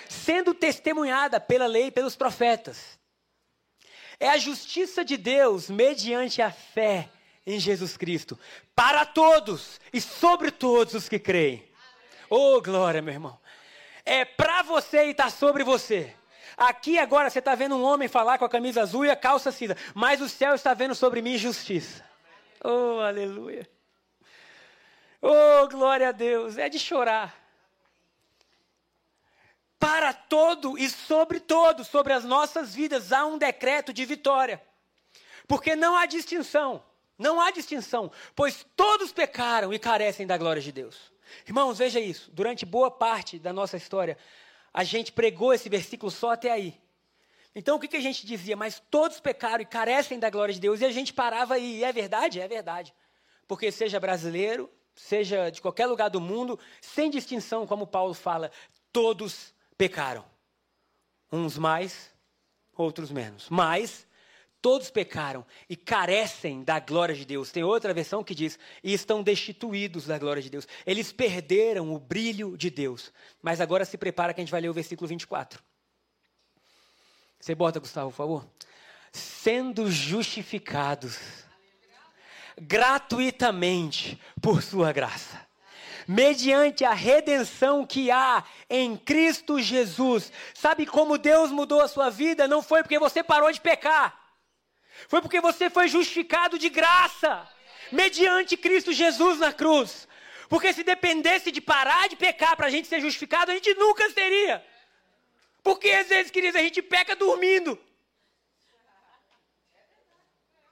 Sendo 0.09 0.55
testemunhada 0.55 1.41
pela 1.41 1.67
lei 1.67 1.87
e 1.87 1.91
pelos 1.91 2.15
profetas. 2.15 3.00
É 4.21 4.29
a 4.29 4.37
justiça 4.37 5.03
de 5.03 5.17
Deus 5.17 5.71
mediante 5.71 6.43
a 6.43 6.51
fé 6.51 7.09
em 7.47 7.59
Jesus 7.59 7.97
Cristo, 7.97 8.39
para 8.77 9.07
todos 9.07 9.81
e 9.93 10.01
sobre 10.01 10.51
todos 10.51 10.93
os 10.93 11.09
que 11.09 11.19
creem. 11.19 11.67
Oh, 12.29 12.61
glória, 12.61 13.01
meu 13.01 13.15
irmão. 13.15 13.41
É 14.05 14.25
para 14.25 14.63
você 14.63 15.07
e 15.07 15.11
está 15.11 15.31
sobre 15.31 15.65
você. 15.65 16.15
Aqui 16.57 16.99
agora 16.99 17.31
você 17.31 17.39
está 17.39 17.55
vendo 17.55 17.75
um 17.75 17.83
homem 17.83 18.07
falar 18.09 18.37
com 18.37 18.45
a 18.45 18.49
camisa 18.49 18.83
azul 18.83 19.07
e 19.07 19.11
a 19.11 19.17
calça 19.17 19.51
cinza, 19.51 19.77
mas 19.95 20.21
o 20.21 20.29
céu 20.29 20.55
está 20.55 20.75
vendo 20.75 20.95
sobre 20.95 21.23
mim 21.23 21.39
justiça. 21.39 22.05
Oh, 22.63 23.01
aleluia. 23.01 23.67
Oh, 25.23 25.67
glória 25.69 26.11
a 26.11 26.13
Deus. 26.13 26.59
É 26.59 26.69
de 26.69 26.79
chorar. 26.79 27.40
Para 29.81 30.13
todo 30.13 30.77
e 30.77 30.91
sobre 30.91 31.41
todo, 31.41 31.85
sobre 31.87 32.13
as 32.13 32.23
nossas 32.23 32.75
vidas, 32.75 33.13
há 33.13 33.25
um 33.25 33.39
decreto 33.39 33.95
de 33.95 34.05
vitória. 34.05 34.63
Porque 35.49 35.75
não 35.75 35.97
há 35.97 36.05
distinção. 36.05 36.85
Não 37.19 37.41
há 37.41 37.51
distinção. 37.51 38.13
Pois 38.37 38.67
todos 38.77 39.11
pecaram 39.11 39.73
e 39.73 39.79
carecem 39.79 40.27
da 40.27 40.37
glória 40.37 40.61
de 40.61 40.71
Deus. 40.71 41.11
Irmãos, 41.47 41.79
veja 41.79 41.99
isso. 41.99 42.31
Durante 42.31 42.67
boa 42.67 42.91
parte 42.91 43.39
da 43.39 43.55
nossa 43.55 43.79
história, 43.79 44.19
a 44.73 44.85
gente 44.85 45.13
pregou 45.13 45.55
esse 45.55 45.71
versículo 45.71 46.11
só 46.11 46.33
até 46.33 46.51
aí. 46.51 46.79
Então 47.55 47.77
o 47.77 47.81
que, 47.81 47.89
que 47.89 47.97
a 47.97 48.03
gente 48.03 48.27
dizia? 48.27 48.57
Mas 48.57 48.83
todos 48.91 49.19
pecaram 49.19 49.63
e 49.63 49.67
carecem 49.67 50.19
da 50.19 50.29
glória 50.29 50.53
de 50.53 50.61
Deus. 50.61 50.83
E 50.83 50.85
a 50.85 50.93
gente 50.93 51.15
parava 51.15 51.55
aí. 51.55 51.79
E 51.79 51.85
é 51.85 51.93
verdade? 51.93 52.39
É 52.39 52.47
verdade. 52.47 52.95
Porque 53.49 53.73
seja 53.73 53.99
brasileiro, 53.99 54.71
seja 54.95 55.49
de 55.49 55.63
qualquer 55.63 55.87
lugar 55.87 56.11
do 56.11 56.21
mundo, 56.21 56.59
sem 56.83 57.11
distinção, 57.11 57.67
como 57.67 57.87
Paulo 57.87 58.13
fala, 58.13 58.53
todos 58.93 59.55
pecaram. 59.81 60.27
Uns 61.33 61.57
mais, 61.57 62.11
outros 62.77 63.11
menos. 63.11 63.49
Mas 63.49 64.07
Todos 64.63 64.91
pecaram 64.91 65.47
e 65.71 65.75
carecem 65.75 66.63
da 66.63 66.79
glória 66.79 67.15
de 67.15 67.25
Deus. 67.25 67.51
Tem 67.51 67.65
outra 67.65 67.95
versão 67.95 68.23
que 68.23 68.35
diz: 68.35 68.59
e 68.85 68.93
estão 68.93 69.23
destituídos 69.23 70.07
da 70.07 70.19
glória 70.19 70.43
de 70.43 70.51
Deus. 70.51 70.69
Eles 70.85 71.11
perderam 71.11 71.95
o 71.95 71.99
brilho 71.99 72.59
de 72.59 72.69
Deus. 72.69 73.11
Mas 73.41 73.59
agora 73.59 73.87
se 73.87 73.97
prepara 73.97 74.35
que 74.35 74.41
a 74.43 74.45
gente 74.45 74.51
vai 74.51 74.61
ler 74.61 74.69
o 74.69 74.75
versículo 74.75 75.09
24. 75.09 75.63
Você 77.41 77.55
bota, 77.55 77.81
Gustavo, 77.81 78.11
por 78.11 78.17
favor. 78.19 78.47
Sendo 79.11 79.91
justificados 79.91 81.19
gratuitamente 82.61 84.21
por 84.43 84.63
sua 84.63 84.93
graça, 84.93 85.41
mediante 86.07 86.85
a 86.85 86.93
redenção 86.93 87.87
que 87.87 88.11
há 88.11 88.45
em 88.69 88.97
Cristo 88.97 89.61
Jesus. 89.61 90.33
Sabe 90.55 90.87
como 90.87 91.19
Deus 91.19 91.51
mudou 91.51 91.81
a 91.81 91.89
sua 91.89 92.11
vida? 92.11 92.49
Não 92.49 92.63
foi 92.63 92.83
porque 92.83 92.99
você 92.99 93.23
parou 93.23 93.51
de 93.51 93.61
pecar. 93.61 94.19
Foi 95.09 95.21
porque 95.21 95.41
você 95.41 95.71
foi 95.71 95.89
justificado 95.89 96.59
de 96.59 96.69
graça, 96.69 97.49
mediante 97.91 98.57
Cristo 98.57 98.93
Jesus 98.93 99.39
na 99.39 99.53
cruz. 99.53 100.07
Porque 100.49 100.73
se 100.73 100.83
dependesse 100.83 101.51
de 101.51 101.61
parar 101.61 102.09
de 102.09 102.17
pecar 102.17 102.57
para 102.57 102.67
a 102.67 102.71
gente 102.71 102.89
ser 102.89 103.01
justificado, 103.01 103.51
a 103.51 103.55
gente 103.55 103.73
nunca 103.75 104.11
seria. 104.11 104.65
Porque 105.63 105.91
às 105.91 106.09
vezes, 106.09 106.31
queridos, 106.31 106.59
a 106.59 106.63
gente 106.63 106.83
peca 106.83 107.15
dormindo. 107.15 107.79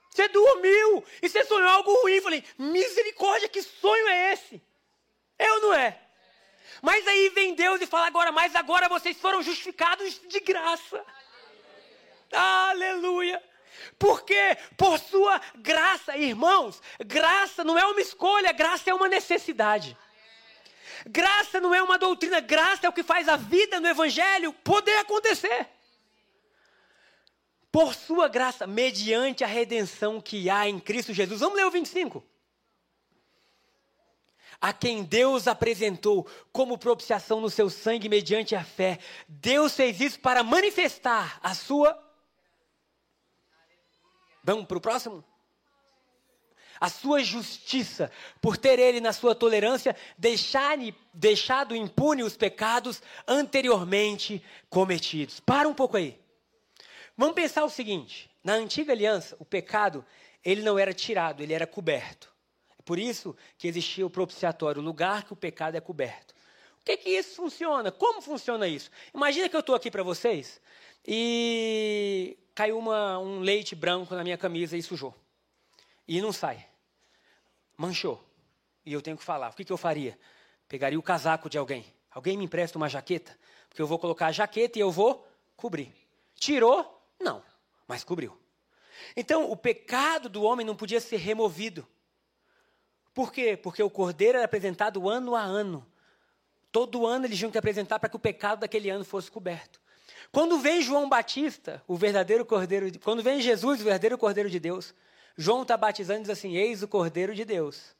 Você 0.09 0.27
dormiu 0.27 1.03
e 1.21 1.29
você 1.29 1.45
sonhou 1.45 1.69
algo 1.69 1.93
ruim. 2.01 2.19
Falei, 2.19 2.43
misericórdia, 2.57 3.47
que 3.47 3.61
sonho 3.61 4.07
é 4.09 4.33
esse? 4.33 4.61
É 5.39 5.51
ou 5.53 5.61
não 5.61 5.73
é? 5.73 5.97
Mas 6.81 7.07
aí 7.07 7.29
vem 7.29 7.55
Deus 7.55 7.81
e 7.81 7.87
fala 7.87 8.07
agora, 8.07 8.31
mas 8.31 8.53
agora 8.55 8.89
vocês 8.89 9.17
foram 9.17 9.41
justificados 9.41 10.21
de 10.27 10.39
graça. 10.41 11.03
Aleluia. 12.31 13.41
Porque 13.97 14.57
por 14.77 14.99
sua 14.99 15.41
graça, 15.55 16.17
irmãos, 16.17 16.81
graça 16.99 17.63
não 17.63 17.77
é 17.77 17.85
uma 17.85 18.01
escolha, 18.01 18.51
graça 18.51 18.89
é 18.89 18.93
uma 18.93 19.07
necessidade. 19.07 19.97
Graça 21.05 21.61
não 21.61 21.73
é 21.73 21.81
uma 21.81 21.97
doutrina, 21.97 22.41
graça 22.41 22.85
é 22.85 22.89
o 22.89 22.93
que 22.93 23.03
faz 23.03 23.29
a 23.29 23.37
vida 23.37 23.79
no 23.79 23.87
evangelho 23.87 24.51
poder 24.53 24.97
acontecer. 24.97 25.67
Por 27.71 27.93
sua 27.93 28.27
graça, 28.27 28.67
mediante 28.67 29.43
a 29.43 29.47
redenção 29.47 30.19
que 30.19 30.49
há 30.49 30.67
em 30.67 30.79
Cristo 30.79 31.13
Jesus. 31.13 31.39
Vamos 31.39 31.55
ler 31.55 31.65
o 31.65 31.71
25. 31.71 32.23
A 34.61 34.73
quem 34.73 35.03
Deus 35.03 35.47
apresentou 35.47 36.27
como 36.51 36.77
propiciação 36.77 37.39
no 37.39 37.49
seu 37.49 37.69
sangue 37.69 38.09
mediante 38.09 38.55
a 38.55 38.63
fé. 38.63 38.99
Deus 39.27 39.75
fez 39.75 40.01
isso 40.01 40.19
para 40.19 40.43
manifestar 40.43 41.39
a 41.41 41.53
sua. 41.55 41.97
Vamos 44.43 44.65
para 44.65 44.77
o 44.77 44.81
próximo? 44.81 45.23
A 46.81 46.89
sua 46.89 47.21
justiça, 47.21 48.09
por 48.41 48.55
ter 48.55 48.79
ele 48.79 49.01
na 49.01 49.11
sua 49.11 49.35
tolerância 49.35 49.95
deixado 50.17 51.75
impune 51.75 52.23
os 52.23 52.37
pecados 52.37 53.01
anteriormente 53.27 54.41
cometidos. 54.69 55.41
Para 55.41 55.67
um 55.67 55.73
pouco 55.73 55.97
aí. 55.97 56.17
Vamos 57.17 57.35
pensar 57.35 57.65
o 57.65 57.69
seguinte: 57.69 58.29
na 58.41 58.53
antiga 58.53 58.93
aliança, 58.93 59.35
o 59.39 59.45
pecado 59.45 60.05
ele 60.43 60.61
não 60.61 60.79
era 60.79 60.93
tirado, 60.93 61.43
ele 61.43 61.53
era 61.53 61.67
coberto. 61.67 62.28
Por 62.89 62.97
isso 62.97 63.35
que 63.55 63.67
existia 63.67 64.03
o 64.03 64.09
propiciatório, 64.09 64.81
o 64.81 64.83
lugar 64.83 65.23
que 65.23 65.31
o 65.31 65.35
pecado 65.35 65.75
é 65.77 65.79
coberto. 65.79 66.33
O 66.81 66.83
que 66.83 66.97
que 66.97 67.11
isso 67.11 67.35
funciona? 67.35 67.91
Como 67.91 68.19
funciona 68.19 68.67
isso? 68.67 68.89
Imagina 69.13 69.47
que 69.47 69.55
eu 69.55 69.59
estou 69.59 69.75
aqui 69.75 69.91
para 69.91 70.01
vocês 70.01 70.59
e 71.07 72.35
caiu 72.55 72.79
uma, 72.79 73.19
um 73.19 73.41
leite 73.41 73.75
branco 73.75 74.15
na 74.15 74.23
minha 74.23 74.39
camisa 74.39 74.75
e 74.75 74.81
sujou. 74.81 75.13
E 76.07 76.19
não 76.19 76.33
sai. 76.33 76.65
Manchou. 77.77 78.27
E 78.83 78.91
eu 78.91 79.03
tenho 79.03 79.17
que 79.17 79.23
falar. 79.23 79.51
O 79.51 79.53
que, 79.53 79.63
que 79.63 79.71
eu 79.71 79.77
faria? 79.77 80.17
Pegaria 80.67 80.97
o 80.97 81.03
casaco 81.03 81.47
de 81.47 81.59
alguém. 81.59 81.85
Alguém 82.09 82.35
me 82.39 82.45
empresta 82.45 82.75
uma 82.75 82.89
jaqueta? 82.89 83.37
Porque 83.67 83.83
eu 83.83 83.85
vou 83.85 83.99
colocar 83.99 84.25
a 84.25 84.31
jaqueta 84.31 84.79
e 84.79 84.81
eu 84.81 84.89
vou 84.89 85.27
cobrir. 85.55 85.93
Tirou? 86.33 87.07
Não. 87.19 87.43
Mas 87.87 88.03
cobriu. 88.03 88.35
Então, 89.15 89.51
o 89.51 89.55
pecado 89.55 90.27
do 90.27 90.41
homem 90.41 90.65
não 90.65 90.75
podia 90.75 90.99
ser 90.99 91.17
removido. 91.17 91.87
Por 93.19 93.33
quê? 93.33 93.57
Porque 93.57 93.83
o 93.83 93.89
cordeiro 93.89 94.37
era 94.37 94.45
apresentado 94.45 95.09
ano 95.09 95.35
a 95.35 95.41
ano. 95.41 95.85
Todo 96.71 97.05
ano 97.05 97.25
eles 97.25 97.37
tinham 97.37 97.51
que 97.51 97.57
apresentar 97.57 97.99
para 97.99 98.07
que 98.07 98.15
o 98.15 98.19
pecado 98.19 98.61
daquele 98.61 98.89
ano 98.89 99.03
fosse 99.03 99.29
coberto. 99.29 99.81
Quando 100.31 100.57
vem 100.57 100.81
João 100.81 101.09
Batista, 101.09 101.83
o 101.85 101.97
verdadeiro 101.97 102.45
cordeiro, 102.45 102.89
de, 102.89 102.97
quando 102.97 103.21
vem 103.21 103.41
Jesus, 103.41 103.81
o 103.81 103.83
verdadeiro 103.83 104.17
cordeiro 104.17 104.49
de 104.49 104.57
Deus, 104.57 104.95
João 105.35 105.63
está 105.63 105.75
batizando 105.75 106.19
e 106.19 106.21
diz 106.21 106.29
assim: 106.29 106.55
Eis 106.55 106.81
o 106.81 106.87
cordeiro 106.87 107.35
de 107.35 107.43
Deus, 107.43 107.93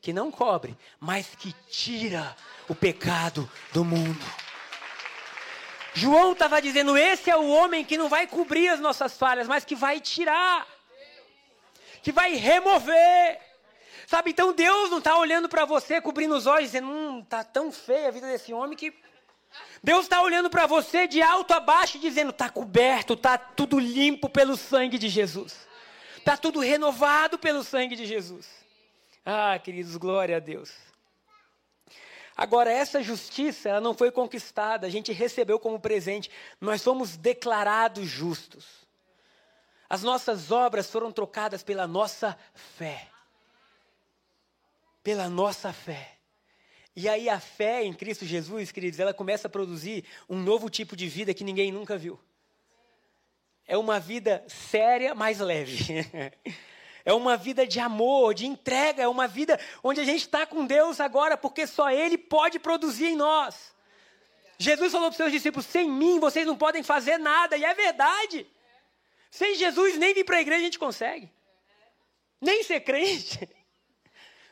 que 0.00 0.14
não 0.14 0.30
cobre, 0.30 0.74
mas 0.98 1.26
que 1.34 1.52
tira 1.68 2.34
o 2.66 2.74
pecado 2.74 3.46
do 3.70 3.84
mundo. 3.84 4.24
João 5.92 6.32
estava 6.32 6.62
dizendo: 6.62 6.96
esse 6.96 7.28
é 7.28 7.36
o 7.36 7.50
homem 7.50 7.84
que 7.84 7.98
não 7.98 8.08
vai 8.08 8.26
cobrir 8.26 8.68
as 8.68 8.80
nossas 8.80 9.18
falhas, 9.18 9.46
mas 9.46 9.62
que 9.62 9.74
vai 9.74 10.00
tirar, 10.00 10.66
que 12.02 12.10
vai 12.10 12.34
remover. 12.34 13.52
Sabe, 14.06 14.30
então 14.30 14.52
Deus 14.52 14.90
não 14.90 14.98
está 14.98 15.16
olhando 15.16 15.48
para 15.48 15.64
você, 15.64 16.00
cobrindo 16.00 16.34
os 16.34 16.46
olhos, 16.46 16.70
dizendo: 16.70 16.88
hum, 16.88 17.20
está 17.20 17.42
tão 17.42 17.72
feia 17.72 18.08
a 18.08 18.10
vida 18.10 18.26
desse 18.26 18.52
homem 18.52 18.76
que. 18.76 18.92
Deus 19.82 20.04
está 20.04 20.20
olhando 20.20 20.50
para 20.50 20.66
você 20.66 21.06
de 21.06 21.22
alto 21.22 21.52
a 21.52 21.60
baixo, 21.60 21.98
dizendo: 21.98 22.30
está 22.30 22.48
coberto, 22.48 23.14
está 23.14 23.38
tudo 23.38 23.78
limpo 23.78 24.28
pelo 24.28 24.56
sangue 24.56 24.98
de 24.98 25.08
Jesus, 25.08 25.66
está 26.16 26.36
tudo 26.36 26.60
renovado 26.60 27.38
pelo 27.38 27.62
sangue 27.62 27.96
de 27.96 28.04
Jesus. 28.04 28.48
Ah, 29.24 29.58
queridos, 29.58 29.96
glória 29.96 30.36
a 30.36 30.40
Deus. 30.40 30.72
Agora, 32.36 32.70
essa 32.70 33.00
justiça, 33.02 33.68
ela 33.68 33.80
não 33.80 33.94
foi 33.94 34.10
conquistada, 34.10 34.86
a 34.86 34.90
gente 34.90 35.12
recebeu 35.12 35.58
como 35.58 35.78
presente, 35.78 36.30
nós 36.60 36.82
somos 36.82 37.16
declarados 37.16 38.06
justos. 38.06 38.66
As 39.88 40.02
nossas 40.02 40.50
obras 40.50 40.90
foram 40.90 41.12
trocadas 41.12 41.62
pela 41.62 41.86
nossa 41.86 42.36
fé. 42.52 43.08
Pela 45.04 45.28
nossa 45.28 45.72
fé. 45.72 46.18
E 46.96 47.08
aí 47.08 47.28
a 47.28 47.38
fé 47.38 47.84
em 47.84 47.92
Cristo 47.92 48.24
Jesus, 48.24 48.72
queridos, 48.72 48.98
ela 48.98 49.14
começa 49.14 49.46
a 49.46 49.50
produzir 49.50 50.04
um 50.28 50.38
novo 50.40 50.68
tipo 50.68 50.96
de 50.96 51.08
vida 51.08 51.32
que 51.32 51.44
ninguém 51.44 51.70
nunca 51.70 51.96
viu. 51.96 52.18
É 53.66 53.76
uma 53.76 53.98
vida 53.98 54.44
séria, 54.48 55.14
mas 55.14 55.38
leve. 55.38 55.78
É 57.06 57.12
uma 57.12 57.36
vida 57.36 57.66
de 57.66 57.78
amor, 57.78 58.32
de 58.32 58.46
entrega, 58.46 59.02
é 59.02 59.06
uma 59.06 59.28
vida 59.28 59.60
onde 59.82 60.00
a 60.00 60.04
gente 60.04 60.22
está 60.22 60.46
com 60.46 60.64
Deus 60.64 61.00
agora, 61.00 61.36
porque 61.36 61.66
só 61.66 61.90
Ele 61.90 62.16
pode 62.16 62.58
produzir 62.58 63.08
em 63.08 63.14
nós. 63.14 63.74
Jesus 64.56 64.90
falou 64.90 65.08
para 65.08 65.12
os 65.12 65.16
seus 65.18 65.30
discípulos: 65.30 65.66
sem 65.66 65.90
mim 65.90 66.18
vocês 66.18 66.46
não 66.46 66.56
podem 66.56 66.82
fazer 66.82 67.18
nada, 67.18 67.58
e 67.58 67.64
é 67.64 67.74
verdade. 67.74 68.46
Sem 69.30 69.54
Jesus, 69.54 69.98
nem 69.98 70.14
vir 70.14 70.24
para 70.24 70.38
a 70.38 70.40
igreja 70.40 70.62
a 70.62 70.64
gente 70.64 70.78
consegue, 70.78 71.30
nem 72.40 72.62
ser 72.62 72.80
crente. 72.80 73.46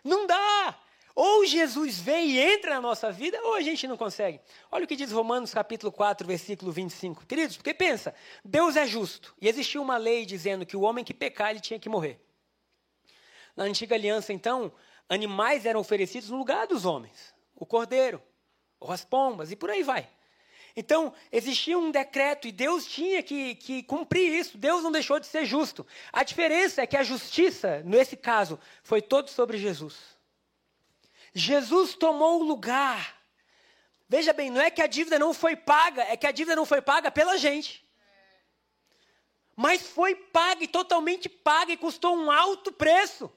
Não 0.03 0.27
dá. 0.27 0.79
Ou 1.15 1.45
Jesus 1.45 1.99
vem 1.99 2.31
e 2.31 2.41
entra 2.41 2.75
na 2.75 2.81
nossa 2.81 3.13
vida, 3.13 3.39
ou 3.43 3.55
a 3.55 3.61
gente 3.61 3.87
não 3.87 3.97
consegue. 3.97 4.41
Olha 4.71 4.85
o 4.85 4.89
que 4.89 4.97
diz 4.97 5.13
Romanos 5.13 5.53
capítulo 5.53 5.93
4, 5.93 6.27
versículo 6.27 6.73
25. 6.73 7.27
Queridos, 7.27 7.57
porque 7.57 7.75
pensa, 7.75 8.15
Deus 8.43 8.77
é 8.77 8.87
justo. 8.87 9.35
E 9.41 9.49
existia 9.49 9.81
uma 9.81 9.99
lei 9.99 10.25
dizendo 10.25 10.65
que 10.65 10.77
o 10.77 10.81
homem 10.81 11.05
que 11.05 11.13
pecar, 11.13 11.51
ele 11.51 11.61
tinha 11.61 11.79
que 11.79 11.89
morrer. 11.89 12.19
Na 13.55 13.65
antiga 13.65 13.95
aliança, 13.95 14.33
então, 14.33 14.73
animais 15.07 15.67
eram 15.67 15.81
oferecidos 15.81 16.31
no 16.31 16.39
lugar 16.39 16.67
dos 16.67 16.87
homens. 16.87 17.35
O 17.55 17.67
cordeiro, 17.67 18.23
ou 18.81 18.91
as 18.91 19.05
pombas, 19.05 19.53
e 19.53 19.57
por 19.57 19.69
aí 19.69 19.83
vai. 19.83 20.09
Então, 20.77 21.13
existia 21.31 21.79
um 21.79 21.91
decreto 21.91 22.49
e 22.49 22.53
Deus 22.53 22.87
tinha 22.87 23.23
que, 23.23 23.55
que, 23.57 23.83
cumprir 23.83 24.33
isso. 24.33 24.57
Deus 24.57 24.83
não 24.83 24.91
deixou 24.91 25.21
de 25.21 25.27
ser 25.27 25.45
justo. 25.45 25.87
A 26.13 26.23
diferença 26.23 26.83
é 26.83 26.87
que 26.87 26.97
a 26.97 27.03
justiça, 27.03 27.83
nesse 27.85 28.17
caso, 28.17 28.59
foi 28.83 29.03
todo 29.03 29.29
sobre 29.29 29.59
Jesus. 29.59 29.97
Jesus 31.35 31.95
tomou 31.95 32.41
o 32.41 32.45
lugar. 32.45 33.17
Veja 34.09 34.33
bem, 34.33 34.51
não 34.51 34.61
é 34.61 34.71
que 34.71 34.83
a 34.83 34.87
dívida 34.87 35.19
não 35.19 35.33
foi 35.33 35.57
paga, 35.57 36.03
é 36.03 36.17
que 36.17 36.27
a 36.27 36.33
dívida 36.33 36.57
não 36.57 36.67
foi 36.67 36.81
paga 36.83 37.11
pela 37.11 37.37
gente 37.37 37.83
mas 39.57 39.83
foi 39.83 40.15
paga 40.15 40.65
e 40.65 40.69
totalmente 40.69 41.29
paga 41.29 41.73
e 41.73 41.77
custou 41.77 42.17
um 42.17 42.31
alto 42.31 42.73
preço. 42.73 43.31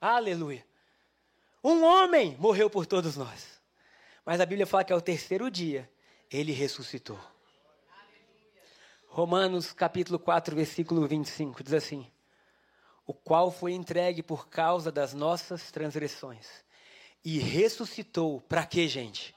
Aleluia. 0.00 0.66
Um 1.62 1.82
homem 1.82 2.36
morreu 2.38 2.68
por 2.68 2.86
todos 2.86 3.16
nós. 3.16 3.60
Mas 4.24 4.40
a 4.40 4.46
Bíblia 4.46 4.66
fala 4.66 4.84
que 4.84 4.92
ao 4.92 5.00
terceiro 5.00 5.50
dia 5.50 5.90
ele 6.34 6.50
ressuscitou. 6.50 7.18
Romanos 9.06 9.72
capítulo 9.72 10.18
4, 10.18 10.56
versículo 10.56 11.06
25 11.06 11.62
diz 11.62 11.72
assim: 11.72 12.10
O 13.06 13.14
qual 13.14 13.52
foi 13.52 13.72
entregue 13.72 14.20
por 14.20 14.48
causa 14.48 14.90
das 14.90 15.14
nossas 15.14 15.70
transgressões 15.70 16.48
e 17.24 17.38
ressuscitou 17.38 18.40
para 18.40 18.66
quê, 18.66 18.88
gente? 18.88 19.32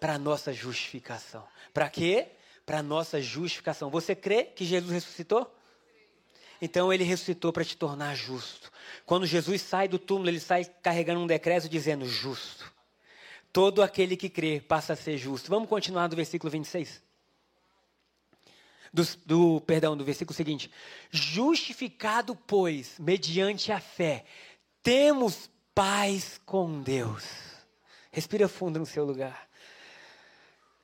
Para 0.00 0.18
nossa 0.18 0.52
justificação. 0.52 1.46
Para 1.72 1.88
quê? 1.88 2.32
Para 2.66 2.82
nossa 2.82 3.22
justificação. 3.22 3.88
Você 3.90 4.16
crê 4.16 4.42
que 4.42 4.64
Jesus 4.64 4.90
ressuscitou? 4.90 5.54
Então 6.60 6.92
ele 6.92 7.04
ressuscitou 7.04 7.52
para 7.52 7.64
te 7.64 7.76
tornar 7.76 8.16
justo. 8.16 8.72
Quando 9.06 9.24
Jesus 9.24 9.62
sai 9.62 9.86
do 9.86 10.00
túmulo, 10.00 10.30
ele 10.30 10.40
sai 10.40 10.64
carregando 10.64 11.20
um 11.20 11.26
decreto 11.28 11.68
dizendo 11.68 12.06
justo. 12.06 12.63
Todo 13.54 13.84
aquele 13.84 14.16
que 14.16 14.28
crê 14.28 14.60
passa 14.60 14.94
a 14.94 14.96
ser 14.96 15.16
justo. 15.16 15.48
Vamos 15.48 15.68
continuar 15.68 16.08
do 16.08 16.16
versículo 16.16 16.50
26. 16.50 17.00
Do, 18.92 19.04
do, 19.24 19.60
perdão, 19.60 19.96
do 19.96 20.04
versículo 20.04 20.34
seguinte. 20.34 20.68
Justificado, 21.08 22.34
pois, 22.34 22.98
mediante 22.98 23.70
a 23.70 23.78
fé, 23.78 24.24
temos 24.82 25.48
paz 25.72 26.40
com 26.44 26.82
Deus. 26.82 27.22
Respira 28.10 28.48
fundo 28.48 28.80
no 28.80 28.86
seu 28.86 29.04
lugar. 29.04 29.48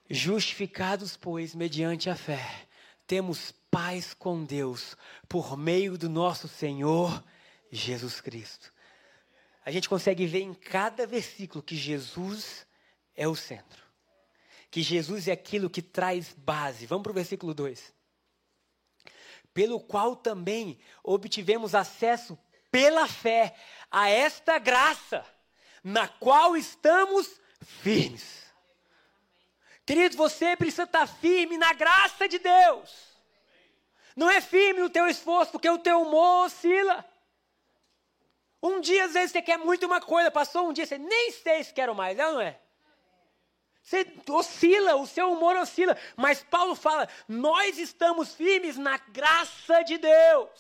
Justificados, 0.09 1.17
pois, 1.17 1.57
mediante 1.57 2.09
a 2.09 2.15
fé, 2.15 2.69
temos 3.05 3.53
paz 3.69 4.15
com 4.15 4.45
Deus 4.45 4.97
por 5.29 5.57
meio 5.57 5.99
do 5.99 6.09
nosso 6.09 6.47
Senhor 6.47 7.21
Jesus 7.69 8.21
Cristo. 8.21 8.73
A 9.65 9.71
gente 9.71 9.89
consegue 9.89 10.27
ver 10.27 10.41
em 10.41 10.55
cada 10.55 11.07
versículo 11.07 11.63
que 11.63 11.77
Jesus 11.77 12.67
é 13.15 13.29
o 13.29 13.37
centro. 13.37 13.83
Que 14.71 14.83
Jesus 14.83 15.29
é 15.29 15.33
aquilo 15.33 15.69
que 15.69 15.83
traz 15.83 16.33
base. 16.33 16.87
Vamos 16.87 17.03
para 17.03 17.11
o 17.11 17.15
versículo 17.15 17.53
2. 17.53 17.93
Pelo 19.53 19.81
qual 19.81 20.17
também 20.17 20.79
obtivemos 21.03 21.75
acesso 21.75 22.39
pela 22.71 23.07
fé 23.09 23.55
a 23.91 24.09
esta 24.09 24.59
graça, 24.59 25.25
na 25.83 26.07
qual 26.07 26.57
estamos 26.57 27.41
firmes. 27.61 28.41
Querido, 29.85 30.17
você 30.17 30.57
precisa 30.57 30.85
estar 30.85 31.07
firme 31.07 31.59
na 31.59 31.73
graça 31.73 32.29
de 32.29 32.39
Deus. 32.39 33.11
Não 34.15 34.31
é 34.31 34.41
firme 34.41 34.83
o 34.83 34.91
teu 34.91 35.09
esforço, 35.09 35.51
porque 35.53 35.69
o 35.69 35.79
teu 35.79 36.03
humor 36.03 36.47
oscila. 36.47 37.05
Um 38.63 38.81
dia, 38.81 39.05
às 39.05 39.13
vezes, 39.13 39.33
você 39.33 39.41
quer 39.41 39.59
muito 39.59 39.87
uma 39.87 40.01
coisa, 40.01 40.31
passou 40.31 40.69
um 40.69 40.73
dia, 40.73 40.85
você 40.85 40.99
nem 40.99 41.33
sei 41.33 41.65
se 41.65 41.73
quero 41.73 41.95
mais, 41.95 42.19
é 42.19 42.23
não 42.23 42.41
é? 42.41 42.59
Você 43.83 44.07
oscila, 44.29 44.97
o 44.97 45.07
seu 45.07 45.33
humor 45.33 45.57
oscila. 45.57 45.97
Mas 46.17 46.43
Paulo 46.43 46.75
fala: 46.75 47.09
nós 47.27 47.79
estamos 47.79 48.35
firmes 48.35 48.77
na 48.77 48.99
graça 48.99 49.83
de 49.83 49.99
Deus. 49.99 50.51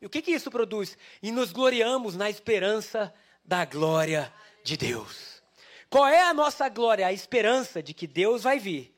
E 0.00 0.06
o 0.06 0.10
que, 0.10 0.22
que 0.22 0.32
isso 0.32 0.50
produz? 0.50 0.98
E 1.22 1.30
nos 1.30 1.52
gloriamos 1.52 2.16
na 2.16 2.28
esperança 2.28 3.14
da 3.44 3.64
glória 3.64 4.32
de 4.62 4.76
Deus. 4.76 5.42
Qual 5.88 6.06
é 6.06 6.22
a 6.22 6.34
nossa 6.34 6.68
glória? 6.68 7.06
A 7.06 7.12
esperança 7.12 7.82
de 7.82 7.94
que 7.94 8.06
Deus 8.06 8.42
vai 8.42 8.58
vir 8.58 8.92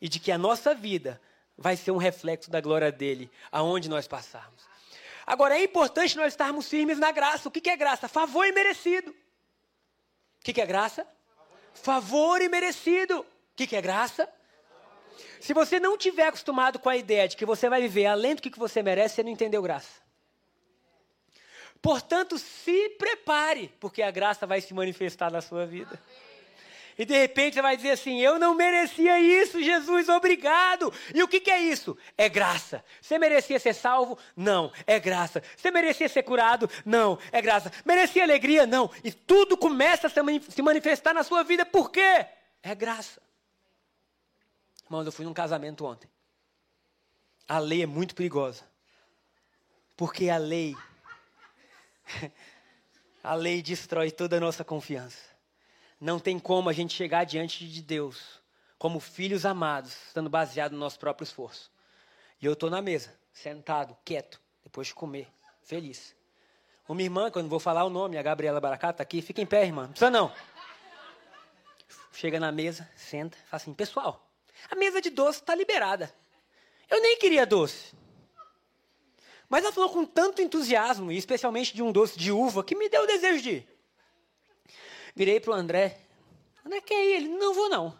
e 0.00 0.08
de 0.08 0.18
que 0.18 0.32
a 0.32 0.38
nossa 0.38 0.74
vida 0.74 1.20
vai 1.58 1.76
ser 1.76 1.90
um 1.90 1.98
reflexo 1.98 2.50
da 2.50 2.60
glória 2.60 2.90
dele 2.90 3.30
aonde 3.52 3.88
nós 3.88 4.08
passarmos. 4.08 4.69
Agora 5.30 5.56
é 5.56 5.62
importante 5.62 6.16
nós 6.16 6.32
estarmos 6.32 6.68
firmes 6.68 6.98
na 6.98 7.12
graça. 7.12 7.48
O 7.48 7.52
que 7.52 7.70
é 7.70 7.76
graça? 7.76 8.08
Favor 8.08 8.44
imerecido. 8.44 9.12
O 9.12 9.14
que 10.42 10.60
é 10.60 10.66
graça? 10.66 11.06
Favor 11.72 12.42
imerecido. 12.42 13.20
O 13.20 13.26
que 13.54 13.76
é 13.76 13.80
graça? 13.80 14.28
Se 15.40 15.54
você 15.54 15.78
não 15.78 15.96
tiver 15.96 16.26
acostumado 16.26 16.80
com 16.80 16.88
a 16.88 16.96
ideia 16.96 17.28
de 17.28 17.36
que 17.36 17.46
você 17.46 17.68
vai 17.68 17.80
viver 17.80 18.06
além 18.06 18.34
do 18.34 18.42
que 18.42 18.58
você 18.58 18.82
merece, 18.82 19.14
você 19.14 19.22
não 19.22 19.30
entendeu 19.30 19.62
graça. 19.62 20.00
Portanto, 21.80 22.36
se 22.36 22.88
prepare, 22.98 23.72
porque 23.78 24.02
a 24.02 24.10
graça 24.10 24.48
vai 24.48 24.60
se 24.60 24.74
manifestar 24.74 25.30
na 25.30 25.40
sua 25.40 25.64
vida. 25.64 25.96
E 27.00 27.04
de 27.06 27.16
repente 27.16 27.54
você 27.54 27.62
vai 27.62 27.78
dizer 27.78 27.92
assim: 27.92 28.20
Eu 28.20 28.38
não 28.38 28.54
merecia 28.54 29.18
isso, 29.18 29.58
Jesus, 29.62 30.10
obrigado. 30.10 30.92
E 31.14 31.22
o 31.22 31.28
que, 31.28 31.40
que, 31.40 31.50
é 31.50 31.58
isso? 31.58 31.96
É 32.14 32.28
graça. 32.28 32.84
Você 33.00 33.18
merecia 33.18 33.58
ser 33.58 33.72
salvo? 33.72 34.18
Não, 34.36 34.70
é 34.86 35.00
graça. 35.00 35.42
Você 35.56 35.70
merecia 35.70 36.10
ser 36.10 36.22
curado? 36.24 36.68
Não, 36.84 37.18
é 37.32 37.40
graça. 37.40 37.72
Merecia 37.86 38.22
alegria? 38.22 38.66
Não. 38.66 38.90
E 39.02 39.10
tudo 39.10 39.56
começa 39.56 40.08
a 40.08 40.10
se 40.10 40.60
manifestar 40.60 41.14
na 41.14 41.22
sua 41.22 41.42
vida, 41.42 41.64
por 41.64 41.90
quê? 41.90 42.26
É 42.62 42.74
graça. 42.74 43.18
Irmãos, 44.84 45.06
eu 45.06 45.12
fui 45.12 45.24
num 45.24 45.32
casamento 45.32 45.86
ontem. 45.86 46.10
A 47.48 47.58
lei 47.58 47.82
é 47.82 47.86
muito 47.86 48.14
perigosa. 48.14 48.62
Porque 49.96 50.28
a 50.28 50.36
lei 50.36 50.76
a 53.24 53.32
lei 53.32 53.62
destrói 53.62 54.10
toda 54.10 54.36
a 54.36 54.40
nossa 54.40 54.62
confiança. 54.62 55.29
Não 56.00 56.18
tem 56.18 56.38
como 56.38 56.70
a 56.70 56.72
gente 56.72 56.94
chegar 56.94 57.24
diante 57.24 57.68
de 57.68 57.82
Deus 57.82 58.40
como 58.78 58.98
filhos 58.98 59.44
amados, 59.44 59.94
estando 60.06 60.30
baseado 60.30 60.72
no 60.72 60.78
nosso 60.78 60.98
próprio 60.98 61.24
esforço. 61.24 61.70
E 62.40 62.46
eu 62.46 62.54
estou 62.54 62.70
na 62.70 62.80
mesa, 62.80 63.14
sentado, 63.30 63.94
quieto, 64.02 64.40
depois 64.64 64.86
de 64.86 64.94
comer, 64.94 65.28
feliz. 65.62 66.16
Uma 66.88 67.02
irmã, 67.02 67.30
quando 67.30 67.50
vou 67.50 67.60
falar 67.60 67.84
o 67.84 67.90
nome, 67.90 68.16
a 68.16 68.22
Gabriela 68.22 68.58
Baracá, 68.58 68.88
está 68.88 69.02
aqui, 69.02 69.20
fica 69.20 69.42
em 69.42 69.46
pé, 69.46 69.66
irmã. 69.66 69.82
Não 69.82 69.90
precisa 69.90 70.10
não. 70.10 70.32
Chega 72.14 72.40
na 72.40 72.50
mesa, 72.50 72.88
senta, 72.96 73.36
fala 73.50 73.62
assim, 73.62 73.74
pessoal, 73.74 74.26
a 74.70 74.74
mesa 74.74 75.02
de 75.02 75.10
doce 75.10 75.40
está 75.40 75.54
liberada. 75.54 76.10
Eu 76.88 77.02
nem 77.02 77.18
queria 77.18 77.44
doce. 77.44 77.94
Mas 79.46 79.62
ela 79.62 79.72
falou 79.74 79.90
com 79.90 80.06
tanto 80.06 80.40
entusiasmo, 80.40 81.12
e 81.12 81.18
especialmente 81.18 81.74
de 81.74 81.82
um 81.82 81.92
doce 81.92 82.18
de 82.18 82.32
uva, 82.32 82.64
que 82.64 82.74
me 82.74 82.88
deu 82.88 83.02
o 83.02 83.06
desejo 83.06 83.42
de 83.42 83.50
ir. 83.50 83.79
Virei 85.14 85.40
para 85.40 85.52
o 85.52 85.54
André. 85.54 86.00
André, 86.64 86.80
quer 86.80 87.04
ir? 87.04 87.12
Ele, 87.16 87.28
não 87.28 87.54
vou 87.54 87.68
não. 87.68 87.98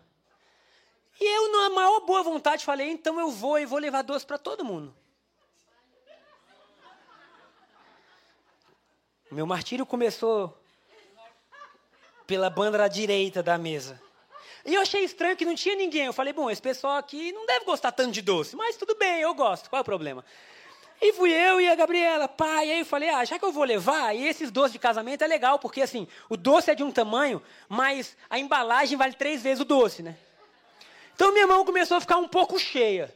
E 1.20 1.24
eu, 1.24 1.52
na 1.52 1.70
maior 1.70 2.00
boa 2.00 2.22
vontade, 2.22 2.64
falei, 2.64 2.90
então 2.90 3.20
eu 3.20 3.30
vou 3.30 3.58
e 3.58 3.66
vou 3.66 3.78
levar 3.78 4.02
doce 4.02 4.24
para 4.24 4.38
todo 4.38 4.64
mundo. 4.64 4.94
Meu 9.30 9.46
martírio 9.46 9.86
começou 9.86 10.58
pela 12.26 12.50
banda 12.50 12.88
direita 12.88 13.42
da 13.42 13.58
mesa. 13.58 14.00
E 14.64 14.74
eu 14.74 14.82
achei 14.82 15.04
estranho 15.04 15.36
que 15.36 15.44
não 15.44 15.54
tinha 15.54 15.76
ninguém. 15.76 16.06
Eu 16.06 16.12
falei, 16.12 16.32
bom, 16.32 16.50
esse 16.50 16.60
pessoal 16.60 16.96
aqui 16.96 17.32
não 17.32 17.46
deve 17.46 17.64
gostar 17.64 17.92
tanto 17.92 18.12
de 18.12 18.22
doce, 18.22 18.56
mas 18.56 18.76
tudo 18.76 18.94
bem, 18.96 19.20
eu 19.20 19.34
gosto. 19.34 19.68
Qual 19.68 19.78
é 19.78 19.82
o 19.82 19.84
problema? 19.84 20.24
E 21.00 21.12
fui 21.14 21.32
eu 21.32 21.60
e 21.60 21.68
a 21.68 21.74
Gabriela, 21.74 22.28
pai. 22.28 22.68
E 22.68 22.72
aí 22.72 22.78
eu 22.80 22.86
falei, 22.86 23.08
ah, 23.08 23.24
já 23.24 23.38
que 23.38 23.44
eu 23.44 23.52
vou 23.52 23.64
levar, 23.64 24.14
e 24.14 24.26
esses 24.26 24.50
doces 24.50 24.72
de 24.72 24.78
casamento 24.78 25.24
é 25.24 25.26
legal, 25.26 25.58
porque 25.58 25.80
assim, 25.80 26.06
o 26.28 26.36
doce 26.36 26.70
é 26.70 26.74
de 26.74 26.82
um 26.82 26.92
tamanho, 26.92 27.42
mas 27.68 28.16
a 28.28 28.38
embalagem 28.38 28.98
vale 28.98 29.14
três 29.14 29.42
vezes 29.42 29.60
o 29.60 29.64
doce, 29.64 30.02
né? 30.02 30.16
Então 31.14 31.32
minha 31.32 31.46
mão 31.46 31.64
começou 31.64 31.96
a 31.96 32.00
ficar 32.00 32.18
um 32.18 32.28
pouco 32.28 32.58
cheia. 32.58 33.14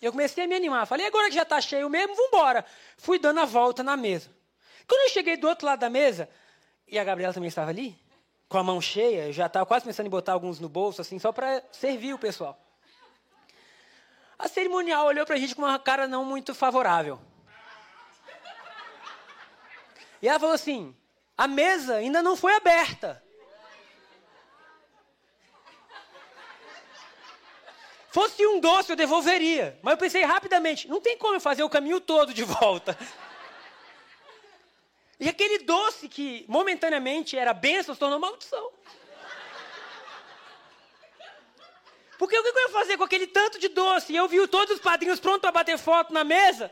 Eu 0.00 0.12
comecei 0.12 0.44
a 0.44 0.46
me 0.46 0.54
animar. 0.54 0.86
Falei, 0.86 1.06
agora 1.06 1.28
que 1.28 1.34
já 1.34 1.42
está 1.42 1.60
cheio 1.60 1.90
mesmo, 1.90 2.14
vamos. 2.14 2.64
Fui 2.96 3.18
dando 3.18 3.40
a 3.40 3.44
volta 3.44 3.82
na 3.82 3.96
mesa. 3.96 4.30
Quando 4.86 5.02
eu 5.02 5.08
cheguei 5.10 5.36
do 5.36 5.48
outro 5.48 5.66
lado 5.66 5.80
da 5.80 5.90
mesa, 5.90 6.28
e 6.86 6.98
a 6.98 7.04
Gabriela 7.04 7.34
também 7.34 7.48
estava 7.48 7.70
ali, 7.70 7.98
com 8.48 8.56
a 8.56 8.62
mão 8.62 8.80
cheia, 8.80 9.26
eu 9.26 9.32
já 9.32 9.46
estava 9.46 9.66
quase 9.66 9.84
pensando 9.84 10.06
em 10.06 10.10
botar 10.10 10.32
alguns 10.32 10.58
no 10.58 10.68
bolso, 10.68 11.00
assim, 11.02 11.18
só 11.18 11.32
para 11.32 11.62
servir 11.70 12.14
o 12.14 12.18
pessoal. 12.18 12.58
A 14.38 14.46
cerimonial 14.46 15.06
olhou 15.06 15.26
para 15.26 15.34
a 15.34 15.38
gente 15.38 15.54
com 15.54 15.62
uma 15.62 15.78
cara 15.78 16.06
não 16.06 16.24
muito 16.24 16.54
favorável. 16.54 17.20
E 20.22 20.28
ela 20.28 20.38
falou 20.38 20.54
assim: 20.54 20.96
a 21.36 21.48
mesa 21.48 21.96
ainda 21.96 22.22
não 22.22 22.36
foi 22.36 22.54
aberta. 22.54 23.22
Fosse 28.10 28.46
um 28.46 28.58
doce, 28.58 28.90
eu 28.90 28.96
devolveria. 28.96 29.78
Mas 29.82 29.92
eu 29.92 29.98
pensei 29.98 30.24
rapidamente: 30.24 30.88
não 30.88 31.00
tem 31.00 31.18
como 31.18 31.34
eu 31.34 31.40
fazer 31.40 31.62
o 31.62 31.70
caminho 31.70 32.00
todo 32.00 32.32
de 32.32 32.44
volta. 32.44 32.96
E 35.20 35.28
aquele 35.28 35.58
doce 35.58 36.08
que 36.08 36.44
momentaneamente 36.48 37.36
era 37.36 37.52
bênção 37.52 37.94
se 37.94 37.98
tornou 37.98 38.20
maldição. 38.20 38.70
Porque 42.18 42.36
o 42.36 42.42
que 42.42 42.48
eu 42.48 42.62
ia 42.62 42.68
fazer 42.70 42.96
com 42.98 43.04
aquele 43.04 43.28
tanto 43.28 43.60
de 43.60 43.68
doce? 43.68 44.12
E 44.12 44.16
eu 44.16 44.26
vi 44.26 44.44
todos 44.48 44.74
os 44.74 44.80
padrinhos 44.80 45.20
prontos 45.20 45.40
para 45.40 45.52
bater 45.52 45.78
foto 45.78 46.12
na 46.12 46.24
mesa. 46.24 46.70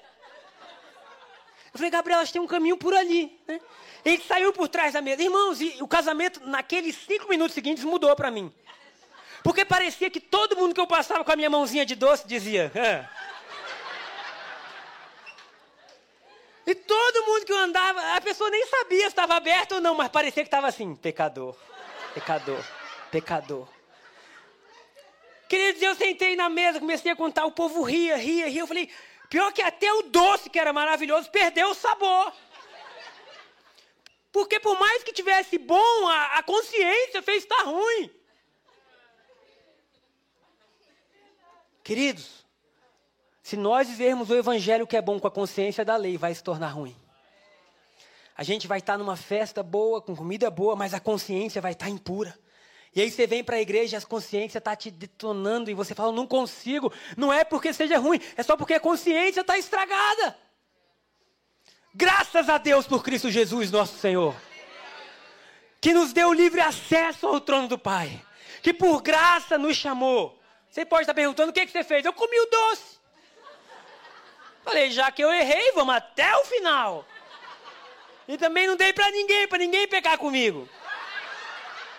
Eu 1.72 1.78
falei, 1.78 1.90
Gabriela, 1.90 2.22
acho 2.22 2.32
que 2.32 2.38
tem 2.38 2.42
um 2.42 2.48
caminho 2.48 2.76
por 2.76 2.92
ali. 2.92 3.38
Né? 3.46 3.60
Ele 4.04 4.22
saiu 4.26 4.52
por 4.52 4.68
trás 4.68 4.94
da 4.94 5.00
mesa. 5.00 5.22
Irmãos, 5.22 5.60
e 5.60 5.76
o 5.80 5.86
casamento, 5.86 6.40
naqueles 6.44 6.96
cinco 6.96 7.28
minutos 7.28 7.54
seguintes, 7.54 7.84
mudou 7.84 8.14
para 8.16 8.30
mim. 8.30 8.52
Porque 9.44 9.64
parecia 9.64 10.10
que 10.10 10.18
todo 10.18 10.56
mundo 10.56 10.74
que 10.74 10.80
eu 10.80 10.86
passava 10.86 11.22
com 11.22 11.30
a 11.30 11.36
minha 11.36 11.48
mãozinha 11.48 11.86
de 11.86 11.94
doce 11.94 12.26
dizia. 12.26 12.72
E 16.66 16.74
todo 16.74 17.26
mundo 17.26 17.44
que 17.44 17.52
eu 17.52 17.58
andava, 17.58 18.16
a 18.16 18.20
pessoa 18.20 18.50
nem 18.50 18.66
sabia 18.66 19.02
se 19.02 19.06
estava 19.06 19.36
aberto 19.36 19.76
ou 19.76 19.80
não, 19.80 19.94
mas 19.94 20.08
parecia 20.08 20.42
que 20.42 20.48
estava 20.48 20.66
assim: 20.66 20.96
pecador, 20.96 21.54
pecador, 22.12 22.64
pecador. 23.12 23.75
Queridos, 25.48 25.80
eu 25.80 25.94
sentei 25.94 26.34
na 26.34 26.48
mesa, 26.48 26.80
comecei 26.80 27.10
a 27.10 27.16
contar, 27.16 27.44
o 27.46 27.52
povo 27.52 27.82
ria, 27.82 28.16
ria, 28.16 28.48
ria. 28.48 28.60
Eu 28.60 28.66
falei, 28.66 28.90
pior 29.30 29.52
que 29.52 29.62
até 29.62 29.92
o 29.92 30.02
doce, 30.02 30.50
que 30.50 30.58
era 30.58 30.72
maravilhoso, 30.72 31.30
perdeu 31.30 31.70
o 31.70 31.74
sabor. 31.74 32.32
Porque 34.32 34.58
por 34.60 34.78
mais 34.78 35.02
que 35.02 35.12
tivesse 35.12 35.56
bom, 35.56 36.08
a, 36.08 36.38
a 36.38 36.42
consciência 36.42 37.22
fez 37.22 37.44
estar 37.44 37.62
ruim. 37.62 38.10
Queridos, 41.82 42.44
se 43.42 43.56
nós 43.56 43.88
vivermos 43.88 44.28
o 44.28 44.34
evangelho 44.34 44.88
que 44.88 44.96
é 44.96 45.00
bom 45.00 45.20
com 45.20 45.28
a 45.28 45.30
consciência 45.30 45.84
da 45.84 45.96
lei, 45.96 46.18
vai 46.18 46.34
se 46.34 46.42
tornar 46.42 46.70
ruim. 46.70 46.96
A 48.36 48.42
gente 48.42 48.66
vai 48.66 48.78
estar 48.78 48.98
numa 48.98 49.16
festa 49.16 49.62
boa, 49.62 50.02
com 50.02 50.14
comida 50.14 50.50
boa, 50.50 50.74
mas 50.74 50.92
a 50.92 50.98
consciência 50.98 51.62
vai 51.62 51.72
estar 51.72 51.88
impura. 51.88 52.36
E 52.94 53.00
aí 53.00 53.10
você 53.10 53.26
vem 53.26 53.44
para 53.44 53.56
a 53.56 53.60
igreja, 53.60 53.98
a 53.98 54.02
consciência 54.02 54.58
está 54.58 54.74
te 54.74 54.90
detonando 54.90 55.70
e 55.70 55.74
você 55.74 55.94
fala, 55.94 56.12
não 56.12 56.26
consigo. 56.26 56.92
Não 57.16 57.32
é 57.32 57.44
porque 57.44 57.72
seja 57.72 57.98
ruim, 57.98 58.20
é 58.36 58.42
só 58.42 58.56
porque 58.56 58.74
a 58.74 58.80
consciência 58.80 59.42
está 59.42 59.58
estragada. 59.58 60.36
Graças 61.94 62.48
a 62.48 62.58
Deus 62.58 62.86
por 62.86 63.02
Cristo 63.02 63.30
Jesus, 63.30 63.70
nosso 63.70 63.98
Senhor. 63.98 64.34
Que 65.80 65.94
nos 65.94 66.12
deu 66.12 66.32
livre 66.32 66.60
acesso 66.60 67.26
ao 67.26 67.40
trono 67.40 67.68
do 67.68 67.78
Pai. 67.78 68.22
Que 68.62 68.72
por 68.72 69.00
graça 69.02 69.56
nos 69.56 69.76
chamou. 69.76 70.38
Você 70.70 70.84
pode 70.84 71.04
estar 71.04 71.14
perguntando, 71.14 71.50
o 71.50 71.52
que, 71.52 71.64
que 71.64 71.72
você 71.72 71.84
fez? 71.84 72.04
Eu 72.04 72.12
comi 72.12 72.38
o 72.38 72.50
doce. 72.50 72.98
Falei, 74.62 74.90
já 74.90 75.10
que 75.10 75.22
eu 75.22 75.32
errei, 75.32 75.72
vamos 75.72 75.94
até 75.94 76.36
o 76.36 76.44
final. 76.44 77.06
E 78.28 78.36
também 78.36 78.66
não 78.66 78.76
dei 78.76 78.92
para 78.92 79.10
ninguém, 79.10 79.46
para 79.46 79.58
ninguém 79.58 79.86
pecar 79.86 80.18
comigo. 80.18 80.68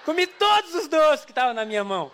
Comi 0.07 0.25
todos 0.25 0.73
os 0.73 0.87
doces 0.87 1.25
que 1.25 1.33
estavam 1.33 1.53
na 1.53 1.65
minha 1.65 1.83
mão. 1.83 2.09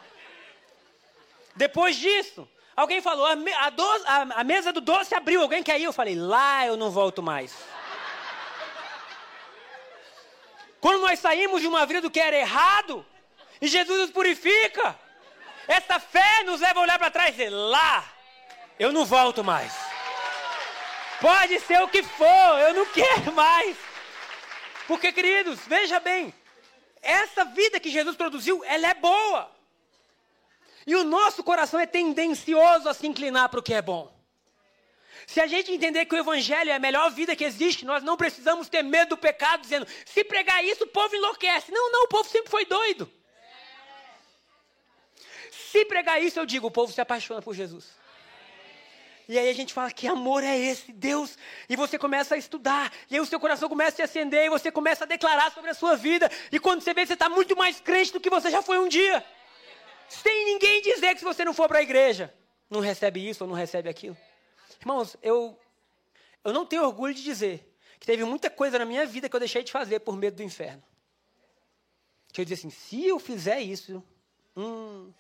Depois 1.56 1.96
disso, 1.96 2.50
alguém 2.76 3.04
falou: 3.04 3.24
a, 3.24 3.36
me, 3.36 3.54
a, 3.54 3.68
a, 3.68 4.22
a 4.40 4.44
mesa 4.44 4.74
do 4.74 4.82
doce 4.82 5.14
abriu, 5.14 5.44
alguém 5.44 5.62
quer 5.62 5.80
ir? 5.80 5.84
Eu 5.84 5.94
falei: 5.94 6.16
lá 6.16 6.66
eu 6.66 6.76
não 6.76 6.90
volto 6.90 7.22
mais. 7.22 7.56
Quando 10.82 11.02
nós 11.02 11.20
saímos 11.20 11.62
de 11.62 11.68
uma 11.68 11.86
vida 11.86 12.02
do 12.02 12.10
que 12.10 12.20
era 12.20 12.36
errado, 12.36 13.06
e 13.62 13.68
Jesus 13.68 14.00
nos 14.00 14.10
purifica, 14.10 15.00
essa 15.68 16.00
fé 16.00 16.42
nos 16.46 16.62
leva 16.62 16.80
a 16.80 16.82
olhar 16.82 16.98
para 16.98 17.12
trás 17.12 17.30
e 17.30 17.32
dizer: 17.34 17.52
lá 17.52 18.04
eu 18.80 18.92
não 18.92 19.06
volto 19.06 19.44
mais. 19.44 19.72
Pode 21.22 21.60
ser 21.60 21.80
o 21.84 21.88
que 21.88 22.02
for, 22.02 22.60
eu 22.60 22.74
não 22.74 22.88
quero 22.88 23.32
mais. 23.34 23.78
Porque, 24.88 25.12
queridos, 25.12 25.60
veja 25.68 26.00
bem, 26.00 26.34
essa 27.04 27.44
vida 27.46 27.80
que 27.80 27.90
Jesus 27.90 28.16
produziu, 28.16 28.64
ela 28.64 28.88
é 28.88 28.94
boa. 28.94 29.52
E 30.88 30.96
o 30.96 31.04
nosso 31.04 31.44
coração 31.44 31.80
é 31.80 31.86
tendencioso 31.86 32.90
a 32.90 32.94
se 32.94 33.06
inclinar 33.06 33.50
para 33.50 33.60
o 33.60 33.64
que 33.64 33.74
é 33.74 33.82
bom. 33.82 34.12
Se 35.28 35.40
a 35.40 35.48
gente 35.48 35.72
entender 35.72 36.06
que 36.06 36.16
o 36.16 36.18
evangelho 36.18 36.70
é 36.70 36.76
a 36.76 36.80
melhor 36.80 37.10
vida 37.12 37.36
que 37.36 37.46
existe, 37.46 37.86
nós 37.86 38.04
não 38.04 38.18
precisamos 38.18 38.68
ter 38.68 38.84
medo 38.84 39.10
do 39.10 39.18
pecado, 39.18 39.62
dizendo, 39.62 39.88
se 40.06 40.24
pregar 40.24 40.64
isso, 40.66 40.84
o 40.84 40.88
povo 40.88 41.16
enlouquece. 41.16 41.72
Não, 41.72 41.92
não, 41.92 42.06
o 42.06 42.08
povo 42.08 42.28
sempre 42.28 42.50
foi 42.50 42.66
doido. 42.66 43.10
Se 45.72 45.86
pregar 45.86 46.22
isso, 46.22 46.40
eu 46.40 46.46
digo, 46.46 46.68
o 46.68 46.72
povo 46.72 46.92
se 46.92 47.02
apaixona 47.02 47.42
por 47.42 47.54
Jesus. 47.54 48.03
E 49.28 49.40
aí 49.40 49.50
a 49.50 49.54
gente 49.54 49.74
fala, 49.74 49.90
que 49.92 50.08
amor 50.08 50.44
é 50.44 50.58
esse, 50.58 50.92
Deus? 50.92 51.38
E 51.70 51.76
você 51.76 51.98
começa 51.98 52.36
a 52.36 52.38
estudar, 52.38 52.92
e 53.10 53.16
aí 53.16 53.22
o 53.22 53.26
seu 53.26 53.40
coração 53.40 53.70
começa 53.70 53.92
a 53.92 53.96
se 53.96 54.02
acender, 54.02 54.46
e 54.46 54.50
você 54.50 54.72
começa 54.72 55.06
a 55.06 55.08
declarar 55.08 55.52
sobre 55.52 55.72
a 55.72 55.74
sua 55.74 55.96
vida. 55.96 56.30
E 56.52 56.60
quando 56.60 56.82
você 56.82 56.94
vê, 56.94 57.06
você 57.06 57.14
está 57.14 57.30
muito 57.30 57.56
mais 57.56 57.80
crente 57.80 58.12
do 58.12 58.20
que 58.20 58.30
você 58.30 58.52
já 58.52 58.62
foi 58.62 58.80
um 58.80 58.88
dia. 58.88 59.26
Sem 60.10 60.46
ninguém 60.46 60.82
dizer 60.82 61.14
que 61.14 61.20
se 61.20 61.26
você 61.26 61.46
não 61.46 61.54
for 61.54 61.68
para 61.68 61.80
a 61.80 61.82
igreja, 61.82 62.34
não 62.70 62.82
recebe 62.82 63.28
isso 63.28 63.44
ou 63.44 63.50
não 63.50 63.56
recebe 63.56 63.90
aquilo. 63.90 64.18
Irmãos, 64.82 65.16
eu, 65.22 65.58
eu 66.44 66.52
não 66.52 66.66
tenho 66.66 66.84
orgulho 66.84 67.14
de 67.14 67.24
dizer 67.24 67.74
que 68.00 68.06
teve 68.06 68.26
muita 68.26 68.50
coisa 68.50 68.78
na 68.78 68.86
minha 68.86 69.06
vida 69.06 69.30
que 69.30 69.36
eu 69.36 69.40
deixei 69.40 69.64
de 69.64 69.72
fazer 69.72 70.02
por 70.02 70.18
medo 70.18 70.36
do 70.36 70.44
inferno. 70.44 70.84
Que 72.34 72.42
eu 72.42 72.46
dizia 72.46 72.68
assim, 72.68 72.70
se 72.70 73.06
eu 73.06 73.18
fizer 73.20 73.62
isso, 73.62 74.04
hum... 74.58 75.14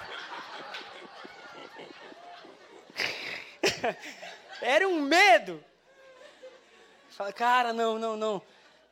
era 4.61 4.89
um 4.89 5.01
medo. 5.01 5.63
Fala, 7.11 7.33
cara, 7.33 7.73
não, 7.73 7.99
não, 7.99 8.17
não. 8.17 8.43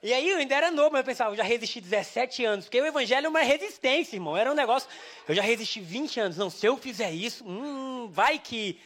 E 0.02 0.12
aí 0.12 0.28
eu 0.28 0.36
ainda 0.36 0.54
era 0.54 0.70
novo, 0.70 0.90
mas 0.92 1.00
eu 1.00 1.04
pensava, 1.04 1.32
eu 1.32 1.36
já 1.36 1.42
resisti 1.42 1.80
17 1.80 2.44
anos, 2.44 2.66
porque 2.66 2.78
o 2.80 2.84
evangelho 2.84 3.26
é 3.26 3.28
uma 3.28 3.40
resistência, 3.40 4.16
irmão. 4.16 4.36
Era 4.36 4.50
um 4.50 4.54
negócio. 4.54 4.88
Eu 5.26 5.34
já 5.34 5.42
resisti 5.42 5.80
20 5.80 6.20
anos. 6.20 6.36
Não, 6.36 6.50
se 6.50 6.66
eu 6.66 6.76
fizer 6.76 7.10
isso, 7.10 7.42
hum, 7.46 8.08
vai 8.10 8.38
que. 8.38 8.78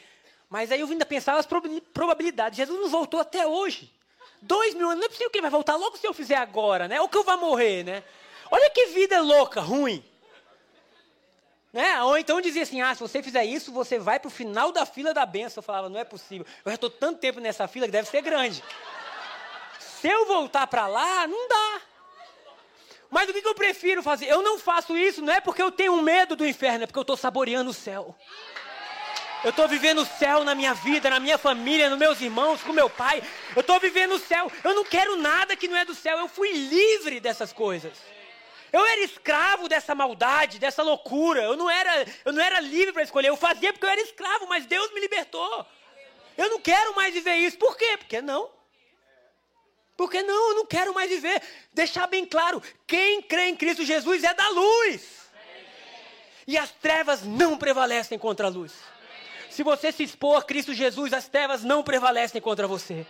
Mas 0.49 0.71
aí 0.71 0.81
eu 0.81 0.87
ainda 0.87 1.05
pensava 1.05 1.41
as 1.41 1.47
probabilidades. 1.93 2.57
Jesus 2.57 2.81
não 2.81 2.89
voltou 2.89 3.19
até 3.21 3.47
hoje. 3.47 3.93
Dois 4.41 4.75
mil 4.75 4.87
anos, 4.87 5.01
não 5.01 5.07
é 5.07 5.09
possível 5.09 5.31
que 5.31 5.39
ele 5.39 5.43
vai 5.43 5.51
voltar 5.51 5.77
logo 5.77 5.97
se 5.97 6.07
eu 6.07 6.15
fizer 6.15 6.37
agora, 6.37 6.87
né? 6.87 7.01
Ou 7.01 7.09
que 7.09 7.19
eu 7.19 7.25
vá 7.25 7.37
morrer, 7.37 7.83
né? 7.83 8.05
Olha 8.51 8.71
que 8.71 8.87
vida 8.87 9.21
louca, 9.21 9.61
ruim. 9.61 10.05
Né? 11.73 12.03
Ou 12.03 12.17
então 12.17 12.41
dizia 12.41 12.63
assim: 12.63 12.81
ah, 12.81 12.95
se 12.95 13.01
você 13.01 13.23
fizer 13.23 13.45
isso, 13.45 13.73
você 13.73 13.99
vai 13.99 14.19
para 14.19 14.29
o 14.29 14.31
final 14.31 14.73
da 14.73 14.87
fila 14.87 15.13
da 15.13 15.27
benção. 15.27 15.61
Eu 15.61 15.63
falava: 15.63 15.89
não 15.89 15.99
é 15.99 16.05
possível. 16.05 16.47
Eu 16.65 16.71
já 16.71 16.75
estou 16.75 16.91
tanto 16.91 17.19
tempo 17.19 17.41
nessa 17.41 17.69
fila 17.69 17.87
que 17.87 17.93
deve 17.93 18.09
ser 18.09 18.23
grande. 18.23 18.63
Se 19.79 20.09
eu 20.09 20.27
voltar 20.27 20.67
para 20.67 20.87
lá, 20.87 21.27
não 21.27 21.49
dá. 21.49 21.81
Mas 23.11 23.29
o 23.29 23.33
que, 23.33 23.43
que 23.43 23.49
eu 23.49 23.55
prefiro 23.55 24.03
fazer? 24.03 24.27
Eu 24.27 24.43
não 24.43 24.59
faço 24.59 24.97
isso, 24.97 25.23
não 25.23 25.33
é 25.33 25.41
porque 25.41 25.63
eu 25.63 25.73
tenho 25.73 26.01
medo 26.03 26.37
do 26.37 26.47
inferno, 26.47 26.85
é 26.85 26.87
porque 26.87 26.99
eu 26.99 27.03
estou 27.03 27.17
saboreando 27.17 27.71
o 27.71 27.75
céu. 27.75 28.15
Eu 29.43 29.51
estou 29.51 29.69
vivendo 29.69 30.03
o 30.03 30.07
céu 30.07 30.43
na 30.45 30.55
minha 30.55 30.75
vida, 30.75 31.09
na 31.09 31.21
minha 31.21 31.39
família, 31.39 31.89
nos 31.89 31.99
meus 31.99 32.21
irmãos, 32.21 32.61
com 32.61 32.73
meu 32.73 32.91
pai. 32.91 33.23
Eu 33.55 33.61
estou 33.61 33.79
vivendo 33.79 34.15
o 34.15 34.19
céu. 34.19 34.51
Eu 34.65 34.75
não 34.75 34.85
quero 34.85 35.17
nada 35.17 35.57
que 35.57 35.69
não 35.69 35.77
é 35.77 35.85
do 35.85 35.95
céu. 35.95 36.19
Eu 36.19 36.29
fui 36.29 36.51
livre 36.53 37.21
dessas 37.21 37.53
coisas. 37.53 37.93
Eu 38.73 38.85
era 38.85 39.01
escravo 39.03 39.69
dessa 39.69 39.95
maldade, 39.95 40.59
dessa 40.59 40.83
loucura. 40.83 41.43
Eu 41.43 41.57
não 41.57 41.71
era, 41.71 42.07
eu 42.25 42.33
não 42.33 42.43
era 42.43 42.61
livre 42.61 42.93
para 42.93 43.03
escolher. 43.03 43.29
Eu 43.29 43.37
fazia 43.37 43.73
porque 43.73 43.87
eu 43.87 43.91
era 43.91 44.01
escravo, 44.01 44.47
mas 44.47 44.67
Deus 44.67 44.93
me 44.93 45.01
libertou. 45.01 45.67
Eu 46.37 46.51
não 46.51 46.61
quero 46.61 46.95
mais 46.95 47.13
viver 47.15 47.35
isso. 47.37 47.59
Por 47.59 47.77
quê? 47.77 47.97
Porque 47.97 48.21
não. 48.21 48.51
Porque 49.97 50.23
não, 50.23 50.51
eu 50.51 50.55
não 50.55 50.67
quero 50.67 50.95
mais 50.95 51.11
viver. 51.11 51.43
Deixar 51.73 52.07
bem 52.07 52.25
claro: 52.25 52.63
quem 52.87 53.21
crê 53.21 53.49
em 53.49 53.57
Cristo 53.57 53.85
Jesus 53.85 54.23
é 54.23 54.33
da 54.33 54.49
luz. 54.51 55.19
E 56.47 56.57
as 56.57 56.71
trevas 56.71 57.25
não 57.25 57.59
prevalecem 57.59 58.19
contra 58.19 58.47
a 58.47 58.51
luz. 58.51 58.73
Se 59.51 59.63
você 59.63 59.91
se 59.91 60.05
expor 60.05 60.39
a 60.39 60.43
Cristo 60.43 60.73
Jesus, 60.73 61.13
as 61.13 61.27
trevas 61.27 61.65
não 61.65 61.83
prevalecem 61.83 62.41
contra 62.41 62.67
você. 62.67 63.05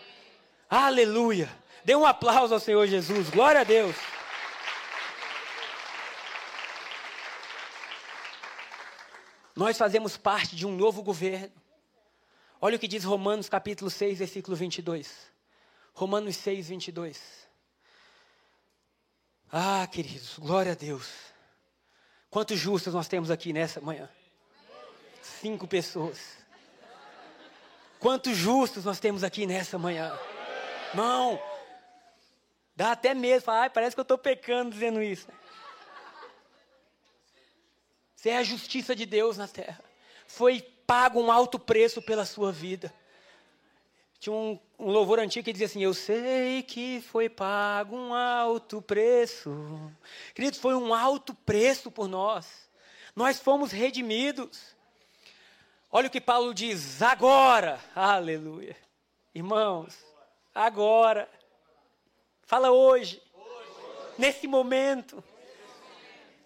Aleluia. 0.69 1.49
Dê 1.85 1.95
um 1.95 2.07
aplauso 2.07 2.55
ao 2.55 2.61
Senhor 2.61 2.87
Jesus. 2.87 3.29
Glória 3.29 3.61
a 3.61 3.65
Deus. 3.65 3.95
Nós 9.59 9.77
fazemos 9.77 10.17
parte 10.17 10.55
de 10.55 10.65
um 10.65 10.71
novo 10.71 11.03
governo. 11.03 11.51
Olha 12.61 12.77
o 12.77 12.79
que 12.79 12.87
diz 12.87 13.03
Romanos 13.03 13.49
capítulo 13.49 13.91
6, 13.91 14.21
versículo 14.21 14.57
22. 14.57 15.13
Romanos 15.93 16.37
6, 16.37 16.69
22. 16.69 17.21
Ah, 19.51 19.85
queridos, 19.91 20.39
glória 20.39 20.71
a 20.71 20.75
Deus. 20.77 21.09
Quantos 22.31 22.57
justos 22.57 22.95
nós 22.95 23.09
temos 23.09 23.33
aqui 23.33 23.53
nessa 23.53 23.81
manhã? 23.81 24.09
Cinco 25.21 25.67
pessoas. 25.67 26.37
Quantos 27.99 28.37
justos 28.37 28.85
nós 28.85 29.01
temos 29.01 29.25
aqui 29.25 29.45
nessa 29.45 29.77
manhã? 29.77 30.17
Não. 30.95 31.37
Dá 32.77 32.93
até 32.93 33.13
medo, 33.13 33.43
falar, 33.43 33.65
ah, 33.65 33.71
parece 33.71 33.97
que 33.97 34.01
eu 34.01 34.03
estou 34.03 34.19
pecando 34.19 34.71
dizendo 34.71 35.03
isso. 35.03 35.27
Você 38.19 38.31
é 38.31 38.39
a 38.39 38.43
justiça 38.43 38.97
de 38.97 39.07
Deus 39.07 39.39
na 39.39 39.47
terra. 39.47 39.81
Foi 40.27 40.61
pago 40.85 41.23
um 41.23 41.31
alto 41.31 41.57
preço 41.57 42.03
pela 42.03 42.27
sua 42.27 42.51
vida. 42.51 42.93
Tinha 44.19 44.35
um, 44.35 44.59
um, 44.77 44.91
louvor 44.91 45.21
antigo 45.21 45.45
que 45.45 45.53
dizia 45.53 45.69
assim: 45.69 45.85
Eu 45.85 45.95
sei 45.95 46.65
que 46.65 47.01
foi 47.01 47.29
pago 47.29 47.95
um 47.97 48.13
alto 48.13 48.83
preço. 48.83 49.53
Queridos, 50.35 50.59
foi 50.59 50.75
um 50.75 50.93
alto 50.93 51.33
preço 51.33 51.93
por 51.93 52.09
nós. 52.09 52.69
Nós 53.15 53.39
fomos 53.39 53.71
redimidos. 53.71 54.75
Olha 55.89 56.09
o 56.09 56.11
que 56.11 56.21
Paulo 56.21 56.53
diz: 56.53 57.01
agora. 57.01 57.79
Aleluia. 57.95 58.77
Irmãos, 59.33 59.97
agora. 60.53 61.31
Fala 62.43 62.73
hoje. 62.73 63.23
hoje. 63.33 64.15
Nesse 64.19 64.49
momento. 64.49 65.23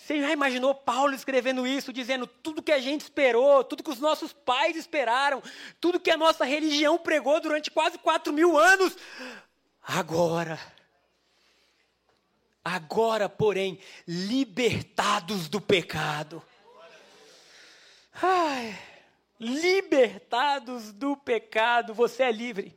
Você 0.02 0.20
já 0.20 0.32
imaginou 0.32 0.74
Paulo 0.74 1.14
escrevendo 1.14 1.64
isso, 1.64 1.92
dizendo 1.92 2.26
tudo 2.26 2.60
que 2.60 2.72
a 2.72 2.80
gente 2.80 3.02
esperou, 3.02 3.62
tudo 3.62 3.84
que 3.84 3.90
os 3.90 4.00
nossos 4.00 4.32
pais 4.32 4.74
esperaram, 4.74 5.40
tudo 5.80 6.00
que 6.00 6.10
a 6.10 6.16
nossa 6.16 6.44
religião 6.44 6.98
pregou 6.98 7.40
durante 7.40 7.70
quase 7.70 7.96
quatro 7.98 8.32
mil 8.32 8.58
anos? 8.58 8.96
Agora, 9.80 10.58
agora, 12.64 13.28
porém, 13.28 13.78
libertados 14.04 15.48
do 15.48 15.60
pecado. 15.60 16.42
Ai, 18.20 18.76
libertados 19.38 20.92
do 20.92 21.16
pecado, 21.16 21.94
você 21.94 22.24
é 22.24 22.32
livre. 22.32 22.76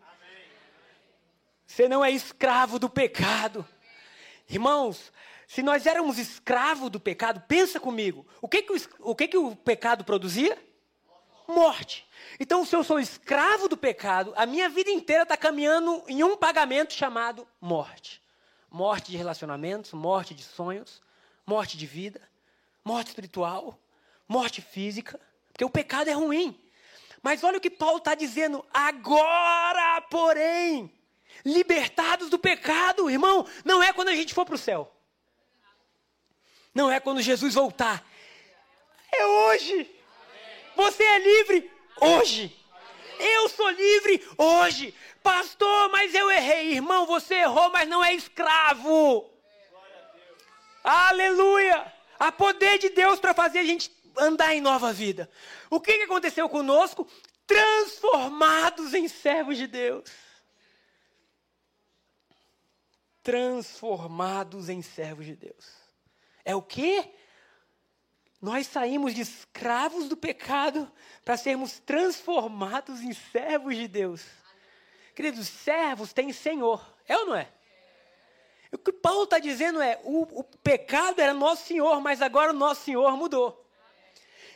Você 1.66 1.90
não 1.90 2.06
é 2.06 2.12
escravo 2.12 2.78
do 2.78 2.88
pecado. 2.88 3.68
Irmãos, 4.48 5.12
se 5.48 5.62
nós 5.62 5.86
éramos 5.86 6.18
escravos 6.18 6.90
do 6.90 7.00
pecado, 7.00 7.44
pensa 7.48 7.80
comigo. 7.80 8.26
O 8.42 8.48
que, 8.48 8.62
que, 8.62 8.74
o, 8.74 9.12
o, 9.12 9.16
que, 9.16 9.28
que 9.28 9.38
o 9.38 9.56
pecado 9.56 10.04
produzia? 10.04 10.58
Morte. 11.48 12.08
Então, 12.40 12.66
se 12.66 12.76
eu 12.76 12.84
sou 12.84 13.00
escravo 13.00 13.68
do 13.68 13.78
pecado, 13.78 14.34
a 14.36 14.46
minha 14.46 14.68
vida 14.68 14.90
inteira 14.90 15.24
está 15.24 15.38
caminhando 15.38 16.04
em 16.08 16.24
um 16.24 16.36
pagamento 16.36 16.94
chamado 16.94 17.48
morte. 17.62 18.22
Morte 18.70 19.12
de 19.12 19.18
relacionamentos, 19.18 19.94
morte 19.94 20.34
de 20.34 20.44
sonhos, 20.44 21.02
morte 21.46 21.78
de 21.78 21.86
vida, 21.86 22.22
morte 22.84 23.08
espiritual, 23.08 23.80
morte 24.28 24.62
física. 24.62 25.20
Porque 25.52 25.64
o 25.64 25.70
pecado 25.70 26.10
é 26.10 26.14
ruim. 26.14 26.60
Mas 27.22 27.44
olha 27.44 27.58
o 27.58 27.62
que 27.62 27.70
Paulo 27.70 27.98
está 27.98 28.16
dizendo. 28.16 28.66
Agora, 28.74 30.02
porém, 30.10 30.92
libertados 31.46 32.30
do 32.30 32.40
pecado, 32.40 33.10
irmão, 33.10 33.48
não 33.64 33.82
é 33.82 33.94
quando 33.94 34.10
a 34.10 34.16
gente 34.16 34.34
for 34.34 34.46
para 34.46 34.56
o 34.56 34.58
céu. 34.60 34.95
Não 36.76 36.92
é 36.92 37.00
quando 37.00 37.22
Jesus 37.22 37.54
voltar. 37.54 38.06
É 39.10 39.26
hoje. 39.26 39.90
Você 40.76 41.04
é 41.04 41.20
livre 41.20 41.72
hoje. 42.02 42.54
Eu 43.18 43.48
sou 43.48 43.70
livre 43.70 44.28
hoje. 44.38 44.94
Pastor, 45.24 45.90
mas 45.90 46.14
eu 46.14 46.30
errei. 46.30 46.74
Irmão, 46.74 47.06
você 47.06 47.36
errou, 47.36 47.70
mas 47.70 47.88
não 47.88 48.04
é 48.04 48.14
escravo. 48.14 49.32
Aleluia. 50.84 51.94
Há 52.20 52.30
poder 52.30 52.78
de 52.78 52.90
Deus 52.90 53.22
para 53.22 53.34
fazer 53.34 53.60
a 53.60 53.66
gente 53.66 53.90
andar 54.18 54.54
em 54.54 54.60
nova 54.60 54.92
vida. 54.92 55.30
O 55.70 55.80
que, 55.80 55.98
que 55.98 56.04
aconteceu 56.04 56.50
conosco? 56.50 57.08
Transformados 57.48 58.94
em 58.94 59.08
servos 59.08 59.58
de 59.58 59.68
Deus. 59.68 60.10
Transformados 63.24 64.68
em 64.68 64.82
servos 64.82 65.26
de 65.26 65.36
Deus. 65.38 65.85
É 66.46 66.56
o 66.56 66.62
quê? 66.62 67.10
Nós 68.40 68.68
saímos 68.68 69.16
de 69.16 69.22
escravos 69.22 70.08
do 70.08 70.16
pecado 70.16 70.90
para 71.26 71.36
sermos 71.36 71.80
transformados 71.80 73.02
em 73.02 73.12
servos 73.12 73.76
de 73.76 73.88
Deus. 73.88 74.24
Queridos, 75.16 75.48
servos 75.48 76.14
têm 76.14 76.32
senhor, 76.32 76.86
é 77.08 77.18
ou 77.18 77.26
não 77.26 77.36
é? 77.36 77.50
O 78.72 78.78
que 78.78 78.92
Paulo 78.92 79.24
está 79.24 79.40
dizendo 79.40 79.82
é: 79.82 80.00
o, 80.04 80.24
o 80.40 80.44
pecado 80.44 81.20
era 81.20 81.34
nosso 81.34 81.66
senhor, 81.66 82.02
mas 82.02 82.22
agora 82.22 82.52
o 82.52 82.56
nosso 82.56 82.84
senhor 82.84 83.18
mudou. 83.18 83.66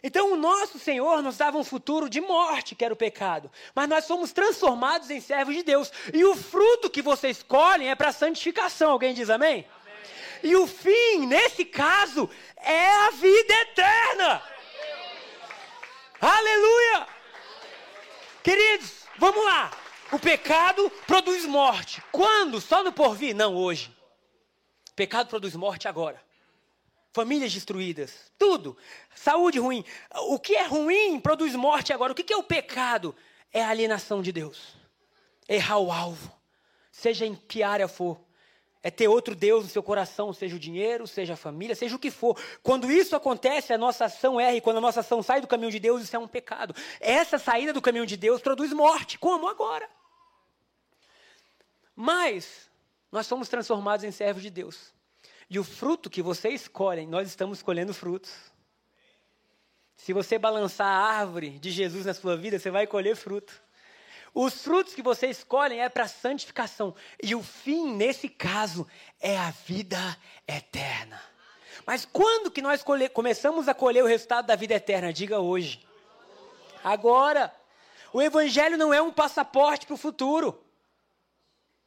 Então, 0.02 0.32
o 0.32 0.38
nosso 0.38 0.80
Senhor 0.80 1.22
nos 1.22 1.38
dava 1.38 1.58
um 1.58 1.64
futuro 1.64 2.10
de 2.10 2.22
morte, 2.22 2.74
que 2.74 2.86
era 2.86 2.94
o 2.94 2.98
pecado. 2.98 3.52
Mas 3.76 3.90
nós 3.90 4.06
somos 4.06 4.32
transformados 4.32 5.10
em 5.10 5.20
servos 5.20 5.54
de 5.56 5.64
Deus. 5.64 5.92
E 6.14 6.24
o 6.24 6.36
fruto 6.36 6.90
que 6.90 7.02
vocês 7.02 7.38
escolhem 7.38 7.90
é 7.90 7.96
para 7.96 8.14
santificação. 8.14 8.92
Alguém 8.92 9.14
diz 9.14 9.30
amém? 9.30 9.50
amém? 9.50 9.68
E 10.44 10.56
o 10.56 10.66
fim, 10.66 11.26
nesse 11.26 11.66
caso, 11.66 12.30
é 12.58 12.90
a 13.08 13.10
vida 13.12 13.54
eterna. 13.54 14.44
Aleluia! 16.22 17.08
Queridos, 18.44 19.04
vamos 19.18 19.44
lá. 19.46 19.72
O 20.12 20.20
pecado 20.20 20.90
produz 21.06 21.46
morte. 21.46 22.02
Quando? 22.12 22.60
Só 22.60 22.84
no 22.84 22.92
porvir? 22.92 23.36
Não, 23.36 23.56
hoje. 23.56 23.96
O 24.92 24.96
pecado 24.96 25.28
produz 25.28 25.56
morte 25.56 25.88
agora 25.88 26.22
famílias 27.12 27.54
destruídas, 27.54 28.32
tudo. 28.38 28.78
Saúde 29.16 29.60
ruim. 29.60 29.84
O 30.28 30.40
que 30.40 30.56
é 30.56 30.66
ruim 30.66 31.20
produz 31.20 31.54
morte 31.56 31.92
agora. 31.92 32.12
O 32.12 32.16
que 32.16 32.32
é 32.32 32.38
o 32.38 32.44
pecado? 32.44 33.16
É 33.52 33.64
a 33.64 33.70
alienação 33.70 34.22
de 34.22 34.32
Deus. 34.32 34.76
Errar 35.48 35.80
o 35.80 35.92
alvo. 35.92 36.32
Seja 36.92 37.26
em 37.26 37.36
que 37.36 37.64
área 37.64 37.88
for. 37.88 38.20
É 38.82 38.90
ter 38.90 39.10
outro 39.10 39.36
Deus 39.36 39.66
no 39.66 39.70
seu 39.70 39.84
coração, 39.84 40.32
seja 40.32 40.56
o 40.56 40.60
dinheiro, 40.60 41.06
seja 41.06 41.34
a 41.34 41.38
família, 41.38 41.76
seja 41.76 41.96
o 41.96 42.00
que 42.00 42.10
for. 42.10 42.40
Quando 42.64 42.90
isso 42.90 43.16
acontece, 43.16 43.74
a 43.74 43.78
nossa 43.78 44.06
ação 44.06 44.40
erra, 44.40 44.56
e 44.56 44.62
quando 44.62 44.78
a 44.78 44.82
nossa 44.82 45.02
ação 45.02 45.22
sai 45.22 45.42
do 45.42 45.48
caminho 45.48 45.72
de 45.72 45.80
Deus, 45.80 46.02
isso 46.02 46.16
é 46.16 46.20
um 46.20 46.28
pecado. 46.28 46.74
Essa 47.00 47.38
saída 47.38 47.74
do 47.74 47.82
caminho 47.82 48.06
de 48.06 48.16
Deus 48.16 48.42
produz 48.42 48.72
morte. 48.72 49.18
Como 49.18 49.50
agora? 49.50 49.90
Mas 51.94 52.70
nós 53.12 53.28
somos 53.28 53.50
transformados 53.50 54.06
em 54.06 54.12
servos 54.12 54.42
de 54.42 54.50
Deus. 54.50 54.94
E 55.50 55.60
o 55.60 55.64
fruto 55.64 56.10
que 56.10 56.22
você 56.22 56.50
escolhe, 56.50 57.06
nós 57.06 57.28
estamos 57.28 57.58
escolhendo 57.58 57.94
frutos. 57.94 58.32
Se 59.98 60.14
você 60.14 60.40
balançar 60.40 60.88
a 60.88 61.20
árvore 61.20 61.60
de 61.60 61.72
Jesus 61.72 62.06
na 62.06 62.14
sua 62.14 62.38
vida, 62.38 62.58
você 62.58 62.72
vai 62.72 62.88
colher 62.88 63.18
fruto. 63.18 63.62
Os 64.34 64.62
frutos 64.62 64.94
que 64.94 65.02
você 65.02 65.28
escolhe 65.28 65.78
é 65.78 65.90
para 65.90 66.08
santificação. 66.08 66.96
E 67.22 67.34
o 67.36 67.42
fim, 67.42 67.94
nesse 67.96 68.30
caso, 68.30 68.88
é 69.20 69.38
a 69.38 69.52
vida 69.52 70.18
eterna. 70.48 71.22
Mas 71.86 72.06
quando 72.06 72.52
que 72.52 72.62
nós 72.62 72.84
começamos 73.14 73.68
a 73.68 73.74
colher 73.74 74.04
o 74.04 74.08
resultado 74.08 74.46
da 74.46 74.56
vida 74.56 74.76
eterna? 74.76 75.12
Diga 75.12 75.40
hoje. 75.40 75.86
Agora. 76.84 77.54
O 78.12 78.22
evangelho 78.22 78.78
não 78.78 78.94
é 78.94 79.02
um 79.02 79.12
passaporte 79.12 79.86
para 79.86 79.94
o 79.94 79.98
futuro. 79.98 80.64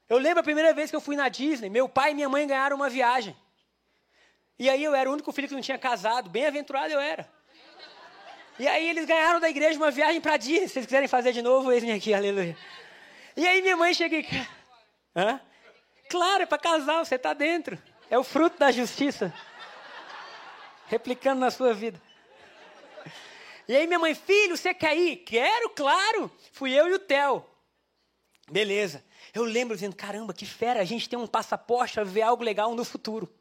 Eu 0.09 0.19
lembro 0.19 0.41
a 0.41 0.45
primeira 0.45 0.73
vez 0.73 0.91
que 0.91 0.97
eu 0.97 1.01
fui 1.01 1.17
na 1.17 1.29
Disney, 1.29 1.69
meu 1.69 1.89
pai 1.89 2.13
e 2.13 2.15
minha 2.15 2.29
mãe 2.29 2.47
ganharam 2.47 2.77
uma 2.77 2.89
viagem. 2.89 3.37
E 4.59 4.69
aí 4.69 4.85
eu 4.85 4.95
era 4.95 5.09
o 5.09 5.13
único 5.13 5.33
filho 5.33 5.49
que 5.49 5.55
não 5.55 5.63
tinha 5.63 5.79
casado, 5.79 6.31
bem 6.31 6.47
aventurado 6.47 6.93
eu 6.93 7.01
era. 7.01 7.29
E 8.59 8.69
aí 8.69 8.89
eles 8.89 9.07
ganharam 9.07 9.41
da 9.41 9.49
igreja 9.49 9.79
uma 9.79 9.91
viagem 9.91 10.21
para 10.21 10.37
Disney. 10.37 10.69
Se 10.69 10.75
vocês 10.75 10.87
quiserem 10.87 11.09
fazer 11.09 11.33
de 11.33 11.43
novo, 11.43 11.73
eles 11.73 11.91
aqui, 11.91 12.13
aleluia. 12.13 12.57
E 13.37 13.47
aí 13.47 13.63
minha 13.63 13.77
mãe 13.77 13.95
chega 13.95 14.17
e... 14.17 14.27
Hã? 15.17 15.41
Claro, 16.09 16.43
é 16.43 16.47
para 16.47 16.59
casal, 16.59 17.05
você 17.05 17.15
está 17.15 17.33
dentro. 17.33 17.81
É 18.11 18.19
o 18.19 18.25
fruto 18.25 18.59
da 18.59 18.71
justiça. 18.71 19.33
Replicando 20.87 21.41
na 21.41 21.51
sua 21.51 21.73
vida. 21.73 22.01
E 23.67 23.75
aí 23.75 23.87
minha 23.87 23.99
mãe, 23.99 24.15
filho, 24.15 24.57
você 24.57 24.75
quer 24.75 24.97
ir? 24.97 25.17
Quero, 25.17 25.71
claro. 25.71 26.31
Fui 26.53 26.73
eu 26.73 26.89
e 26.89 26.95
o 26.95 26.99
Theo. 26.99 27.47
Beleza. 28.51 29.03
Eu 29.33 29.45
lembro 29.45 29.75
dizendo, 29.75 29.97
caramba, 29.97 30.35
que 30.35 30.45
fera, 30.45 30.81
a 30.81 30.85
gente 30.85 31.09
tem 31.09 31.19
um 31.19 31.27
passaporte 31.27 31.95
para 31.95 32.05
ver 32.05 32.23
algo 32.23 32.45
legal 32.45 32.75
no 32.75 32.85
futuro. 32.85 33.33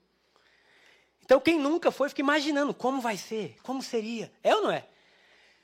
Então, 1.23 1.39
quem 1.39 1.59
nunca 1.59 1.91
foi, 1.91 2.07
fica 2.07 2.21
imaginando 2.21 2.73
como 2.73 3.01
vai 3.01 3.17
ser, 3.17 3.57
como 3.63 3.81
seria. 3.81 4.31
É 4.41 4.55
ou 4.55 4.63
não 4.63 4.71
é? 4.71 4.85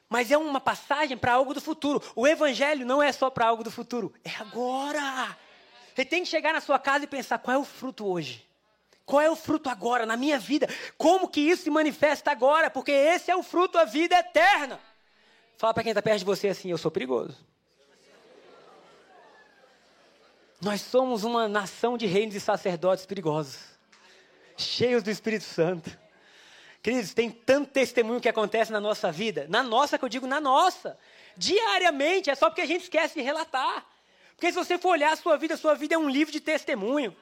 Mas 0.10 0.32
é 0.32 0.38
uma 0.38 0.60
passagem 0.60 1.18
para 1.18 1.34
algo 1.34 1.54
do 1.54 1.62
futuro. 1.62 2.02
O 2.16 2.28
evangelho 2.28 2.86
não 2.86 3.04
é 3.04 3.12
só 3.12 3.30
para 3.30 3.48
algo 3.48 3.64
do 3.64 3.72
futuro, 3.72 4.14
é 4.24 4.30
agora. 4.40 5.38
Você 5.94 6.06
tem 6.06 6.24
que 6.24 6.30
chegar 6.30 6.54
na 6.54 6.62
sua 6.62 6.80
casa 6.80 7.04
e 7.04 7.08
pensar: 7.08 7.40
qual 7.40 7.56
é 7.56 7.60
o 7.60 7.66
fruto 7.66 8.06
hoje? 8.06 8.46
Qual 9.06 9.22
é 9.22 9.30
o 9.30 9.36
fruto 9.36 9.70
agora, 9.70 10.06
na 10.06 10.18
minha 10.18 10.38
vida? 10.38 10.68
Como 10.98 11.28
que 11.28 11.40
isso 11.40 11.64
se 11.64 11.70
manifesta 11.70 12.32
agora? 12.32 12.70
Porque 12.70 12.92
esse 12.92 13.32
é 13.32 13.36
o 13.36 13.44
fruto 13.44 13.78
da 13.78 13.86
vida 13.86 14.18
eterna. 14.18 14.80
Fala 15.58 15.74
para 15.74 15.84
quem 15.84 15.92
está 15.92 16.02
perto 16.02 16.20
de 16.20 16.26
você 16.26 16.50
assim: 16.50 16.70
eu 16.70 16.78
sou 16.78 16.92
perigoso. 16.92 17.38
Nós 20.62 20.82
somos 20.82 21.24
uma 21.24 21.48
nação 21.48 21.98
de 21.98 22.06
reinos 22.06 22.36
e 22.36 22.40
sacerdotes 22.40 23.06
perigosos 23.06 23.78
cheios 24.58 25.04
do 25.04 25.12
Espírito 25.12 25.44
Santo. 25.44 25.98
Queridos, 26.82 27.14
tem 27.14 27.30
tanto 27.30 27.72
testemunho 27.72 28.22
que 28.22 28.30
acontece 28.30 28.72
na 28.72 28.80
nossa 28.80 29.12
vida, 29.12 29.46
na 29.50 29.62
nossa, 29.62 29.98
que 29.98 30.06
eu 30.06 30.10
digo 30.10 30.28
na 30.28 30.40
nossa, 30.40 30.98
diariamente, 31.36 32.30
é 32.30 32.36
só 32.36 32.50
porque 32.50 32.62
a 32.62 32.66
gente 32.66 32.84
esquece 32.84 33.16
de 33.16 33.22
relatar. 33.22 33.86
Porque 34.36 34.48
se 34.52 34.58
você 34.58 34.78
for 34.78 34.90
olhar 34.90 35.14
a 35.14 35.16
sua 35.16 35.36
vida, 35.38 35.56
a 35.56 35.58
sua 35.58 35.74
vida 35.74 35.96
é 35.96 35.98
um 35.98 36.10
livro 36.10 36.32
de 36.32 36.40
testemunho. 36.40 37.16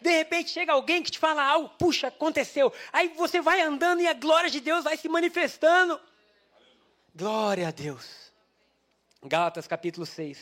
De 0.00 0.10
repente 0.10 0.50
chega 0.50 0.72
alguém 0.72 1.02
que 1.02 1.10
te 1.10 1.18
fala 1.18 1.42
algo, 1.42 1.68
puxa, 1.70 2.08
aconteceu. 2.08 2.72
Aí 2.92 3.08
você 3.16 3.40
vai 3.40 3.60
andando 3.60 4.00
e 4.00 4.06
a 4.06 4.14
glória 4.14 4.48
de 4.48 4.60
Deus 4.60 4.84
vai 4.84 4.96
se 4.96 5.08
manifestando. 5.08 6.00
Glória 7.14 7.68
a 7.68 7.70
Deus. 7.70 8.30
Gálatas 9.24 9.66
capítulo 9.66 10.06
6, 10.06 10.38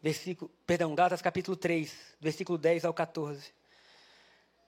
versículo, 0.00 0.50
perdão, 0.66 0.94
Gálatas 0.94 1.22
capítulo 1.22 1.56
3, 1.56 1.92
versículo 2.20 2.56
10 2.56 2.84
ao 2.84 2.94
14. 2.94 3.52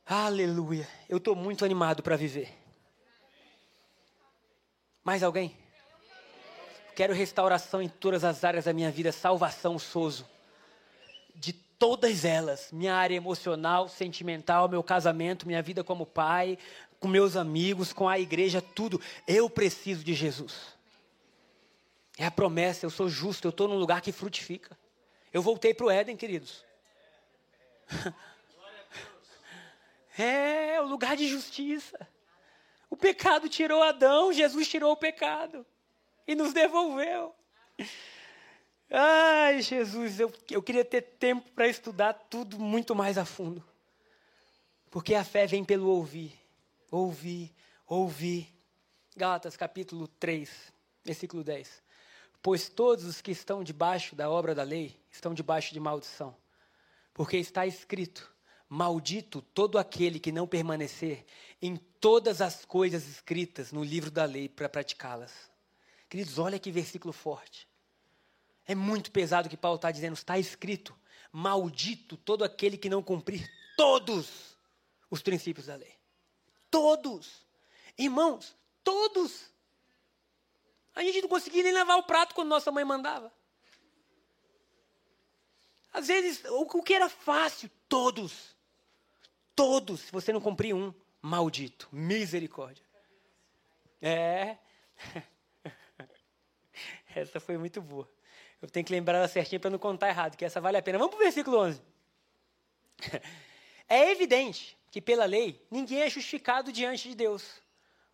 Aleluia. 0.05 0.89
Eu 1.09 1.19
estou 1.19 1.37
muito 1.37 1.65
animado 1.65 2.03
para 2.03 2.17
viver. 2.17 2.64
Mais 5.05 5.23
alguém? 5.23 5.55
Quero 6.97 7.13
restauração 7.13 7.83
em 7.83 7.89
todas 7.89 8.25
as 8.25 8.43
áreas 8.43 8.65
da 8.65 8.73
minha 8.73 8.91
vida, 8.91 9.13
salvação, 9.13 9.79
sozo. 9.79 10.27
De 11.35 11.53
todas 11.53 12.25
elas, 12.25 12.71
minha 12.73 12.95
área 12.95 13.15
emocional, 13.15 13.89
sentimental, 13.89 14.69
meu 14.69 14.83
casamento, 14.83 15.47
minha 15.47 15.61
vida 15.61 15.85
como 15.85 16.07
pai, 16.07 16.57
com 16.99 17.07
meus 17.07 17.37
amigos, 17.37 17.93
com 17.93 18.09
a 18.09 18.19
igreja, 18.19 18.63
tudo. 18.63 18.99
Eu 19.27 19.51
preciso 19.51 20.03
de 20.03 20.15
Jesus. 20.15 20.75
É 22.17 22.25
a 22.25 22.31
promessa, 22.31 22.87
eu 22.87 22.91
sou 22.91 23.09
justo, 23.09 23.47
eu 23.47 23.51
estou 23.51 23.69
num 23.69 23.77
lugar 23.77 24.01
que 24.01 24.13
frutifica. 24.13 24.79
Eu 25.33 25.43
voltei 25.43 25.75
para 25.75 25.87
o 25.87 25.91
Éden, 25.91 26.17
queridos. 26.17 26.65
É 30.17 30.81
o 30.81 30.87
lugar 30.87 31.17
de 31.17 31.27
justiça. 31.27 32.07
O 32.95 32.97
pecado 32.97 33.49
tirou 33.49 33.83
Adão, 33.83 34.33
Jesus 34.33 34.69
tirou 34.69 34.93
o 34.93 34.97
pecado 34.97 35.67
e 36.29 36.37
nos 36.37 36.53
devolveu. 36.53 37.35
Ai, 38.89 39.61
Jesus, 39.63 40.21
eu, 40.21 40.33
eu 40.49 40.63
queria 40.63 40.85
ter 40.85 41.03
tempo 41.03 41.51
para 41.51 41.67
estudar 41.67 42.13
tudo 42.13 42.57
muito 42.57 42.95
mais 42.95 43.19
a 43.19 43.25
fundo. 43.25 43.65
Porque 44.93 45.13
a 45.13 45.25
fé 45.25 45.45
vem 45.45 45.65
pelo 45.65 45.89
ouvir, 45.89 46.39
ouvir, 46.89 47.53
ouvir. 47.85 48.55
Gálatas 49.17 49.57
capítulo 49.57 50.07
3, 50.07 50.49
versículo 51.05 51.43
10. 51.43 51.83
Pois 52.41 52.69
todos 52.69 53.07
os 53.07 53.21
que 53.21 53.33
estão 53.33 53.65
debaixo 53.65 54.15
da 54.15 54.31
obra 54.31 54.55
da 54.55 54.63
lei 54.63 54.97
estão 55.11 55.35
debaixo 55.35 55.75
de 55.75 55.81
maldição. 55.81 56.37
Porque 57.13 57.39
está 57.39 57.67
escrito: 57.67 58.33
Maldito 58.75 59.41
todo 59.41 59.79
aquele 59.79 60.19
que 60.19 60.33
não 60.33 60.49
permanecer 60.49 61.25
em 61.63 61.77
todas 61.77 62.41
as 62.41 62.65
coisas 62.65 63.07
escritas 63.07 63.71
no 63.71 63.85
livro 63.85 64.11
da 64.11 64.25
lei 64.25 64.49
para 64.49 64.69
praticá-las. 64.69 65.31
Queridos, 66.09 66.41
olha 66.41 66.59
que 66.59 66.73
versículo 66.73 67.13
forte. 67.13 67.69
É 68.67 68.75
muito 68.75 69.13
pesado 69.13 69.47
o 69.47 69.51
que 69.51 69.57
Paulo 69.57 69.77
está 69.77 69.93
dizendo. 69.93 70.15
Está 70.15 70.41
escrito: 70.41 70.93
Maldito 71.31 72.17
todo 72.17 72.43
aquele 72.43 72.77
que 72.77 72.89
não 72.89 73.01
cumprir 73.01 73.49
todos 73.77 74.57
os 75.09 75.23
princípios 75.23 75.67
da 75.67 75.77
lei. 75.77 75.95
Todos. 76.69 77.47
Irmãos, 77.97 78.57
todos. 78.83 79.53
A 80.97 81.03
gente 81.05 81.23
não 81.23 81.29
conseguia 81.29 81.63
nem 81.63 81.73
lavar 81.73 81.99
o 81.99 82.03
prato 82.03 82.35
quando 82.35 82.49
nossa 82.49 82.73
mãe 82.73 82.85
mandava. 82.85 83.33
Às 85.93 86.09
vezes, 86.09 86.43
o 86.51 86.83
que 86.83 86.93
era 86.93 87.09
fácil, 87.09 87.71
todos. 87.89 88.54
Todos, 89.55 90.01
se 90.01 90.13
você 90.13 90.33
não 90.33 90.41
cumprir 90.41 90.75
um, 90.75 90.93
maldito. 91.23 91.89
Misericórdia. 91.93 92.85
É. 94.01 94.57
Essa 97.15 97.41
foi 97.41 97.57
muito 97.57 97.81
boa. 97.81 98.09
Eu 98.61 98.69
tenho 98.69 98.85
que 98.85 98.93
lembrar 98.93 99.19
ela 99.19 99.29
certinho 99.29 99.61
para 99.61 99.71
não 99.71 99.79
contar 99.79 100.09
errado, 100.09 100.37
que 100.37 100.45
essa 100.45 100.61
vale 100.61 100.77
a 100.77 100.83
pena. 100.83 100.99
Vamos 100.99 101.15
para 101.15 101.21
o 101.21 101.25
versículo 101.25 101.59
11. 101.59 101.83
É 103.87 104.11
evidente 104.11 104.79
que 104.91 104.99
pela 104.99 105.27
lei 105.27 105.63
ninguém 105.71 106.01
é 106.01 106.09
justificado 106.09 106.73
diante 106.73 107.11
de 107.11 107.15
Deus, 107.15 107.61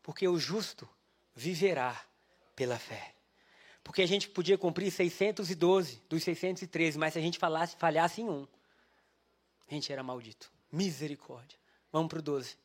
porque 0.02 0.26
o 0.26 0.36
justo 0.36 0.88
viverá 1.32 2.04
pela 2.56 2.76
fé. 2.76 3.14
Porque 3.84 4.02
a 4.02 4.06
gente 4.06 4.28
podia 4.28 4.58
cumprir 4.58 4.90
612 4.90 6.02
dos 6.08 6.24
613, 6.24 6.98
mas 6.98 7.12
se 7.12 7.20
a 7.20 7.22
gente 7.22 7.38
falasse, 7.38 7.76
falhasse 7.76 8.20
em 8.20 8.28
um, 8.28 8.48
a 9.68 9.72
gente 9.72 9.92
era 9.92 10.02
maldito. 10.02 10.50
Misericórdia. 10.70 11.58
Vamos 11.92 12.08
para 12.08 12.18
o 12.18 12.22
12. 12.22 12.56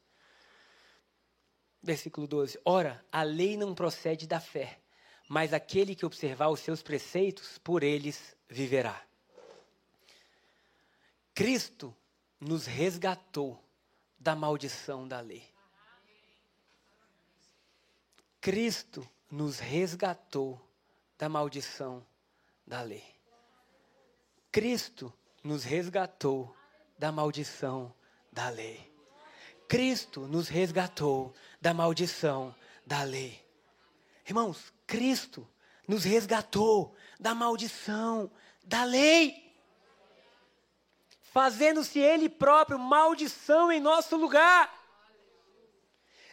Versículo 1.82 2.28
12. 2.28 2.60
Ora, 2.64 3.04
a 3.12 3.24
lei 3.24 3.58
não 3.58 3.76
procede 3.76 4.28
da 4.28 4.40
fé, 4.40 4.80
mas 5.28 5.54
aquele 5.54 5.96
que 5.96 6.06
observar 6.06 6.50
os 6.50 6.60
seus 6.60 6.82
preceitos, 6.82 7.58
por 7.58 7.84
eles 7.84 8.36
viverá. 8.50 9.04
Cristo 11.34 11.96
nos 12.40 12.66
resgatou 12.66 13.62
da 14.18 14.36
maldição 14.36 15.08
da 15.08 15.20
lei. 15.20 15.44
Cristo 18.40 19.08
nos 19.30 19.60
resgatou 19.60 20.62
da 21.18 21.28
maldição 21.28 22.06
da 22.66 22.82
lei. 22.82 23.04
Cristo 24.52 25.12
nos 25.44 25.64
resgatou 25.64 26.56
da 26.98 27.12
maldição 27.12 27.94
da 28.32 28.50
lei. 28.50 28.94
Cristo 29.68 30.22
nos 30.22 30.48
resgatou 30.48 31.34
da 31.60 31.74
maldição 31.74 32.56
da 32.86 33.04
lei. 33.04 33.44
Irmãos, 34.26 34.74
Cristo 34.86 35.48
nos 35.88 36.04
resgatou 36.04 36.96
da 37.20 37.34
maldição 37.34 38.32
da 38.64 38.84
lei. 38.84 39.44
Fazendo-se 41.22 42.00
Ele 42.00 42.30
próprio 42.30 42.80
maldição 42.80 43.72
em 43.72 43.80
nosso 43.80 44.16
lugar. 44.16 44.74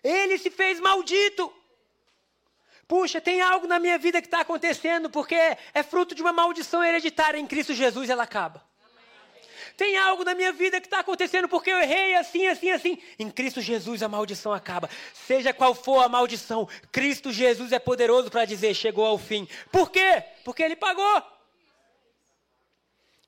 Ele 0.03 0.39
se 0.39 0.51
fez 0.51 0.81
maldito. 0.81 1.53
Puxa, 2.87 3.21
tem 3.21 3.41
algo 3.41 3.67
na 3.67 3.79
minha 3.79 3.99
vida 3.99 4.21
que 4.21 4.27
está 4.27 4.41
acontecendo 4.41 5.09
porque 5.09 5.35
é 5.35 5.83
fruto 5.83 6.15
de 6.15 6.23
uma 6.23 6.33
maldição 6.33 6.85
hereditária 6.85 7.39
em 7.39 7.47
Cristo 7.47 7.73
Jesus, 7.73 8.11
ela 8.11 8.25
acaba. 8.25 8.72
Tem 9.77 9.97
algo 9.97 10.25
na 10.25 10.35
minha 10.35 10.53
vida 10.53 10.81
que 10.81 10.87
está 10.87 11.01
acontecendo 11.01 11.49
porque 11.49 11.71
eu 11.71 11.79
errei 11.79 12.15
assim, 12.15 12.47
assim, 12.47 12.71
assim. 12.71 12.99
Em 13.19 13.31
Cristo 13.31 13.61
Jesus 13.61 14.03
a 14.03 14.09
maldição 14.09 14.53
acaba. 14.53 14.89
Seja 15.15 15.53
qual 15.53 15.75
for 15.75 16.01
a 16.03 16.09
maldição, 16.09 16.69
Cristo 16.91 17.33
Jesus 17.33 17.73
é 17.73 17.79
poderoso 17.79 18.31
para 18.31 18.45
dizer: 18.45 18.75
chegou 18.75 19.05
ao 19.05 19.19
fim. 19.19 19.49
Por 19.71 19.91
quê? 19.91 20.23
Porque 20.45 20.63
Ele 20.63 20.77
pagou. 20.77 21.23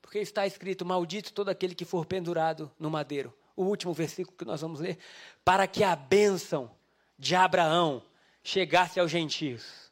Porque 0.01 0.19
está 0.19 0.45
escrito: 0.45 0.85
Maldito 0.85 1.33
todo 1.33 1.49
aquele 1.49 1.75
que 1.75 1.85
for 1.85 2.05
pendurado 2.05 2.71
no 2.79 2.89
madeiro. 2.89 3.33
O 3.55 3.63
último 3.63 3.93
versículo 3.93 4.37
que 4.37 4.45
nós 4.45 4.61
vamos 4.61 4.79
ler. 4.79 4.97
Para 5.43 5.67
que 5.67 5.83
a 5.83 5.95
bênção 5.95 6.71
de 7.17 7.35
Abraão 7.35 8.03
chegasse 8.43 8.99
aos 8.99 9.11
gentios. 9.11 9.91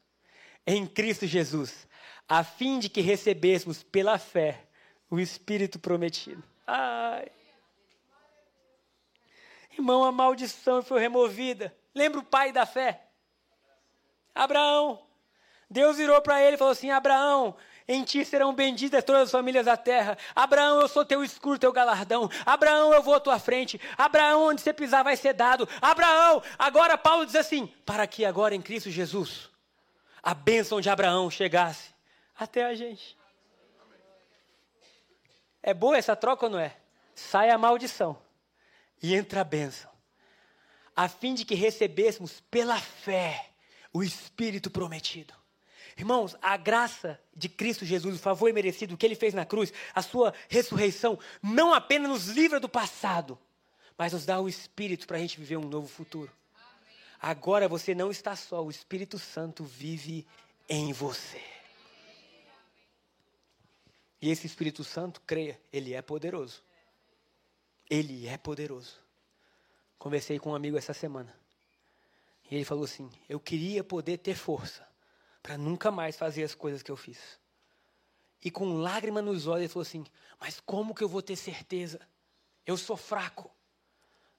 Em 0.66 0.86
Cristo 0.86 1.26
Jesus. 1.26 1.88
A 2.28 2.44
fim 2.44 2.80
de 2.80 2.88
que 2.88 3.02
recebêssemos 3.02 3.84
pela 3.84 4.18
fé 4.18 4.66
o 5.14 5.20
Espírito 5.20 5.78
prometido. 5.78 6.44
Ai. 6.66 7.32
Irmão, 9.72 10.04
a 10.04 10.12
maldição 10.12 10.82
foi 10.82 11.00
removida. 11.00 11.72
Lembra 11.94 12.20
o 12.20 12.24
pai 12.24 12.52
da 12.52 12.66
fé? 12.66 13.04
Abraão. 14.34 15.06
Deus 15.70 15.98
virou 15.98 16.20
para 16.20 16.42
ele 16.42 16.56
e 16.56 16.58
falou 16.58 16.72
assim: 16.72 16.90
Abraão, 16.90 17.56
em 17.88 18.04
ti 18.04 18.26
serão 18.26 18.56
benditas 18.56 19.04
todas 19.04 19.24
as 19.24 19.32
famílias 19.32 19.68
da 19.68 19.78
terra. 19.78 20.18
Abraão, 20.36 20.82
eu 20.82 20.88
sou 20.88 21.06
teu 21.06 21.24
escudo, 21.24 21.60
teu 21.60 21.72
galardão. 21.72 22.28
Abraão, 22.44 22.92
eu 22.92 23.04
vou 23.04 23.14
à 23.14 23.20
tua 23.20 23.38
frente. 23.38 23.80
Abraão, 23.96 24.48
onde 24.48 24.62
você 24.62 24.74
pisar 24.74 25.04
vai 25.04 25.16
ser 25.16 25.34
dado. 25.34 25.70
Abraão, 25.80 26.42
agora 26.58 26.98
Paulo 26.98 27.24
diz 27.24 27.36
assim: 27.36 27.68
para 27.86 28.08
que 28.08 28.26
agora 28.26 28.56
em 28.56 28.62
Cristo 28.64 28.90
Jesus 28.90 29.52
a 30.24 30.34
bênção 30.34 30.82
de 30.82 30.90
Abraão 30.90 31.30
chegasse 31.30 31.94
até 32.36 32.66
a 32.66 32.74
gente. 32.74 33.16
É 35.64 35.74
boa 35.74 35.98
essa 35.98 36.16
troca 36.16 36.46
ou 36.46 36.52
não 36.52 36.60
é? 36.60 36.76
Sai 37.16 37.50
a 37.50 37.58
maldição 37.58 38.22
e 39.02 39.16
entra 39.16 39.42
a 39.42 39.46
bênção, 39.46 39.90
a 40.96 41.08
fim 41.08 41.34
de 41.34 41.46
que 41.46 41.56
recebêssemos 41.56 42.42
pela 42.52 42.78
fé 42.80 43.50
o 43.94 44.04
Espírito 44.04 44.70
prometido. 44.70 45.34
Irmãos, 45.98 46.36
a 46.42 46.58
graça 46.58 47.20
de 47.36 47.48
Cristo 47.48 47.86
Jesus, 47.86 48.16
o 48.16 48.20
favor 48.20 48.52
merecido, 48.52 48.96
o 48.96 48.98
que 48.98 49.06
ele 49.06 49.16
fez 49.16 49.34
na 49.34 49.46
cruz, 49.46 49.72
a 49.94 50.02
sua 50.02 50.34
ressurreição, 50.50 51.20
não 51.42 51.74
apenas 51.74 52.10
nos 52.10 52.28
livra 52.28 52.60
do 52.60 52.68
passado, 52.68 53.38
mas 53.98 54.12
nos 54.12 54.26
dá 54.26 54.42
o 54.42 54.50
Espírito 54.50 55.06
para 55.06 55.18
a 55.18 55.20
gente 55.20 55.40
viver 55.40 55.58
um 55.58 55.70
novo 55.70 55.88
futuro. 55.88 56.32
Agora 57.22 57.70
você 57.70 57.94
não 57.96 58.12
está 58.12 58.36
só, 58.36 58.64
o 58.64 58.72
Espírito 58.72 59.20
Santo 59.20 59.64
vive 59.64 60.28
em 60.68 60.92
você. 60.92 61.42
E 64.24 64.30
esse 64.30 64.48
Espírito 64.48 64.86
Santo, 64.86 65.20
creia, 65.28 65.60
ele 65.70 65.94
é 65.94 66.02
poderoso. 66.02 66.64
Ele 67.90 68.26
é 68.26 68.38
poderoso. 68.38 68.98
Conversei 70.00 70.40
com 70.40 70.52
um 70.52 70.56
amigo 70.56 70.78
essa 70.78 70.94
semana. 70.94 71.38
E 72.50 72.56
ele 72.56 72.64
falou 72.64 72.86
assim: 72.86 73.12
Eu 73.28 73.38
queria 73.38 73.84
poder 73.84 74.20
ter 74.20 74.36
força 74.36 74.88
para 75.42 75.58
nunca 75.58 75.92
mais 75.92 76.16
fazer 76.16 76.46
as 76.46 76.56
coisas 76.56 76.82
que 76.82 76.90
eu 76.90 76.96
fiz. 76.96 77.20
E 78.42 78.50
com 78.50 78.78
lágrima 78.78 79.22
nos 79.22 79.46
olhos, 79.46 79.64
ele 79.64 79.68
falou 79.68 79.86
assim: 79.86 80.06
Mas 80.40 80.58
como 80.62 80.96
que 80.96 81.04
eu 81.04 81.10
vou 81.10 81.22
ter 81.22 81.36
certeza? 81.36 82.00
Eu 82.66 82.78
sou 82.78 82.96
fraco. 82.96 83.52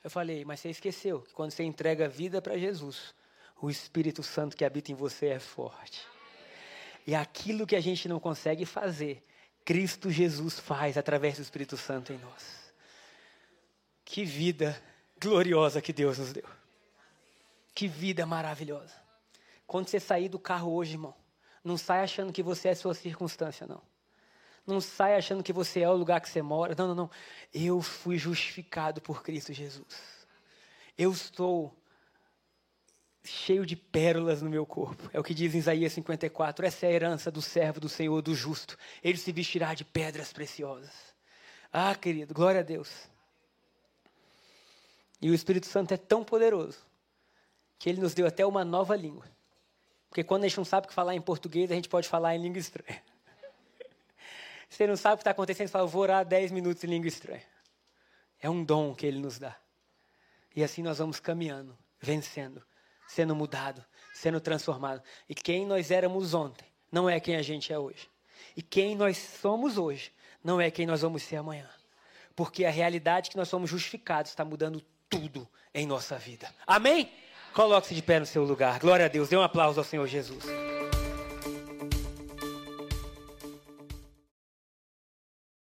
Eu 0.03 0.09
falei: 0.09 0.47
Mas 0.47 0.61
você 0.61 0.71
esqueceu 0.71 1.21
que 1.21 1.35
quando 1.35 1.51
você 1.51 1.63
entrega 1.63 2.07
a 2.07 2.09
vida 2.09 2.41
para 2.41 2.57
Jesus, 2.57 3.15
o 3.61 3.69
Espírito 3.69 4.23
Santo 4.23 4.57
que 4.57 4.65
habita 4.65 4.91
em 4.91 4.95
você 4.95 5.27
é 5.27 5.39
forte. 5.39 6.01
E 7.07 7.15
aquilo 7.15 7.67
que 7.67 7.77
a 7.77 7.83
gente 7.83 8.09
não 8.09 8.19
consegue 8.19 8.65
fazer, 8.65 9.23
Cristo 9.65 10.11
Jesus 10.11 10.59
faz 10.59 10.99
através 10.99 11.37
do 11.37 11.43
Espírito 11.43 11.77
Santo 11.77 12.13
em 12.13 12.19
nós. 12.19 12.73
Que 14.05 14.25
vida 14.25 14.81
gloriosa 15.21 15.81
que 15.81 15.93
Deus 15.93 16.19
nos 16.19 16.33
deu. 16.33 16.47
Que 17.75 17.89
vida 17.89 18.27
maravilhosa. 18.27 18.95
Quando 19.67 19.89
você 19.89 19.99
sair 19.99 20.29
do 20.29 20.39
carro 20.39 20.73
hoje, 20.73 20.93
irmão, 20.93 21.15
não 21.65 21.79
sai 21.79 22.03
achando 22.03 22.33
que 22.33 22.43
você 22.43 22.69
é 22.69 22.75
sua 22.75 22.95
circunstância, 22.95 23.67
não. 23.67 23.81
Não 24.67 24.81
sai 24.81 25.17
achando 25.17 25.43
que 25.43 25.53
você 25.53 25.81
é 25.81 25.89
o 25.89 25.97
lugar 25.97 26.21
que 26.21 26.29
você 26.29 26.43
mora. 26.43 26.75
Não, 26.77 26.89
não, 26.89 26.95
não. 26.95 27.11
Eu 27.53 27.81
fui 27.81 28.19
justificado 28.19 29.01
por 29.01 29.23
Cristo 29.23 29.53
Jesus. 29.53 30.27
Eu 30.97 31.11
estou 31.11 31.75
cheio 33.25 33.65
de 33.65 33.75
pérolas 33.75 34.43
no 34.43 34.51
meu 34.51 34.67
corpo. 34.67 35.09
É 35.13 35.19
o 35.19 35.25
que 35.25 35.35
diz 35.35 35.55
em 35.55 35.59
Isaías 35.59 35.93
54. 35.95 36.67
Essa 36.67 36.87
é 36.87 36.89
a 36.91 36.93
herança 36.93 37.31
do 37.31 37.41
servo 37.41 37.81
do 37.81 37.89
Senhor, 37.89 38.21
do 38.21 38.35
justo. 38.35 38.77
Ele 39.03 39.17
se 39.17 39.33
vestirá 39.33 39.73
de 39.73 39.85
pedras 39.85 40.33
preciosas. 40.33 40.93
Ah, 41.73 41.95
querido, 41.95 42.35
glória 42.35 42.61
a 42.61 42.63
Deus. 42.63 43.09
E 45.21 45.31
o 45.31 45.35
Espírito 45.35 45.67
Santo 45.67 45.95
é 45.95 45.97
tão 45.97 46.23
poderoso 46.23 46.79
que 47.79 47.89
ele 47.89 48.01
nos 48.01 48.15
deu 48.15 48.27
até 48.27 48.45
uma 48.45 48.65
nova 48.65 48.95
língua. 48.95 49.25
Porque 50.09 50.23
quando 50.23 50.45
a 50.45 50.49
gente 50.49 50.59
não 50.59 50.65
sabe 50.65 50.85
o 50.87 50.89
que 50.89 50.95
falar 50.95 51.15
em 51.15 51.21
português, 51.21 51.71
a 51.73 51.75
gente 51.75 51.89
pode 51.89 52.09
falar 52.09 52.37
em 52.37 52.43
língua 52.43 52.59
estranha. 52.59 53.03
Você 54.69 54.87
não 54.87 54.97
sabe 54.97 55.15
o 55.15 55.17
que 55.17 55.23
está 55.23 55.31
acontecendo, 55.31 55.67
você 55.69 55.73
fala, 55.73 55.87
vou 55.87 56.03
orar 56.03 56.25
10 56.25 56.53
minutos 56.53 56.85
em 56.85 56.89
língua 56.89 57.09
estranha. 57.09 57.43
É 58.41 58.51
um 58.51 58.63
dom 58.63 58.95
que 58.95 59.07
ele 59.07 59.19
nos 59.19 59.39
dá. 59.39 59.57
E 60.55 60.63
assim 60.63 60.83
nós 60.83 60.99
vamos 60.99 61.19
caminhando, 61.19 61.77
vencendo 62.01 62.63
sendo 63.07 63.35
mudado, 63.35 63.85
sendo 64.13 64.41
transformado. 64.41 65.03
E 65.29 65.35
quem 65.35 65.67
nós 65.67 65.91
éramos 65.91 66.35
ontem 66.35 66.67
não 66.91 67.09
é 67.09 67.19
quem 67.19 67.37
a 67.37 67.43
gente 67.43 67.73
é 67.73 67.79
hoje. 67.79 68.09
E 68.57 68.63
quem 68.63 68.95
nós 68.95 69.17
somos 69.17 69.79
hoje 69.79 70.13
não 70.43 70.61
é 70.61 70.71
quem 70.71 70.87
nós 70.87 71.03
vamos 71.03 71.23
ser 71.23 71.37
amanhã. 71.37 71.69
Porque 72.37 72.65
a 72.65 72.71
realidade 72.71 73.31
que 73.31 73.37
nós 73.37 73.49
somos 73.49 73.71
justificados 73.71 74.31
está 74.31 74.45
mudando 74.45 74.83
tudo 75.09 75.49
em 75.73 75.87
nossa 75.87 76.19
vida. 76.19 76.53
Amém? 76.67 77.11
Coloque-se 77.53 77.95
de 77.95 78.03
pé 78.03 78.19
no 78.19 78.27
seu 78.27 78.45
lugar. 78.45 78.79
Glória 78.81 79.07
a 79.07 79.09
Deus. 79.09 79.29
Dê 79.29 79.37
um 79.37 79.43
aplauso 79.43 79.79
ao 79.79 79.85
Senhor 79.85 80.07
Jesus. 80.07 80.45